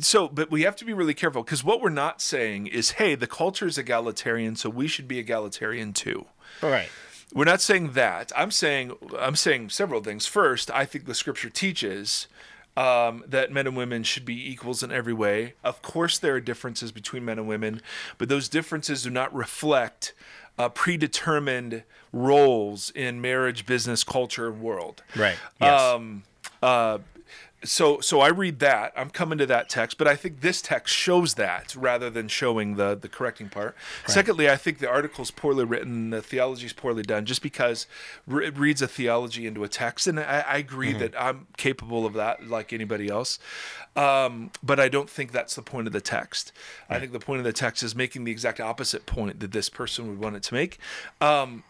so 0.00 0.28
but 0.28 0.50
we 0.50 0.62
have 0.62 0.76
to 0.76 0.84
be 0.84 0.92
really 0.92 1.14
careful 1.14 1.42
because 1.42 1.64
what 1.64 1.80
we're 1.80 1.90
not 1.90 2.20
saying 2.20 2.66
is, 2.66 2.92
hey, 2.92 3.14
the 3.14 3.26
culture 3.26 3.66
is 3.66 3.78
egalitarian, 3.78 4.56
so 4.56 4.68
we 4.68 4.86
should 4.86 5.08
be 5.08 5.18
egalitarian 5.18 5.92
too. 5.92 6.26
all 6.62 6.70
right. 6.70 6.88
We're 7.34 7.46
not 7.46 7.62
saying 7.62 7.92
that. 7.92 8.30
I'm 8.36 8.50
saying 8.50 8.92
I'm 9.18 9.36
saying 9.36 9.70
several 9.70 10.02
things. 10.02 10.26
First, 10.26 10.70
I 10.70 10.84
think 10.84 11.06
the 11.06 11.14
scripture 11.14 11.48
teaches 11.48 12.26
um, 12.76 13.24
that 13.26 13.50
men 13.50 13.66
and 13.66 13.76
women 13.76 14.02
should 14.02 14.24
be 14.24 14.50
equals 14.50 14.82
in 14.82 14.92
every 14.92 15.12
way. 15.12 15.54
Of 15.64 15.82
course, 15.82 16.18
there 16.18 16.34
are 16.34 16.40
differences 16.40 16.92
between 16.92 17.24
men 17.24 17.38
and 17.38 17.48
women, 17.48 17.80
but 18.18 18.28
those 18.28 18.48
differences 18.48 19.02
do 19.02 19.10
not 19.10 19.34
reflect 19.34 20.12
uh, 20.58 20.68
predetermined 20.68 21.84
roles 22.12 22.90
in 22.90 23.20
marriage, 23.20 23.66
business, 23.66 24.04
culture, 24.04 24.48
and 24.48 24.60
world. 24.60 25.02
Right. 25.16 25.36
Yes. 25.60 25.80
Um, 25.80 26.22
uh, 26.62 26.98
so 27.64 28.00
so 28.00 28.20
I 28.20 28.28
read 28.28 28.58
that. 28.60 28.92
I'm 28.96 29.10
coming 29.10 29.38
to 29.38 29.46
that 29.46 29.68
text, 29.68 29.98
but 29.98 30.08
I 30.08 30.16
think 30.16 30.40
this 30.40 30.60
text 30.60 30.94
shows 30.94 31.34
that 31.34 31.74
rather 31.76 32.10
than 32.10 32.28
showing 32.28 32.76
the 32.76 32.94
the 32.94 33.08
correcting 33.08 33.48
part. 33.48 33.76
Secondly, 34.06 34.50
I 34.50 34.56
think 34.56 34.78
the 34.78 34.88
article's 34.88 35.30
poorly 35.30 35.64
written, 35.64 36.10
the 36.10 36.22
theology's 36.22 36.72
poorly 36.72 37.02
done, 37.02 37.24
just 37.24 37.42
because 37.42 37.86
it 38.28 38.56
reads 38.56 38.82
a 38.82 38.88
theology 38.88 39.46
into 39.46 39.64
a 39.64 39.68
text, 39.68 40.06
and 40.06 40.18
I, 40.18 40.44
I 40.46 40.56
agree 40.58 40.92
that 40.92 41.14
I'm 41.20 41.46
capable 41.56 42.06
of 42.06 42.14
that, 42.14 42.48
like 42.48 42.72
anybody 42.72 43.08
else. 43.08 43.38
Um, 43.94 44.50
but 44.62 44.80
I 44.80 44.88
don't 44.88 45.10
think 45.10 45.32
that's 45.32 45.54
the 45.54 45.62
point 45.62 45.86
of 45.86 45.92
the 45.92 46.00
text. 46.00 46.52
I 46.88 46.98
think 46.98 47.12
the 47.12 47.20
point 47.20 47.38
of 47.38 47.44
the 47.44 47.52
text 47.52 47.82
is 47.82 47.94
making 47.94 48.24
the 48.24 48.32
exact 48.32 48.60
opposite 48.60 49.06
point 49.06 49.40
that 49.40 49.52
this 49.52 49.68
person 49.68 50.08
would 50.08 50.18
want 50.18 50.36
it 50.36 50.42
to 50.44 50.54
make. 50.54 50.78
Um, 51.20 51.62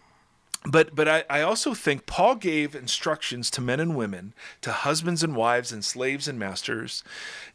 but 0.64 0.94
but 0.94 1.08
I, 1.08 1.24
I 1.28 1.40
also 1.40 1.74
think 1.74 2.06
Paul 2.06 2.36
gave 2.36 2.74
instructions 2.74 3.50
to 3.50 3.60
men 3.60 3.80
and 3.80 3.96
women, 3.96 4.32
to 4.60 4.70
husbands 4.70 5.24
and 5.24 5.34
wives 5.34 5.72
and 5.72 5.84
slaves 5.84 6.28
and 6.28 6.38
masters, 6.38 7.02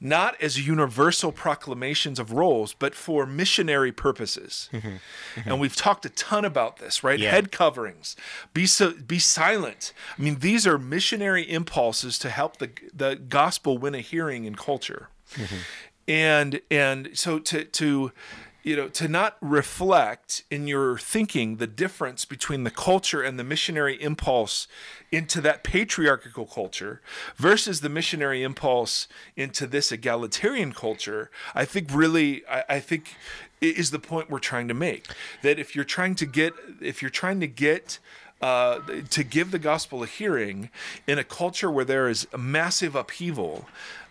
not 0.02 0.36
as 0.42 0.68
universal 0.68 1.32
proclamations 1.32 2.20
of 2.20 2.34
roles, 2.34 2.74
but 2.74 2.94
for 2.94 3.26
missionary 3.26 3.94
purposes. 3.94 4.70
Mm-hmm. 4.74 4.88
Mm-hmm. 4.88 5.50
And 5.50 5.60
we've 5.60 5.76
talked 5.76 6.06
a 6.06 6.10
ton 6.10 6.44
about 6.44 6.78
this, 6.78 7.04
right? 7.04 7.18
Yeah. 7.18 7.32
Head 7.32 7.52
coverings, 7.52 8.18
be 8.54 8.66
so, 8.66 8.94
be 8.94 9.20
silent. 9.20 9.94
I 10.18 10.22
mean, 10.22 10.40
these 10.40 10.68
are 10.68 10.78
missionary 10.78 11.50
impulses 11.50 12.20
to 12.20 12.30
help 12.30 12.58
the 12.58 12.72
the 12.94 13.16
gospel 13.16 13.78
win 13.78 13.96
a 13.96 14.02
hearing 14.02 14.44
in 14.44 14.56
culture. 14.56 15.08
Mm-hmm. 15.36 15.56
And 16.10 16.62
and 16.70 17.10
so 17.14 17.40
to 17.40 17.64
to 17.64 18.12
you 18.68 18.76
know 18.76 18.88
to 18.90 19.08
not 19.08 19.38
reflect 19.42 20.44
in 20.52 20.68
your 20.68 20.98
thinking 20.98 21.58
the 21.58 21.68
difference 21.68 22.26
between 22.26 22.64
the 22.64 22.72
culture 22.72 23.22
and 23.22 23.40
the 23.40 23.44
missionary 23.44 24.02
impulse 24.02 24.68
into 25.12 25.40
that 25.40 25.64
patriarchal 25.64 26.46
culture 26.46 27.02
versus 27.38 27.80
the 27.82 27.90
missionary 27.90 28.44
impulse 28.44 29.08
into 29.36 29.66
this 29.66 29.92
egalitarian 29.92 30.74
culture 30.74 31.32
i 31.56 31.64
think 31.64 31.88
really 31.92 32.44
i, 32.48 32.64
I 32.70 32.80
think 32.80 33.16
is 33.62 33.92
the 33.92 34.00
point 34.00 34.30
we're 34.30 34.40
trying 34.40 34.68
to 34.68 34.74
make. 34.74 35.06
That 35.42 35.60
if 35.60 35.76
you're 35.76 35.86
trying 35.86 36.16
to 36.16 36.26
get 36.26 36.54
if 36.82 37.02
you're 37.02 37.12
trying 37.12 37.40
to 37.40 37.48
get 37.48 38.00
uh, 38.42 38.80
to 39.10 39.24
give 39.24 39.52
the 39.52 39.60
gospel 39.60 40.04
a 40.04 40.06
hearing 40.06 40.70
in 41.08 41.18
a 41.18 41.24
culture 41.24 41.72
where 41.72 41.86
there 41.86 42.08
is 42.08 42.28
a 42.32 42.38
massive 42.38 42.96
upheaval 42.96 43.68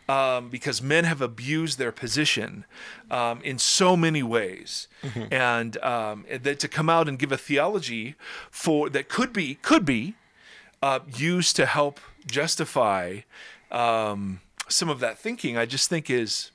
um, 0.08 0.48
because 0.50 0.80
men 0.82 1.04
have 1.04 1.20
abused 1.20 1.78
their 1.78 1.92
position 1.92 2.64
um, 3.10 3.40
in 3.42 3.58
so 3.58 3.96
many 3.96 4.22
ways, 4.22 4.88
and 5.30 5.76
um, 5.82 6.24
that 6.30 6.60
to 6.60 6.68
come 6.68 6.88
out 6.88 7.08
and 7.08 7.18
give 7.18 7.32
a 7.32 7.36
theology 7.36 8.14
for 8.50 8.88
that 8.90 9.08
could 9.08 9.32
be 9.32 9.56
could 9.56 9.84
be 9.84 10.14
uh, 10.82 11.00
used 11.16 11.56
to 11.56 11.66
help 11.66 11.98
justify 12.26 13.20
um, 13.70 14.40
some 14.68 14.88
of 14.88 15.00
that 15.00 15.18
thinking, 15.18 15.56
I 15.56 15.66
just 15.66 15.88
think 15.88 16.10
is, 16.10 16.50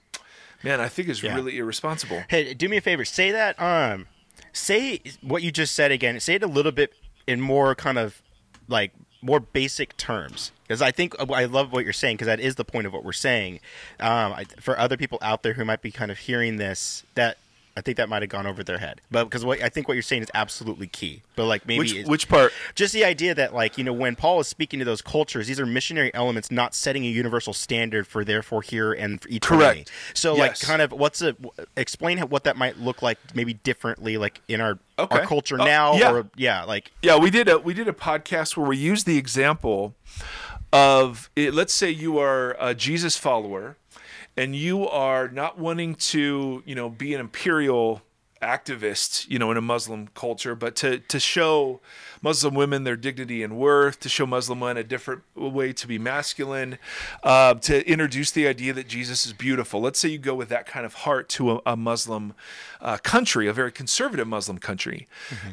man, 0.64 0.80
I 0.80 0.88
think 0.88 1.08
is 1.10 1.22
Yeah. 1.24 1.36
really 1.36 1.58
irresponsible. 1.58 2.24
Hey, 2.30 2.54
do 2.54 2.68
me 2.70 2.78
a 2.78 2.82
favor. 2.82 3.06
Say 3.06 3.32
that. 3.32 3.60
Um, 3.62 4.08
say 4.54 5.02
what 5.22 5.44
you 5.44 5.52
just 5.52 5.74
said 5.76 5.92
again. 5.92 6.20
Say 6.20 6.36
it 6.36 6.44
a 6.44 6.48
little 6.48 6.72
bit 6.72 6.94
in 7.28 7.40
more 7.42 7.74
kind 7.76 7.98
of 7.98 8.22
like 8.68 8.92
more 9.21 9.39
basic 9.39 9.95
terms, 9.97 10.51
because 10.63 10.81
I 10.81 10.91
think 10.91 11.15
I 11.19 11.45
love 11.45 11.71
what 11.71 11.84
you're 11.84 11.93
saying. 11.93 12.17
Because 12.17 12.27
that 12.27 12.39
is 12.39 12.55
the 12.55 12.65
point 12.65 12.88
of 12.88 12.93
what 12.93 13.03
we're 13.03 13.12
saying. 13.13 13.60
Um, 13.99 14.34
I, 14.34 14.45
for 14.60 14.77
other 14.77 14.97
people 14.97 15.19
out 15.21 15.43
there 15.43 15.53
who 15.53 15.65
might 15.65 15.81
be 15.81 15.91
kind 15.91 16.12
of 16.12 16.17
hearing 16.19 16.57
this, 16.57 17.03
that 17.15 17.38
I 17.78 17.82
think 17.82 17.97
that 17.97 18.09
might 18.09 18.22
have 18.22 18.30
gone 18.30 18.45
over 18.47 18.63
their 18.63 18.78
head. 18.80 19.01
But 19.09 19.26
because 19.26 19.45
what 19.45 19.61
I 19.61 19.69
think 19.69 19.88
what 19.88 19.93
you're 19.93 20.01
saying 20.03 20.24
is 20.24 20.32
absolutely 20.34 20.88
key. 20.88 21.22
But 21.36 21.45
like 21.45 21.65
maybe 21.65 21.80
Which 21.80 22.05
which 22.07 22.30
part? 22.30 22.51
just 22.76 22.93
the 22.93 23.05
idea 23.05 23.34
that 23.36 23.53
like 23.53 23.78
you 23.78 23.84
know 23.84 23.93
when 23.93 24.15
paul 24.15 24.39
is 24.39 24.47
speaking 24.47 24.80
to 24.80 24.86
those 24.86 25.01
cultures 25.01 25.47
these 25.47 25.59
are 25.59 25.65
missionary 25.65 26.13
elements 26.13 26.51
not 26.51 26.76
setting 26.76 27.03
a 27.05 27.07
universal 27.07 27.53
standard 27.53 28.05
for 28.05 28.24
therefore 28.26 28.61
here 28.61 28.91
and 28.93 29.22
for 29.22 29.30
eternity 29.30 29.84
Correct. 29.86 29.91
so 30.13 30.36
like 30.36 30.59
kind 30.59 30.82
of 30.82 30.91
what's 30.91 31.22
a 31.22 31.36
explain 31.78 32.17
how, 32.17 32.26
what 32.28 32.43
that 32.43 32.57
might 32.57 32.78
look 32.78 33.01
like 33.01 33.17
maybe 33.34 33.53
differently 33.53 34.17
like 34.17 34.41
in 34.47 34.61
our 34.61 34.78
Okay. 34.99 35.19
our 35.22 35.26
culture 35.26 35.57
Oh, 35.59 35.65
now 35.65 35.95
yeah. 35.95 36.11
or 36.11 36.28
yeah 36.36 36.63
like 36.65 36.91
Yeah, 37.01 37.17
we 37.17 37.30
did 37.32 37.47
a 37.49 37.57
we 37.57 37.74
did 37.74 37.88
a 37.88 37.93
podcast 37.93 38.55
where 38.57 38.67
we 38.67 38.78
used 38.78 39.05
the 39.07 39.17
example 39.17 39.95
of 40.74 41.30
it, 41.36 41.53
let's 41.53 41.74
say 41.74 41.89
you 41.89 42.19
are 42.19 42.55
a 42.59 42.74
Jesus 42.76 43.17
follower 43.17 43.78
and 44.38 44.55
you 44.55 44.88
are 44.88 45.27
not 45.27 45.57
wanting 45.57 45.95
to, 45.95 46.63
you 46.65 46.75
know, 46.75 46.89
be 46.89 47.13
an 47.13 47.19
imperial 47.19 48.01
activist, 48.42 49.30
you 49.30 49.39
know, 49.39 49.52
in 49.52 49.58
a 49.58 49.62
Muslim 49.62 50.08
culture, 50.14 50.56
but 50.56 50.76
to 50.78 51.00
to 51.00 51.20
show 51.20 51.80
Muslim 52.22 52.54
women 52.54 52.84
their 52.84 52.96
dignity 52.96 53.44
and 53.44 53.58
worth, 53.58 54.00
to 54.00 54.10
show 54.10 54.26
Muslim 54.26 54.60
men 54.60 54.78
a 54.78 54.84
different 54.84 55.24
way 55.36 55.74
to 55.74 55.88
be 55.88 55.98
masculine, 55.98 56.78
uh, 57.24 57.54
to 57.56 57.88
introduce 57.88 58.32
the 58.32 58.48
idea 58.48 58.74
that 58.74 58.88
Jesus 58.88 59.26
is 59.26 59.34
beautiful. 59.34 59.82
Let's 59.82 60.00
say 60.00 60.10
you 60.10 60.18
go 60.18 60.36
with 60.36 60.50
that 60.50 60.66
kind 60.66 60.86
of 60.86 60.94
heart 60.94 61.30
to 61.30 61.52
a, 61.52 61.62
a 61.66 61.78
Muslim 61.78 62.34
uh, 62.80 62.98
country, 62.98 63.48
a 63.48 63.54
very 63.54 63.72
conservative 63.72 64.28
Muslim 64.28 64.58
country. 64.58 65.08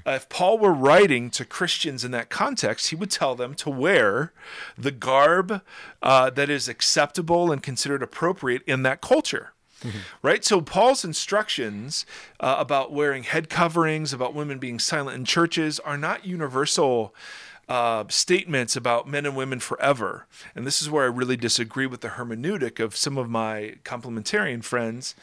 Uh, 0.07 0.13
if 0.13 0.29
Paul 0.29 0.59
were 0.59 0.73
writing 0.73 1.31
to 1.31 1.45
Christians 1.45 2.05
in 2.05 2.11
that 2.13 2.31
context, 2.31 2.91
he 2.91 2.97
would 2.97 3.11
tell 3.11 3.35
them 3.35 3.55
to 3.55 3.71
wear 3.71 4.33
the 4.77 4.91
garb 4.91 5.63
uh, 6.03 6.31
that 6.31 6.51
is 6.51 6.69
acceptable 6.69 7.53
and 7.53 7.63
considered 7.63 8.03
appropriate 8.03 8.63
in 8.67 8.83
that 8.83 9.01
culture. 9.01 9.53
Right? 10.23 10.45
So, 10.45 10.61
Paul's 10.61 11.05
instructions 11.05 12.05
uh, 12.41 12.57
about 12.59 12.93
wearing 12.93 13.23
head 13.23 13.49
coverings, 13.49 14.13
about 14.13 14.35
women 14.35 14.59
being 14.59 14.79
silent 14.79 15.17
in 15.17 15.25
churches, 15.25 15.79
are 15.81 15.97
not 15.97 16.27
universal 16.27 17.15
uh, 17.69 18.05
statements 18.09 18.77
about 18.77 19.07
men 19.07 19.27
and 19.27 19.37
women 19.37 19.61
forever. 19.61 20.27
And 20.57 20.67
this 20.67 20.81
is 20.81 20.89
where 20.89 21.05
I 21.05 21.09
really 21.09 21.37
disagree 21.37 21.87
with 21.87 22.01
the 22.01 22.09
hermeneutic 22.09 22.81
of 22.81 22.97
some 22.97 23.19
of 23.19 23.29
my 23.29 23.75
complementarian 23.85 24.65
friends. 24.65 25.15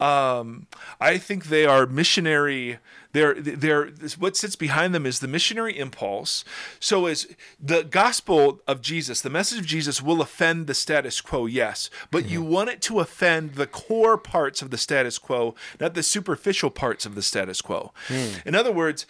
Um, 0.00 0.66
I 1.00 1.18
think 1.18 1.46
they 1.46 1.66
are 1.66 1.86
missionary. 1.86 2.78
They're, 3.14 3.34
they're, 3.34 3.86
what 4.18 4.36
sits 4.36 4.56
behind 4.56 4.92
them 4.92 5.06
is 5.06 5.20
the 5.20 5.28
missionary 5.28 5.78
impulse. 5.78 6.44
So, 6.80 7.06
as 7.06 7.28
the 7.60 7.84
gospel 7.84 8.60
of 8.66 8.82
Jesus, 8.82 9.20
the 9.20 9.30
message 9.30 9.60
of 9.60 9.66
Jesus 9.66 10.02
will 10.02 10.20
offend 10.20 10.66
the 10.66 10.74
status 10.74 11.20
quo, 11.20 11.46
yes, 11.46 11.90
but 12.10 12.28
you 12.28 12.42
want 12.42 12.70
it 12.70 12.82
to 12.82 12.98
offend 12.98 13.54
the 13.54 13.68
core 13.68 14.18
parts 14.18 14.62
of 14.62 14.70
the 14.70 14.76
status 14.76 15.16
quo, 15.18 15.54
not 15.80 15.94
the 15.94 16.02
superficial 16.02 16.70
parts 16.70 17.06
of 17.06 17.14
the 17.14 17.22
status 17.22 17.62
quo. 17.62 17.92
Hmm. 18.08 18.30
In 18.44 18.56
other 18.56 18.72
words, 18.72 19.06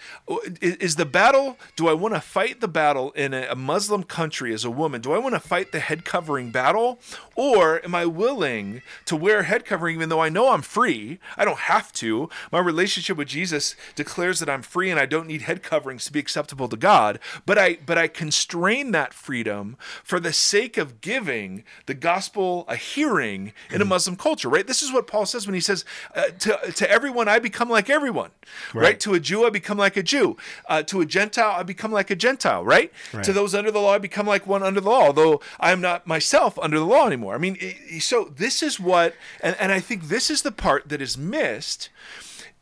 is, 0.60 0.96
the 0.96 1.06
battle, 1.06 1.56
do 1.74 1.88
I 1.88 1.94
want 1.94 2.12
to 2.12 2.20
fight 2.20 2.60
the 2.60 2.68
battle 2.68 3.10
in 3.12 3.32
a, 3.32 3.46
a 3.46 3.56
Muslim 3.56 4.02
country 4.02 4.52
as 4.52 4.66
a 4.66 4.70
woman? 4.70 5.00
Do 5.00 5.14
I 5.14 5.18
want 5.18 5.34
to 5.34 5.40
fight 5.40 5.72
the 5.72 5.80
head 5.80 6.04
covering 6.04 6.50
battle? 6.50 6.98
Or 7.36 7.82
am 7.82 7.94
I 7.94 8.04
willing 8.04 8.82
to 9.06 9.16
wear 9.16 9.40
a 9.40 9.44
head 9.44 9.64
covering 9.64 9.96
even 9.96 10.10
though 10.10 10.20
I 10.20 10.28
know 10.28 10.50
I'm 10.50 10.60
free? 10.60 11.18
I 11.38 11.46
don't 11.46 11.60
have 11.60 11.90
to. 11.94 12.28
My 12.52 12.58
relationship 12.58 13.16
with 13.16 13.28
Jesus 13.28 13.74
declares 13.96 14.40
that 14.40 14.48
I'm 14.50 14.62
free 14.62 14.90
and 14.90 14.98
I 15.00 15.06
don't 15.06 15.26
need 15.26 15.42
head 15.42 15.62
coverings 15.62 16.04
to 16.06 16.12
be 16.12 16.18
acceptable 16.20 16.68
to 16.68 16.76
God, 16.76 17.18
but 17.46 17.58
I 17.58 17.78
but 17.86 17.96
I 17.98 18.08
constrain 18.08 18.92
that 18.92 19.14
freedom 19.14 19.76
for 20.02 20.18
the 20.20 20.32
sake 20.32 20.76
of 20.76 21.00
giving 21.00 21.64
the 21.86 21.94
gospel 21.94 22.64
a 22.68 22.76
hearing 22.76 23.52
in 23.70 23.80
a 23.80 23.84
Muslim 23.84 24.16
culture, 24.16 24.48
right? 24.48 24.66
This 24.66 24.82
is 24.82 24.92
what 24.92 25.06
Paul 25.06 25.26
says 25.26 25.46
when 25.46 25.54
he 25.54 25.60
says 25.60 25.84
uh, 26.14 26.24
to 26.40 26.58
to 26.72 26.90
everyone 26.90 27.28
I 27.28 27.38
become 27.38 27.68
like 27.70 27.88
everyone, 27.90 28.30
right? 28.74 28.82
Right. 28.82 29.00
To 29.00 29.14
a 29.14 29.20
Jew 29.20 29.44
I 29.46 29.50
become 29.50 29.78
like 29.78 29.96
a 29.96 30.02
Jew, 30.02 30.36
uh, 30.68 30.82
to 30.84 31.00
a 31.00 31.06
Gentile 31.06 31.52
I 31.58 31.62
become 31.62 31.92
like 31.92 32.10
a 32.10 32.16
Gentile, 32.16 32.64
right? 32.64 32.92
To 33.24 33.32
those 33.32 33.54
under 33.54 33.70
the 33.70 33.80
law 33.80 33.94
I 33.94 33.98
become 33.98 34.26
like 34.26 34.46
one 34.46 34.62
under 34.62 34.80
the 34.80 34.88
law, 34.90 35.02
although 35.06 35.40
I 35.60 35.72
am 35.72 35.80
not 35.80 36.06
myself 36.06 36.58
under 36.60 36.78
the 36.78 36.84
law 36.86 37.06
anymore. 37.06 37.34
I 37.34 37.38
mean, 37.38 37.56
i- 37.62 37.76
i- 37.94 37.98
so 37.98 38.32
this 38.36 38.62
is 38.62 38.78
what, 38.80 39.14
and, 39.40 39.56
and 39.58 39.72
I 39.72 39.80
think 39.80 40.04
this 40.08 40.30
is 40.30 40.42
the 40.42 40.52
part 40.52 40.88
that 40.88 41.00
is 41.00 41.16
missed 41.18 41.88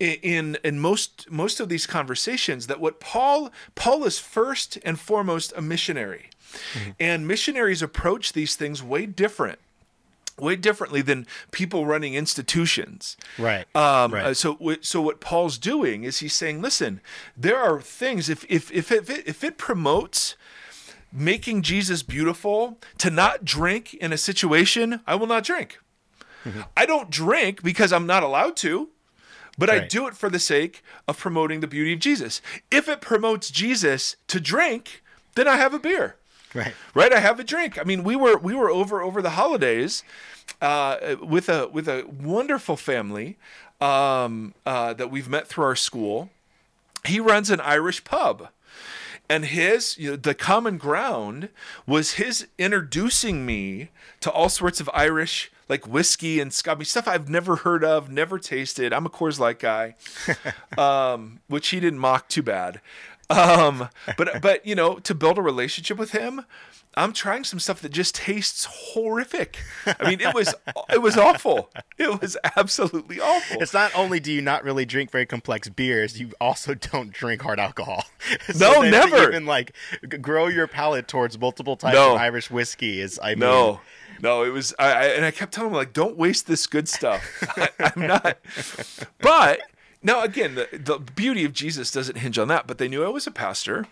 in 0.03 0.59
in 0.64 0.78
most 0.78 1.30
most 1.30 1.61
of 1.61 1.68
these 1.68 1.86
conversations 1.86 2.66
that 2.66 2.80
what 2.80 3.00
Paul 3.00 3.50
Paul 3.74 4.05
is 4.05 4.18
first 4.18 4.78
and 4.84 4.98
foremost 4.98 5.53
a 5.57 5.62
missionary. 5.62 6.30
And 7.00 7.26
missionaries 7.26 7.80
approach 7.80 8.34
these 8.34 8.57
things 8.57 8.82
way 8.82 9.07
different 9.07 9.59
way 10.38 10.57
differently 10.57 11.03
than 11.03 11.26
people 11.50 11.86
running 11.86 12.14
institutions. 12.14 13.16
Right. 13.38 13.66
Um, 13.76 14.12
Right. 14.14 14.24
uh, 14.24 14.34
so, 14.34 14.59
so 14.80 15.00
what 15.03 15.20
Paul's 15.20 15.59
doing 15.59 16.05
is 16.05 16.18
he's 16.18 16.32
saying, 16.34 16.62
listen, 16.62 17.00
there 17.36 17.59
are 17.59 17.80
things 17.80 18.28
if 18.28 18.44
if 18.48 18.70
if 18.72 18.90
it, 18.90 19.09
if 19.26 19.44
it 19.44 19.57
promotes 19.59 20.36
making 21.12 21.62
Jesus 21.62 22.03
beautiful 22.03 22.78
to 22.98 23.11
not 23.11 23.44
drink 23.44 23.94
in 23.94 24.12
a 24.12 24.18
situation, 24.18 25.00
I 25.07 25.14
will 25.14 25.26
not 25.26 25.44
drink. 25.44 25.78
I 26.76 26.86
don't 26.86 27.09
drink 27.11 27.62
because 27.62 27.92
I'm 27.92 28.07
not 28.07 28.22
allowed 28.24 28.57
to, 28.59 28.88
but 29.59 29.70
I 29.70 29.80
do 29.80 30.07
it 30.07 30.16
for 30.16 30.30
the 30.30 30.38
sake 30.38 30.82
of 31.07 31.18
promoting 31.18 31.61
the 31.61 31.66
beauty 31.66 31.92
of 31.92 31.98
Jesus. 31.98 32.40
If 32.70 32.88
it 32.88 33.00
promotes 33.00 33.50
Jesus 33.50 34.16
to 34.28 34.40
drink, 34.40 35.03
then 35.34 35.46
I 35.46 35.57
have 35.57 35.74
a 35.74 35.78
beer. 35.78 36.16
Right. 36.55 36.74
right? 36.94 37.12
I 37.12 37.20
have 37.20 37.40
a 37.40 37.44
drink. 37.44 37.78
I 37.78 37.84
mean 37.84 38.05
we 38.05 38.16
were 38.16 38.38
we 38.38 38.55
were 38.55 38.70
over 38.70 39.03
over 39.03 39.22
the 39.22 39.30
holidays 39.30 40.05
uh, 40.61 41.16
with 41.20 41.48
a 41.48 41.68
with 41.68 41.88
a 41.88 42.05
wonderful 42.07 42.76
family 42.76 43.38
um, 43.80 44.55
uh, 44.66 44.92
that 44.94 45.11
we've 45.11 45.28
met 45.28 45.48
through 45.48 45.64
our 45.64 45.76
school. 45.76 46.30
He 47.05 47.20
runs 47.20 47.50
an 47.50 47.61
irish 47.61 48.05
pub 48.05 48.48
and 49.32 49.46
his 49.46 49.96
you 49.96 50.10
know, 50.10 50.16
the 50.16 50.34
common 50.34 50.76
ground 50.76 51.48
was 51.86 52.12
his 52.12 52.46
introducing 52.58 53.46
me 53.46 53.88
to 54.20 54.30
all 54.30 54.48
sorts 54.50 54.80
of 54.80 54.90
irish 54.92 55.50
like 55.68 55.86
whiskey 55.86 56.38
and 56.38 56.52
scotch 56.52 56.86
stuff 56.86 57.08
i've 57.08 57.30
never 57.30 57.56
heard 57.56 57.82
of 57.82 58.10
never 58.10 58.38
tasted 58.38 58.92
i'm 58.92 59.06
a 59.06 59.10
coors 59.10 59.38
light 59.38 59.58
guy 59.58 59.94
um, 60.78 61.40
which 61.48 61.68
he 61.68 61.80
didn't 61.80 61.98
mock 61.98 62.28
too 62.28 62.42
bad. 62.42 62.80
Um, 63.32 63.88
but 64.18 64.40
but 64.42 64.66
you 64.66 64.74
know, 64.74 64.96
to 65.00 65.14
build 65.14 65.38
a 65.38 65.42
relationship 65.42 65.96
with 65.98 66.12
him, 66.12 66.44
I'm 66.94 67.12
trying 67.12 67.44
some 67.44 67.58
stuff 67.58 67.80
that 67.80 67.90
just 67.90 68.14
tastes 68.14 68.66
horrific. 68.70 69.58
I 69.86 70.10
mean, 70.10 70.20
it 70.20 70.34
was 70.34 70.54
it 70.92 71.00
was 71.00 71.16
awful. 71.16 71.70
It 71.98 72.20
was 72.20 72.36
absolutely 72.56 73.20
awful. 73.20 73.62
It's 73.62 73.72
not 73.72 73.94
only 73.94 74.20
do 74.20 74.32
you 74.32 74.42
not 74.42 74.64
really 74.64 74.84
drink 74.84 75.10
very 75.10 75.24
complex 75.26 75.68
beers, 75.68 76.20
you 76.20 76.32
also 76.40 76.74
don't 76.74 77.12
drink 77.12 77.42
hard 77.42 77.58
alcohol. 77.60 78.04
No, 78.58 78.82
never. 78.82 79.28
Even 79.28 79.46
like 79.46 79.72
grow 80.20 80.46
your 80.46 80.66
palate 80.68 81.08
towards 81.08 81.38
multiple 81.38 81.76
types 81.76 81.94
No. 81.94 82.14
of 82.14 82.20
Irish 82.20 82.50
whiskey 82.50 83.00
is. 83.00 83.18
I 83.22 83.30
mean, 83.30 83.40
No, 83.40 83.80
no, 84.20 84.44
it 84.44 84.50
was. 84.50 84.74
I, 84.78 84.92
I 84.92 85.04
and 85.06 85.24
I 85.24 85.30
kept 85.32 85.52
telling 85.52 85.70
him 85.70 85.76
like, 85.76 85.92
don't 85.92 86.16
waste 86.16 86.46
this 86.46 86.66
good 86.66 86.88
stuff. 86.88 87.22
I, 87.56 87.68
I'm 87.96 88.06
not. 88.06 88.38
But 89.20 89.60
now 90.03 90.22
again, 90.22 90.55
the 90.55 90.68
the 90.72 90.98
beauty 90.98 91.44
of 91.44 91.53
Jesus 91.53 91.90
doesn't 91.90 92.18
hinge 92.18 92.38
on 92.38 92.48
that. 92.48 92.66
But 92.66 92.78
they 92.78 92.88
knew 92.88 93.05
I 93.05 93.09
was 93.09 93.26
a 93.26 93.30
pastor, 93.30 93.86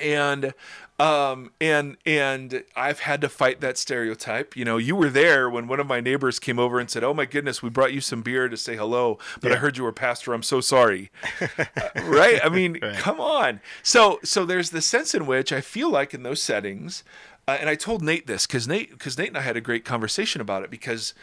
and 0.00 0.54
um 0.98 1.50
and 1.60 1.96
and 2.06 2.64
I've 2.74 3.00
had 3.00 3.20
to 3.20 3.28
fight 3.28 3.60
that 3.60 3.76
stereotype. 3.76 4.56
You 4.56 4.64
know, 4.64 4.76
you 4.78 4.96
were 4.96 5.10
there 5.10 5.50
when 5.50 5.68
one 5.68 5.80
of 5.80 5.86
my 5.86 6.00
neighbors 6.00 6.38
came 6.38 6.58
over 6.58 6.78
and 6.78 6.90
said, 6.90 7.04
"Oh 7.04 7.12
my 7.12 7.26
goodness, 7.26 7.62
we 7.62 7.68
brought 7.68 7.92
you 7.92 8.00
some 8.00 8.22
beer 8.22 8.48
to 8.48 8.56
say 8.56 8.76
hello, 8.76 9.18
but 9.40 9.52
I 9.52 9.56
heard 9.56 9.76
you 9.76 9.84
were 9.84 9.92
pastor. 9.92 10.32
I'm 10.32 10.42
so 10.42 10.60
sorry." 10.60 11.10
Uh, 11.40 11.64
right? 12.04 12.40
I 12.44 12.48
mean, 12.48 12.80
come 12.94 13.20
on. 13.20 13.60
So 13.82 14.20
so 14.22 14.44
there's 14.44 14.70
the 14.70 14.82
sense 14.82 15.14
in 15.14 15.26
which 15.26 15.52
I 15.52 15.60
feel 15.60 15.90
like 15.90 16.14
in 16.14 16.22
those 16.22 16.42
settings 16.42 17.04
uh, 17.48 17.56
and 17.60 17.70
I 17.70 17.76
told 17.76 18.02
Nate 18.02 18.26
this 18.26 18.44
because 18.44 18.66
Nate, 18.66 18.90
because 18.90 19.16
Nate 19.16 19.28
and 19.28 19.38
I 19.38 19.42
had 19.42 19.56
a 19.56 19.60
great 19.60 19.84
conversation 19.84 20.40
about 20.40 20.64
it 20.64 20.70
because 20.70 21.14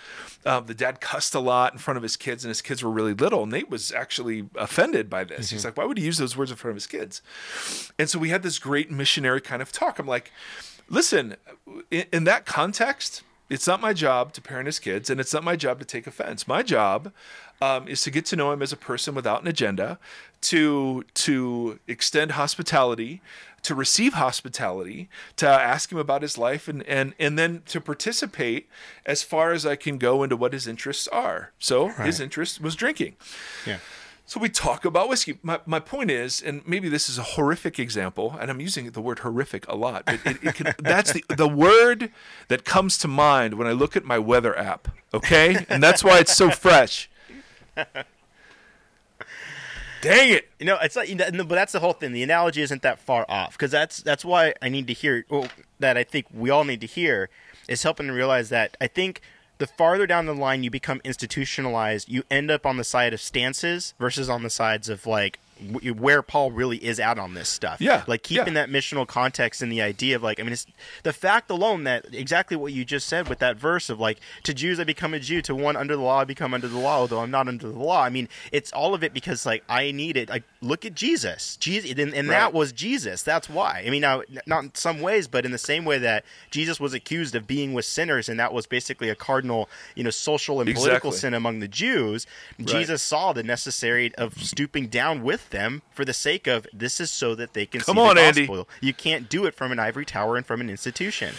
um, 0.46 0.68
the 0.68 0.74
dad 0.74 1.02
cussed 1.02 1.36
a 1.36 1.40
lot 1.40 1.74
in 1.74 1.80
front 1.80 1.98
of 1.98 2.04
his 2.04 2.16
kids 2.16 2.46
and 2.46 2.50
his 2.50 2.62
kids 2.62 2.82
were 2.82 2.90
really 2.90 3.14
little. 3.14 3.46
Nate 3.46 3.70
was 3.70 3.92
actually 3.92 4.48
offended 4.56 5.10
by 5.10 5.26
this. 5.26 5.50
He's 5.50 5.66
like, 5.66 5.76
"Why 5.76 5.84
would 5.84 5.98
he 5.98 6.06
use 6.06 6.18
those 6.18 6.38
words 6.38 6.50
in 6.50 6.56
front 6.56 6.72
of 6.72 6.76
his 6.78 6.88
kids?" 6.88 7.22
And 8.00 8.10
so 8.10 8.20
we 8.20 8.30
had 8.30 8.42
this 8.42 8.58
great 8.58 8.90
missionary 8.90 9.42
kind 9.42 9.62
of 9.62 9.74
talk. 9.74 10.00
I'm 10.00 10.08
like, 10.08 10.32
"Listen, 10.88 11.36
in, 11.92 12.06
in 12.14 12.24
that 12.24 12.46
context." 12.46 13.24
It's 13.50 13.68
not 13.68 13.82
my 13.82 13.94
job 13.94 14.34
to 14.34 14.42
parent 14.42 14.66
his 14.66 14.80
kids, 14.80 15.12
and 15.12 15.20
it's 15.20 15.34
not 15.34 15.44
my 15.44 15.56
job 15.56 15.78
to 15.80 15.86
take 15.86 16.08
offense. 16.08 16.48
My 16.48 16.64
job 16.64 17.12
um, 17.62 17.88
is 17.88 18.02
to 18.04 18.10
get 18.10 18.26
to 18.28 18.36
know 18.36 18.52
him 18.52 18.64
as 18.64 18.72
a 18.72 18.78
person 18.78 19.14
without 19.14 19.42
an 19.42 19.48
agenda, 19.48 20.00
to 20.42 21.04
to 21.14 21.80
extend 21.88 22.32
hospitality, 22.32 23.22
to 23.64 23.74
receive 23.74 24.14
hospitality, 24.14 25.10
to 25.38 25.48
ask 25.48 25.92
him 25.92 25.98
about 25.98 26.22
his 26.22 26.38
life, 26.38 26.68
and 26.68 26.84
and 26.84 27.14
and 27.20 27.38
then 27.40 27.64
to 27.68 27.82
participate 27.82 28.70
as 29.06 29.24
far 29.24 29.52
as 29.52 29.66
I 29.66 29.76
can 29.76 29.98
go 29.98 30.24
into 30.24 30.38
what 30.38 30.54
his 30.54 30.68
interests 30.68 31.08
are. 31.08 31.52
So 31.60 31.88
his 31.88 32.20
interest 32.20 32.62
was 32.62 32.76
drinking. 32.76 33.16
Yeah. 33.66 33.80
So 34.26 34.40
we 34.40 34.48
talk 34.48 34.86
about 34.86 35.10
whiskey. 35.10 35.38
My, 35.44 35.60
my 35.66 35.80
point 35.80 36.10
is, 36.10 36.42
and 36.42 36.66
maybe 36.66 36.88
this 36.88 37.10
is 37.10 37.18
a 37.18 37.24
horrific 37.24 37.78
example, 37.78 38.38
and 38.40 38.50
I'm 38.50 38.62
using 38.62 38.90
the 38.92 39.02
word 39.02 39.20
horrific 39.20 39.68
a 39.68 39.76
lot, 39.76 40.06
but 40.06 40.20
it, 40.26 40.38
it 40.42 40.56
can, 40.56 40.74
that's 40.80 41.12
the, 41.12 41.26
the 41.28 41.48
word 41.48 42.10
that 42.48 42.64
comes 42.64 42.98
to 43.00 43.08
mind 43.10 43.56
when 43.56 43.68
I 43.68 43.74
look 43.74 43.98
at 43.98 44.06
my 44.06 44.18
weather 44.18 44.58
app, 44.58 44.88
okay? 45.14 45.66
And 45.68 45.84
that's 45.84 46.04
why 46.04 46.20
it's 46.20 46.36
so 46.36 46.50
fresh. 46.52 47.10
Dang 50.04 50.32
it. 50.32 50.50
You 50.60 50.66
know, 50.66 50.78
it's 50.82 50.98
like, 50.98 51.08
you 51.08 51.16
know, 51.16 51.26
but 51.32 51.56
that's 51.56 51.72
the 51.72 51.80
whole 51.80 51.94
thing. 51.94 52.12
The 52.12 52.24
analogy 52.24 52.62
isn't 52.62 52.82
that 52.82 53.00
far 53.00 53.26
off 53.30 53.54
because 53.54 53.72
that's 53.72 54.04
that's 54.04 54.26
why 54.26 54.54
I 54.62 54.68
need 54.68 54.88
to 54.88 54.94
hear. 54.94 55.26
Well, 55.30 55.48
that 55.80 55.98
I 55.98 56.04
think 56.04 56.28
we 56.34 56.50
all 56.50 56.66
need 56.66 56.82
to 56.82 56.88
hear 56.88 57.30
is 57.70 57.84
helping 57.84 58.08
to 58.08 58.14
realize 58.14 58.50
that 58.50 58.76
I 58.82 58.88
think 58.88 59.22
the 59.60 59.68
farther 59.68 60.06
down 60.06 60.26
the 60.26 60.36
line 60.36 60.62
you 60.64 60.70
become 60.70 61.00
institutionalized, 61.06 62.10
you 62.10 62.24
end 62.30 62.52
up 62.52 62.66
on 62.66 62.76
the 62.76 62.84
side 62.84 63.14
of 63.14 63.22
stances 63.22 63.94
versus 63.98 64.30
on 64.30 64.44
the 64.44 64.50
sides 64.50 64.90
of 64.90 65.08
like 65.08 65.40
w- 65.72 65.94
where 65.94 66.22
Paul 66.22 66.52
really 66.52 66.78
is 66.78 67.00
at 67.00 67.18
on 67.18 67.34
this 67.34 67.50
stuff. 67.50 67.82
Yeah, 67.82 68.04
like 68.08 68.24
keeping 68.24 68.56
yeah. 68.56 68.66
that 68.66 68.70
missional 68.70 69.08
context 69.08 69.62
and 69.62 69.72
the 69.72 69.82
idea 69.82 70.16
of 70.16 70.24
like, 70.24 70.40
I 70.40 70.44
mean, 70.44 70.54
it's 70.54 70.66
the 71.04 71.14
fact 71.14 71.50
alone 71.50 71.84
that 71.86 72.06
exactly 72.14 72.58
what 72.58 72.74
you 72.74 72.86
just 72.86 73.08
said 73.08 73.28
with 73.28 73.40
that 73.40 73.58
verse 73.58 73.90
of 73.90 74.00
like, 74.00 74.20
to 74.44 74.54
Jews 74.54 74.80
I 74.80 74.84
become 74.84 75.14
a 75.14 75.20
Jew, 75.20 75.42
to 75.44 75.56
one 75.56 75.76
under 75.76 75.96
the 75.96 76.02
law 76.02 76.20
I 76.20 76.24
become 76.26 76.54
under 76.54 76.68
the 76.68 76.78
law, 76.80 76.98
although 76.98 77.20
I'm 77.20 77.32
not 77.32 77.48
under 77.48 77.68
the 77.70 77.80
law. 77.80 78.02
I 78.04 78.10
mean, 78.10 78.30
it's 78.52 78.72
all 78.74 78.94
of 78.94 79.04
it 79.04 79.14
because 79.14 79.46
like 79.46 79.64
I 79.70 79.92
need 79.92 80.18
it. 80.18 80.30
Like, 80.30 80.44
look 80.62 80.86
at 80.86 80.94
Jesus, 80.96 81.58
Jesus, 81.58 81.92
and, 81.92 82.00
and 82.14 82.28
Right. 82.28 82.36
that 82.36 82.54
was 82.54 82.72
Jesus. 82.72 83.24
That's 83.24 83.50
why. 83.50 83.84
I 83.86 83.90
mean, 83.90 84.02
now 84.02 84.22
not 84.46 84.64
in 84.64 84.76
some 84.76 85.02
ways, 85.02 85.28
but 85.28 85.46
in 85.46 85.52
the 85.52 85.58
same 85.58 85.86
way 85.86 85.98
that 86.00 86.24
Jesus 86.52 86.80
was 86.80 86.94
accused 86.94 87.36
of 87.36 87.48
being 87.48 87.74
with 87.74 87.86
sinners, 87.86 88.30
and 88.30 88.40
that 88.40 88.54
was 88.54 88.66
basically 88.66 89.10
a 89.10 89.16
cardinal, 89.16 89.70
you 89.96 90.04
know, 90.04 90.10
social 90.10 90.60
and 90.62 90.74
political 90.74 91.10
Exactly. 91.10 91.20
sin 91.20 91.34
among 91.34 91.60
the 91.60 91.68
Jews. 91.68 92.26
Jesus 92.64 93.02
saw 93.02 93.34
the 93.34 93.44
necessary 93.44 94.14
of 94.16 94.38
stooping 94.42 94.88
down 94.88 95.24
with 95.24 95.50
them 95.54 95.82
for 95.94 96.04
the 96.04 96.14
sake 96.14 96.46
of 96.48 96.68
this 96.74 97.00
is 97.00 97.10
so 97.10 97.34
that 97.36 97.54
they 97.54 97.66
can 97.66 97.80
Come 97.80 97.96
see 97.96 98.02
on, 98.02 98.16
the 98.18 98.22
Andy. 98.22 98.66
You 98.82 98.94
can't 98.94 99.30
do 99.30 99.46
it 99.46 99.54
from 99.54 99.72
an 99.72 99.80
ivory 99.80 100.06
tower 100.06 100.36
and 100.36 100.46
from 100.46 100.60
an 100.60 100.70
institution. 100.70 101.34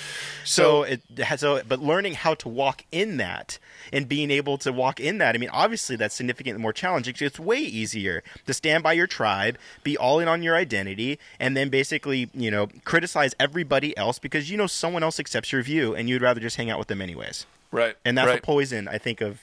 So, 0.44 0.84
it 0.84 1.02
has 1.18 1.40
so 1.40 1.60
but 1.68 1.80
learning 1.80 2.14
how 2.14 2.32
to 2.34 2.48
walk 2.48 2.84
in 2.90 3.18
that 3.18 3.58
and 3.92 4.08
being 4.08 4.30
able 4.30 4.56
to 4.58 4.72
walk 4.72 4.98
in 4.98 5.18
that, 5.18 5.34
I 5.34 5.38
mean, 5.38 5.50
obviously 5.50 5.96
that's 5.96 6.14
significantly 6.14 6.62
more 6.62 6.72
challenging. 6.72 7.14
It's 7.20 7.38
way 7.38 7.58
easier 7.58 8.22
to 8.46 8.54
stand 8.54 8.82
by 8.82 8.94
your 8.94 9.06
tribe, 9.06 9.58
be 9.82 9.98
all 9.98 10.20
in 10.20 10.28
on 10.28 10.42
your 10.42 10.56
identity, 10.56 11.18
and 11.38 11.54
then 11.54 11.68
basically, 11.68 12.30
you 12.32 12.50
know, 12.50 12.68
criticize 12.84 13.34
everybody 13.38 13.94
else 13.98 14.18
because 14.18 14.50
you 14.50 14.56
know 14.56 14.66
someone 14.66 15.02
else 15.02 15.20
accepts 15.20 15.52
your 15.52 15.62
view 15.62 15.94
and 15.94 16.08
you'd 16.08 16.22
rather 16.22 16.40
just 16.40 16.56
hang 16.56 16.70
out 16.70 16.78
with 16.78 16.88
them 16.88 17.02
anyways. 17.02 17.44
Right. 17.70 17.96
And 18.04 18.16
that's 18.16 18.28
right. 18.28 18.34
what 18.34 18.42
poison, 18.44 18.86
I 18.86 18.98
think, 18.98 19.20
of 19.20 19.40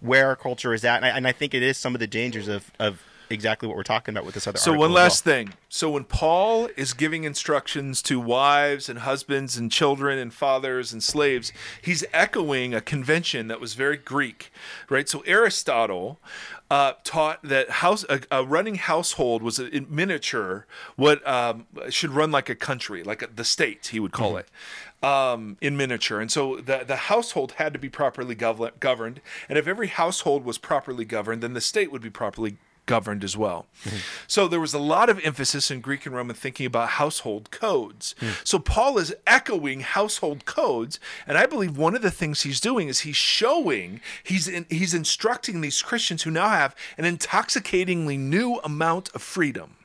where 0.00 0.28
our 0.28 0.36
culture 0.36 0.72
is 0.72 0.84
at. 0.84 0.96
And 0.96 1.04
I, 1.06 1.08
and 1.08 1.26
I 1.26 1.32
think 1.32 1.54
it 1.54 1.62
is 1.62 1.76
some 1.76 1.94
of 1.94 1.98
the 1.98 2.06
dangers 2.06 2.46
of, 2.46 2.70
of 2.78 3.02
exactly 3.34 3.68
what 3.68 3.76
we're 3.76 3.82
talking 3.82 4.14
about 4.14 4.24
with 4.24 4.34
this 4.34 4.46
other 4.46 4.58
So 4.58 4.72
one 4.72 4.90
as 4.90 4.94
well. 4.94 5.02
last 5.04 5.24
thing. 5.24 5.50
So 5.68 5.90
when 5.90 6.04
Paul 6.04 6.68
is 6.76 6.94
giving 6.94 7.24
instructions 7.24 8.00
to 8.02 8.18
wives 8.20 8.88
and 8.88 9.00
husbands 9.00 9.56
and 9.56 9.70
children 9.70 10.18
and 10.18 10.32
fathers 10.32 10.92
and 10.92 11.02
slaves, 11.02 11.52
he's 11.82 12.04
echoing 12.12 12.72
a 12.74 12.80
convention 12.80 13.48
that 13.48 13.60
was 13.60 13.74
very 13.74 13.96
Greek, 13.96 14.50
right? 14.88 15.08
So 15.08 15.20
Aristotle 15.26 16.20
uh, 16.70 16.94
taught 17.04 17.42
that 17.42 17.68
house 17.70 18.04
a, 18.08 18.20
a 18.30 18.44
running 18.44 18.76
household 18.76 19.42
was 19.42 19.58
a, 19.58 19.68
in 19.68 19.86
miniature 19.90 20.66
what 20.96 21.26
um, 21.28 21.66
should 21.90 22.10
run 22.10 22.30
like 22.30 22.48
a 22.48 22.54
country, 22.54 23.02
like 23.02 23.20
a, 23.22 23.26
the 23.26 23.44
state 23.44 23.88
he 23.88 24.00
would 24.00 24.12
call 24.12 24.36
it. 24.36 24.48
Um, 25.02 25.58
in 25.60 25.76
miniature, 25.76 26.18
and 26.18 26.32
so 26.32 26.56
the 26.56 26.82
the 26.86 26.96
household 26.96 27.52
had 27.52 27.74
to 27.74 27.78
be 27.78 27.90
properly 27.90 28.34
gov- 28.34 28.80
governed, 28.80 29.20
and 29.50 29.58
if 29.58 29.66
every 29.66 29.88
household 29.88 30.46
was 30.46 30.56
properly 30.56 31.04
governed, 31.04 31.42
then 31.42 31.52
the 31.52 31.60
state 31.60 31.92
would 31.92 32.00
be 32.00 32.08
properly 32.08 32.56
governed 32.86 33.24
as 33.24 33.36
well. 33.36 33.66
Mm-hmm. 33.84 33.96
So 34.26 34.48
there 34.48 34.60
was 34.60 34.74
a 34.74 34.78
lot 34.78 35.08
of 35.08 35.24
emphasis 35.24 35.70
in 35.70 35.80
Greek 35.80 36.06
and 36.06 36.14
Roman 36.14 36.36
thinking 36.36 36.66
about 36.66 36.90
household 36.90 37.50
codes. 37.50 38.14
Mm. 38.20 38.46
So 38.46 38.58
Paul 38.58 38.98
is 38.98 39.14
echoing 39.26 39.80
household 39.80 40.44
codes, 40.44 41.00
and 41.26 41.38
I 41.38 41.46
believe 41.46 41.76
one 41.76 41.94
of 41.94 42.02
the 42.02 42.10
things 42.10 42.42
he's 42.42 42.60
doing 42.60 42.88
is 42.88 43.00
he's 43.00 43.16
showing 43.16 44.00
he's 44.22 44.48
in, 44.48 44.66
he's 44.68 44.94
instructing 44.94 45.60
these 45.60 45.82
Christians 45.82 46.22
who 46.22 46.30
now 46.30 46.48
have 46.48 46.74
an 46.98 47.04
intoxicatingly 47.04 48.16
new 48.16 48.56
amount 48.64 49.10
of 49.14 49.22
freedom. 49.22 49.76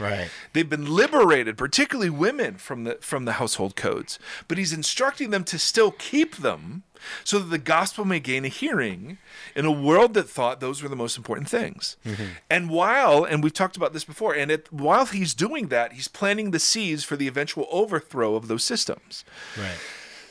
Right. 0.00 0.30
They've 0.52 0.68
been 0.68 0.90
liberated, 0.90 1.58
particularly 1.58 2.10
women, 2.10 2.56
from 2.56 2.84
the 2.84 2.94
from 3.00 3.26
the 3.26 3.32
household 3.32 3.76
codes. 3.76 4.18
But 4.48 4.58
he's 4.58 4.72
instructing 4.72 5.30
them 5.30 5.44
to 5.44 5.58
still 5.58 5.90
keep 5.92 6.38
them 6.38 6.84
so 7.24 7.38
that 7.38 7.50
the 7.50 7.58
gospel 7.58 8.04
may 8.04 8.20
gain 8.20 8.44
a 8.44 8.48
hearing 8.48 9.18
in 9.54 9.64
a 9.64 9.70
world 9.70 10.14
that 10.14 10.28
thought 10.28 10.60
those 10.60 10.82
were 10.82 10.88
the 10.88 10.96
most 10.96 11.16
important 11.16 11.48
things. 11.48 11.96
Mm-hmm. 12.04 12.24
And 12.48 12.70
while, 12.70 13.24
and 13.24 13.42
we've 13.42 13.54
talked 13.54 13.76
about 13.76 13.92
this 13.92 14.04
before, 14.04 14.34
and 14.34 14.50
it, 14.50 14.72
while 14.72 15.06
he's 15.06 15.34
doing 15.34 15.68
that, 15.68 15.92
he's 15.92 16.08
planting 16.08 16.50
the 16.50 16.58
seeds 16.58 17.04
for 17.04 17.16
the 17.16 17.28
eventual 17.28 17.66
overthrow 17.70 18.34
of 18.34 18.48
those 18.48 18.64
systems. 18.64 19.24
Right. 19.56 19.78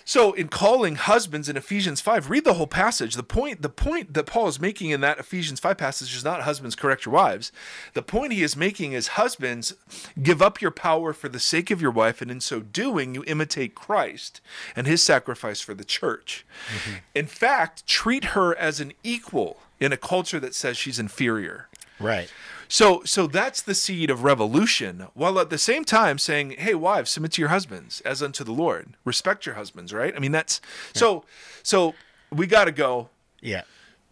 So 0.10 0.34
in 0.34 0.48
calling 0.48 0.96
husbands 0.96 1.50
in 1.50 1.56
Ephesians 1.56 2.02
5, 2.02 2.32
read 2.32 2.44
the 2.44 2.56
whole 2.56 2.66
passage. 2.66 3.14
The 3.14 3.22
point 3.22 3.62
the 3.62 3.70
point 3.70 4.16
that 4.16 4.26
Paul 4.26 4.48
is 4.48 4.60
making 4.60 4.90
in 4.90 5.02
that 5.02 5.20
Ephesians 5.20 5.60
5 5.60 5.78
passage 5.78 6.16
is 6.16 6.24
not 6.24 6.42
husbands 6.42 6.76
correct 6.76 7.06
your 7.06 7.14
wives. 7.14 7.52
The 7.94 8.02
point 8.02 8.34
he 8.34 8.42
is 8.42 8.56
making 8.56 8.94
is 8.94 9.10
husbands 9.10 9.76
give 10.20 10.42
up 10.42 10.62
your 10.62 10.72
power 10.72 11.14
for 11.14 11.30
the 11.30 11.40
sake 11.40 11.70
of 11.70 11.80
your 11.80 11.92
wife 11.92 12.24
and 12.24 12.32
in 12.32 12.42
so 12.42 12.60
doing 12.60 13.14
you 13.14 13.24
imitate 13.28 13.76
Christ 13.76 14.42
and 14.76 14.88
his 14.88 15.04
sacrifice 15.04 15.62
for 15.62 15.76
the 15.76 15.86
church. 15.86 16.44
Mm-hmm. 16.74 16.96
In 17.14 17.28
fact, 17.28 17.86
treat 17.86 18.34
her 18.34 18.58
as 18.58 18.80
an 18.80 18.94
equal 19.04 19.58
in 19.80 19.94
a 19.94 19.98
culture 19.98 20.40
that 20.40 20.56
says 20.56 20.76
she's 20.76 20.98
inferior. 20.98 21.68
Right. 22.00 22.34
So 22.72 23.02
so 23.04 23.26
that's 23.28 23.62
the 23.62 23.74
seed 23.74 24.10
of 24.10 24.24
revolution, 24.24 25.08
while 25.16 25.40
at 25.40 25.50
the 25.50 25.58
same 25.58 25.84
time 25.84 26.20
saying, 26.20 26.52
"Hey, 26.52 26.76
wives, 26.76 27.10
submit 27.10 27.34
to 27.34 27.42
your 27.42 27.50
husbands 27.50 28.00
as 28.02 28.22
unto 28.22 28.44
the 28.44 28.52
Lord. 28.52 28.96
Respect 29.04 29.46
your 29.46 29.56
husbands." 29.56 29.92
Right? 29.92 30.16
I 30.16 30.20
mean, 30.20 30.32
that's 30.32 30.62
so. 30.94 31.26
So 31.64 31.96
we 32.32 32.46
got 32.48 32.66
to 32.66 32.72
go. 32.72 33.10
Yeah. 33.42 33.64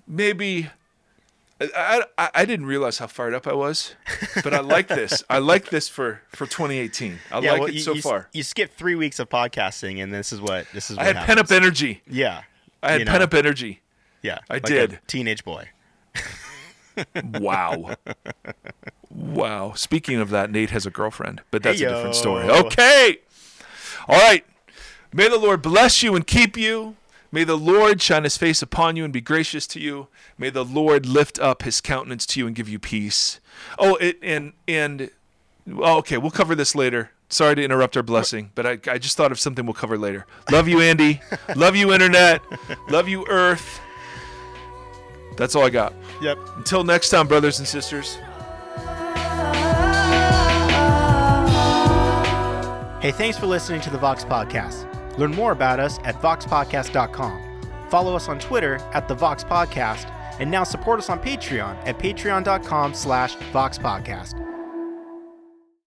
Maybe 0.08 0.70
I, 1.60 2.04
I 2.18 2.30
I 2.34 2.46
didn't 2.46 2.66
realize 2.66 2.98
how 2.98 3.08
fired 3.08 3.34
up 3.34 3.48
I 3.48 3.54
was, 3.54 3.96
but 4.44 4.54
I 4.54 4.60
like 4.60 4.88
this. 4.88 5.24
I 5.30 5.38
like 5.38 5.70
this 5.70 5.88
for 5.88 6.22
for 6.30 6.46
2018. 6.46 7.20
I 7.32 7.40
yeah, 7.40 7.52
like 7.52 7.60
well, 7.60 7.70
it 7.70 7.76
you, 7.76 7.80
so 7.80 7.94
you, 7.94 8.02
far. 8.02 8.30
You 8.34 8.44
skipped 8.44 8.74
three 8.76 8.96
weeks 8.96 9.20
of 9.20 9.30
podcasting, 9.30 10.02
and 10.02 10.14
this 10.14 10.32
is 10.32 10.42
what 10.42 10.68
this 10.74 10.90
is. 10.90 10.98
What 10.98 11.08
I 11.08 11.14
had 11.14 11.26
pent 11.26 11.40
up 11.40 11.52
energy. 11.52 12.02
Yeah. 12.08 12.42
I 12.84 12.92
had 12.92 13.00
you 13.02 13.06
know, 13.06 13.12
pent 13.12 13.24
up 13.24 13.34
energy. 13.34 13.82
Yeah. 14.22 14.40
I 14.50 14.56
like 14.56 14.66
a 14.66 14.68
did. 14.68 15.00
teenage 15.08 15.44
boy. 15.44 15.70
Wow. 17.34 17.96
wow. 19.10 19.74
Speaking 19.74 20.20
of 20.20 20.30
that, 20.30 20.52
Nate 20.52 20.72
has 20.72 20.86
a 20.86 20.92
girlfriend, 20.92 21.42
but 21.52 21.64
that's 21.64 21.82
a 21.82 21.88
different 21.88 22.16
story. 22.16 22.50
Okay. 22.50 23.20
All 24.08 24.18
right. 24.18 24.46
May 25.14 25.28
the 25.28 25.38
Lord 25.38 25.62
bless 25.62 26.04
you 26.04 26.16
and 26.16 26.26
keep 26.26 26.58
you. 26.58 26.96
May 27.32 27.44
the 27.44 27.58
Lord 27.58 28.02
shine 28.02 28.24
his 28.24 28.38
face 28.38 28.62
upon 28.62 28.96
you 28.96 29.04
and 29.04 29.12
be 29.12 29.22
gracious 29.22 29.68
to 29.68 29.80
you. 29.80 30.08
May 30.38 30.50
the 30.50 30.64
Lord 30.64 31.06
lift 31.06 31.40
up 31.40 31.64
his 31.64 31.82
countenance 31.82 32.26
to 32.28 32.40
you 32.40 32.48
and 32.48 32.56
give 32.56 32.70
you 32.70 32.80
peace. 32.80 33.40
Oh, 33.78 33.96
it, 33.96 34.18
and 34.22 34.54
and 34.68 35.10
oh, 35.76 35.98
okay, 35.98 36.18
we'll 36.18 36.32
cover 36.32 36.56
this 36.56 36.74
later. 36.76 37.12
Sorry 37.30 37.56
to 37.56 37.64
interrupt 37.64 37.98
our 37.98 38.04
blessing, 38.04 38.52
but 38.56 38.66
I, 38.66 38.80
I 38.90 38.98
just 38.98 39.18
thought 39.18 39.34
of 39.34 39.40
something 39.40 39.66
we'll 39.66 39.74
cover 39.74 39.98
later. 39.98 40.26
Love 40.50 40.70
you, 40.70 40.80
Andy. 40.80 41.20
Love 41.58 41.76
you, 41.76 41.92
Internet. 41.92 42.42
Love 42.90 43.10
you, 43.10 43.26
Earth. 43.28 43.82
That's 45.38 45.56
all 45.56 45.64
I 45.64 45.70
got. 45.70 45.94
Yep. 46.22 46.38
Until 46.58 46.84
next 46.84 47.10
time, 47.10 47.28
brothers 47.28 47.60
and 47.60 47.68
sisters. 47.68 48.18
Hey, 53.00 53.12
thanks 53.12 53.38
for 53.38 53.46
listening 53.46 53.80
to 53.82 53.90
the 53.90 53.98
Vox 53.98 54.26
Podcast. 54.26 54.86
Learn 55.18 55.32
more 55.32 55.52
about 55.52 55.80
us 55.80 56.00
at 56.04 56.16
voxpodcast.com. 56.22 57.88
Follow 57.90 58.16
us 58.16 58.28
on 58.28 58.40
Twitter 58.40 58.76
at 58.94 59.08
the 59.08 59.16
Vox 59.16 59.44
Podcast, 59.44 60.12
and 60.40 60.52
now 60.52 60.64
support 60.64 61.00
us 61.00 61.10
on 61.10 61.20
Patreon 61.20 61.78
at 61.88 61.98
patreon.com 62.00 62.94
slash 62.94 63.36
Vox 63.54 63.78
Podcast. 63.78 64.34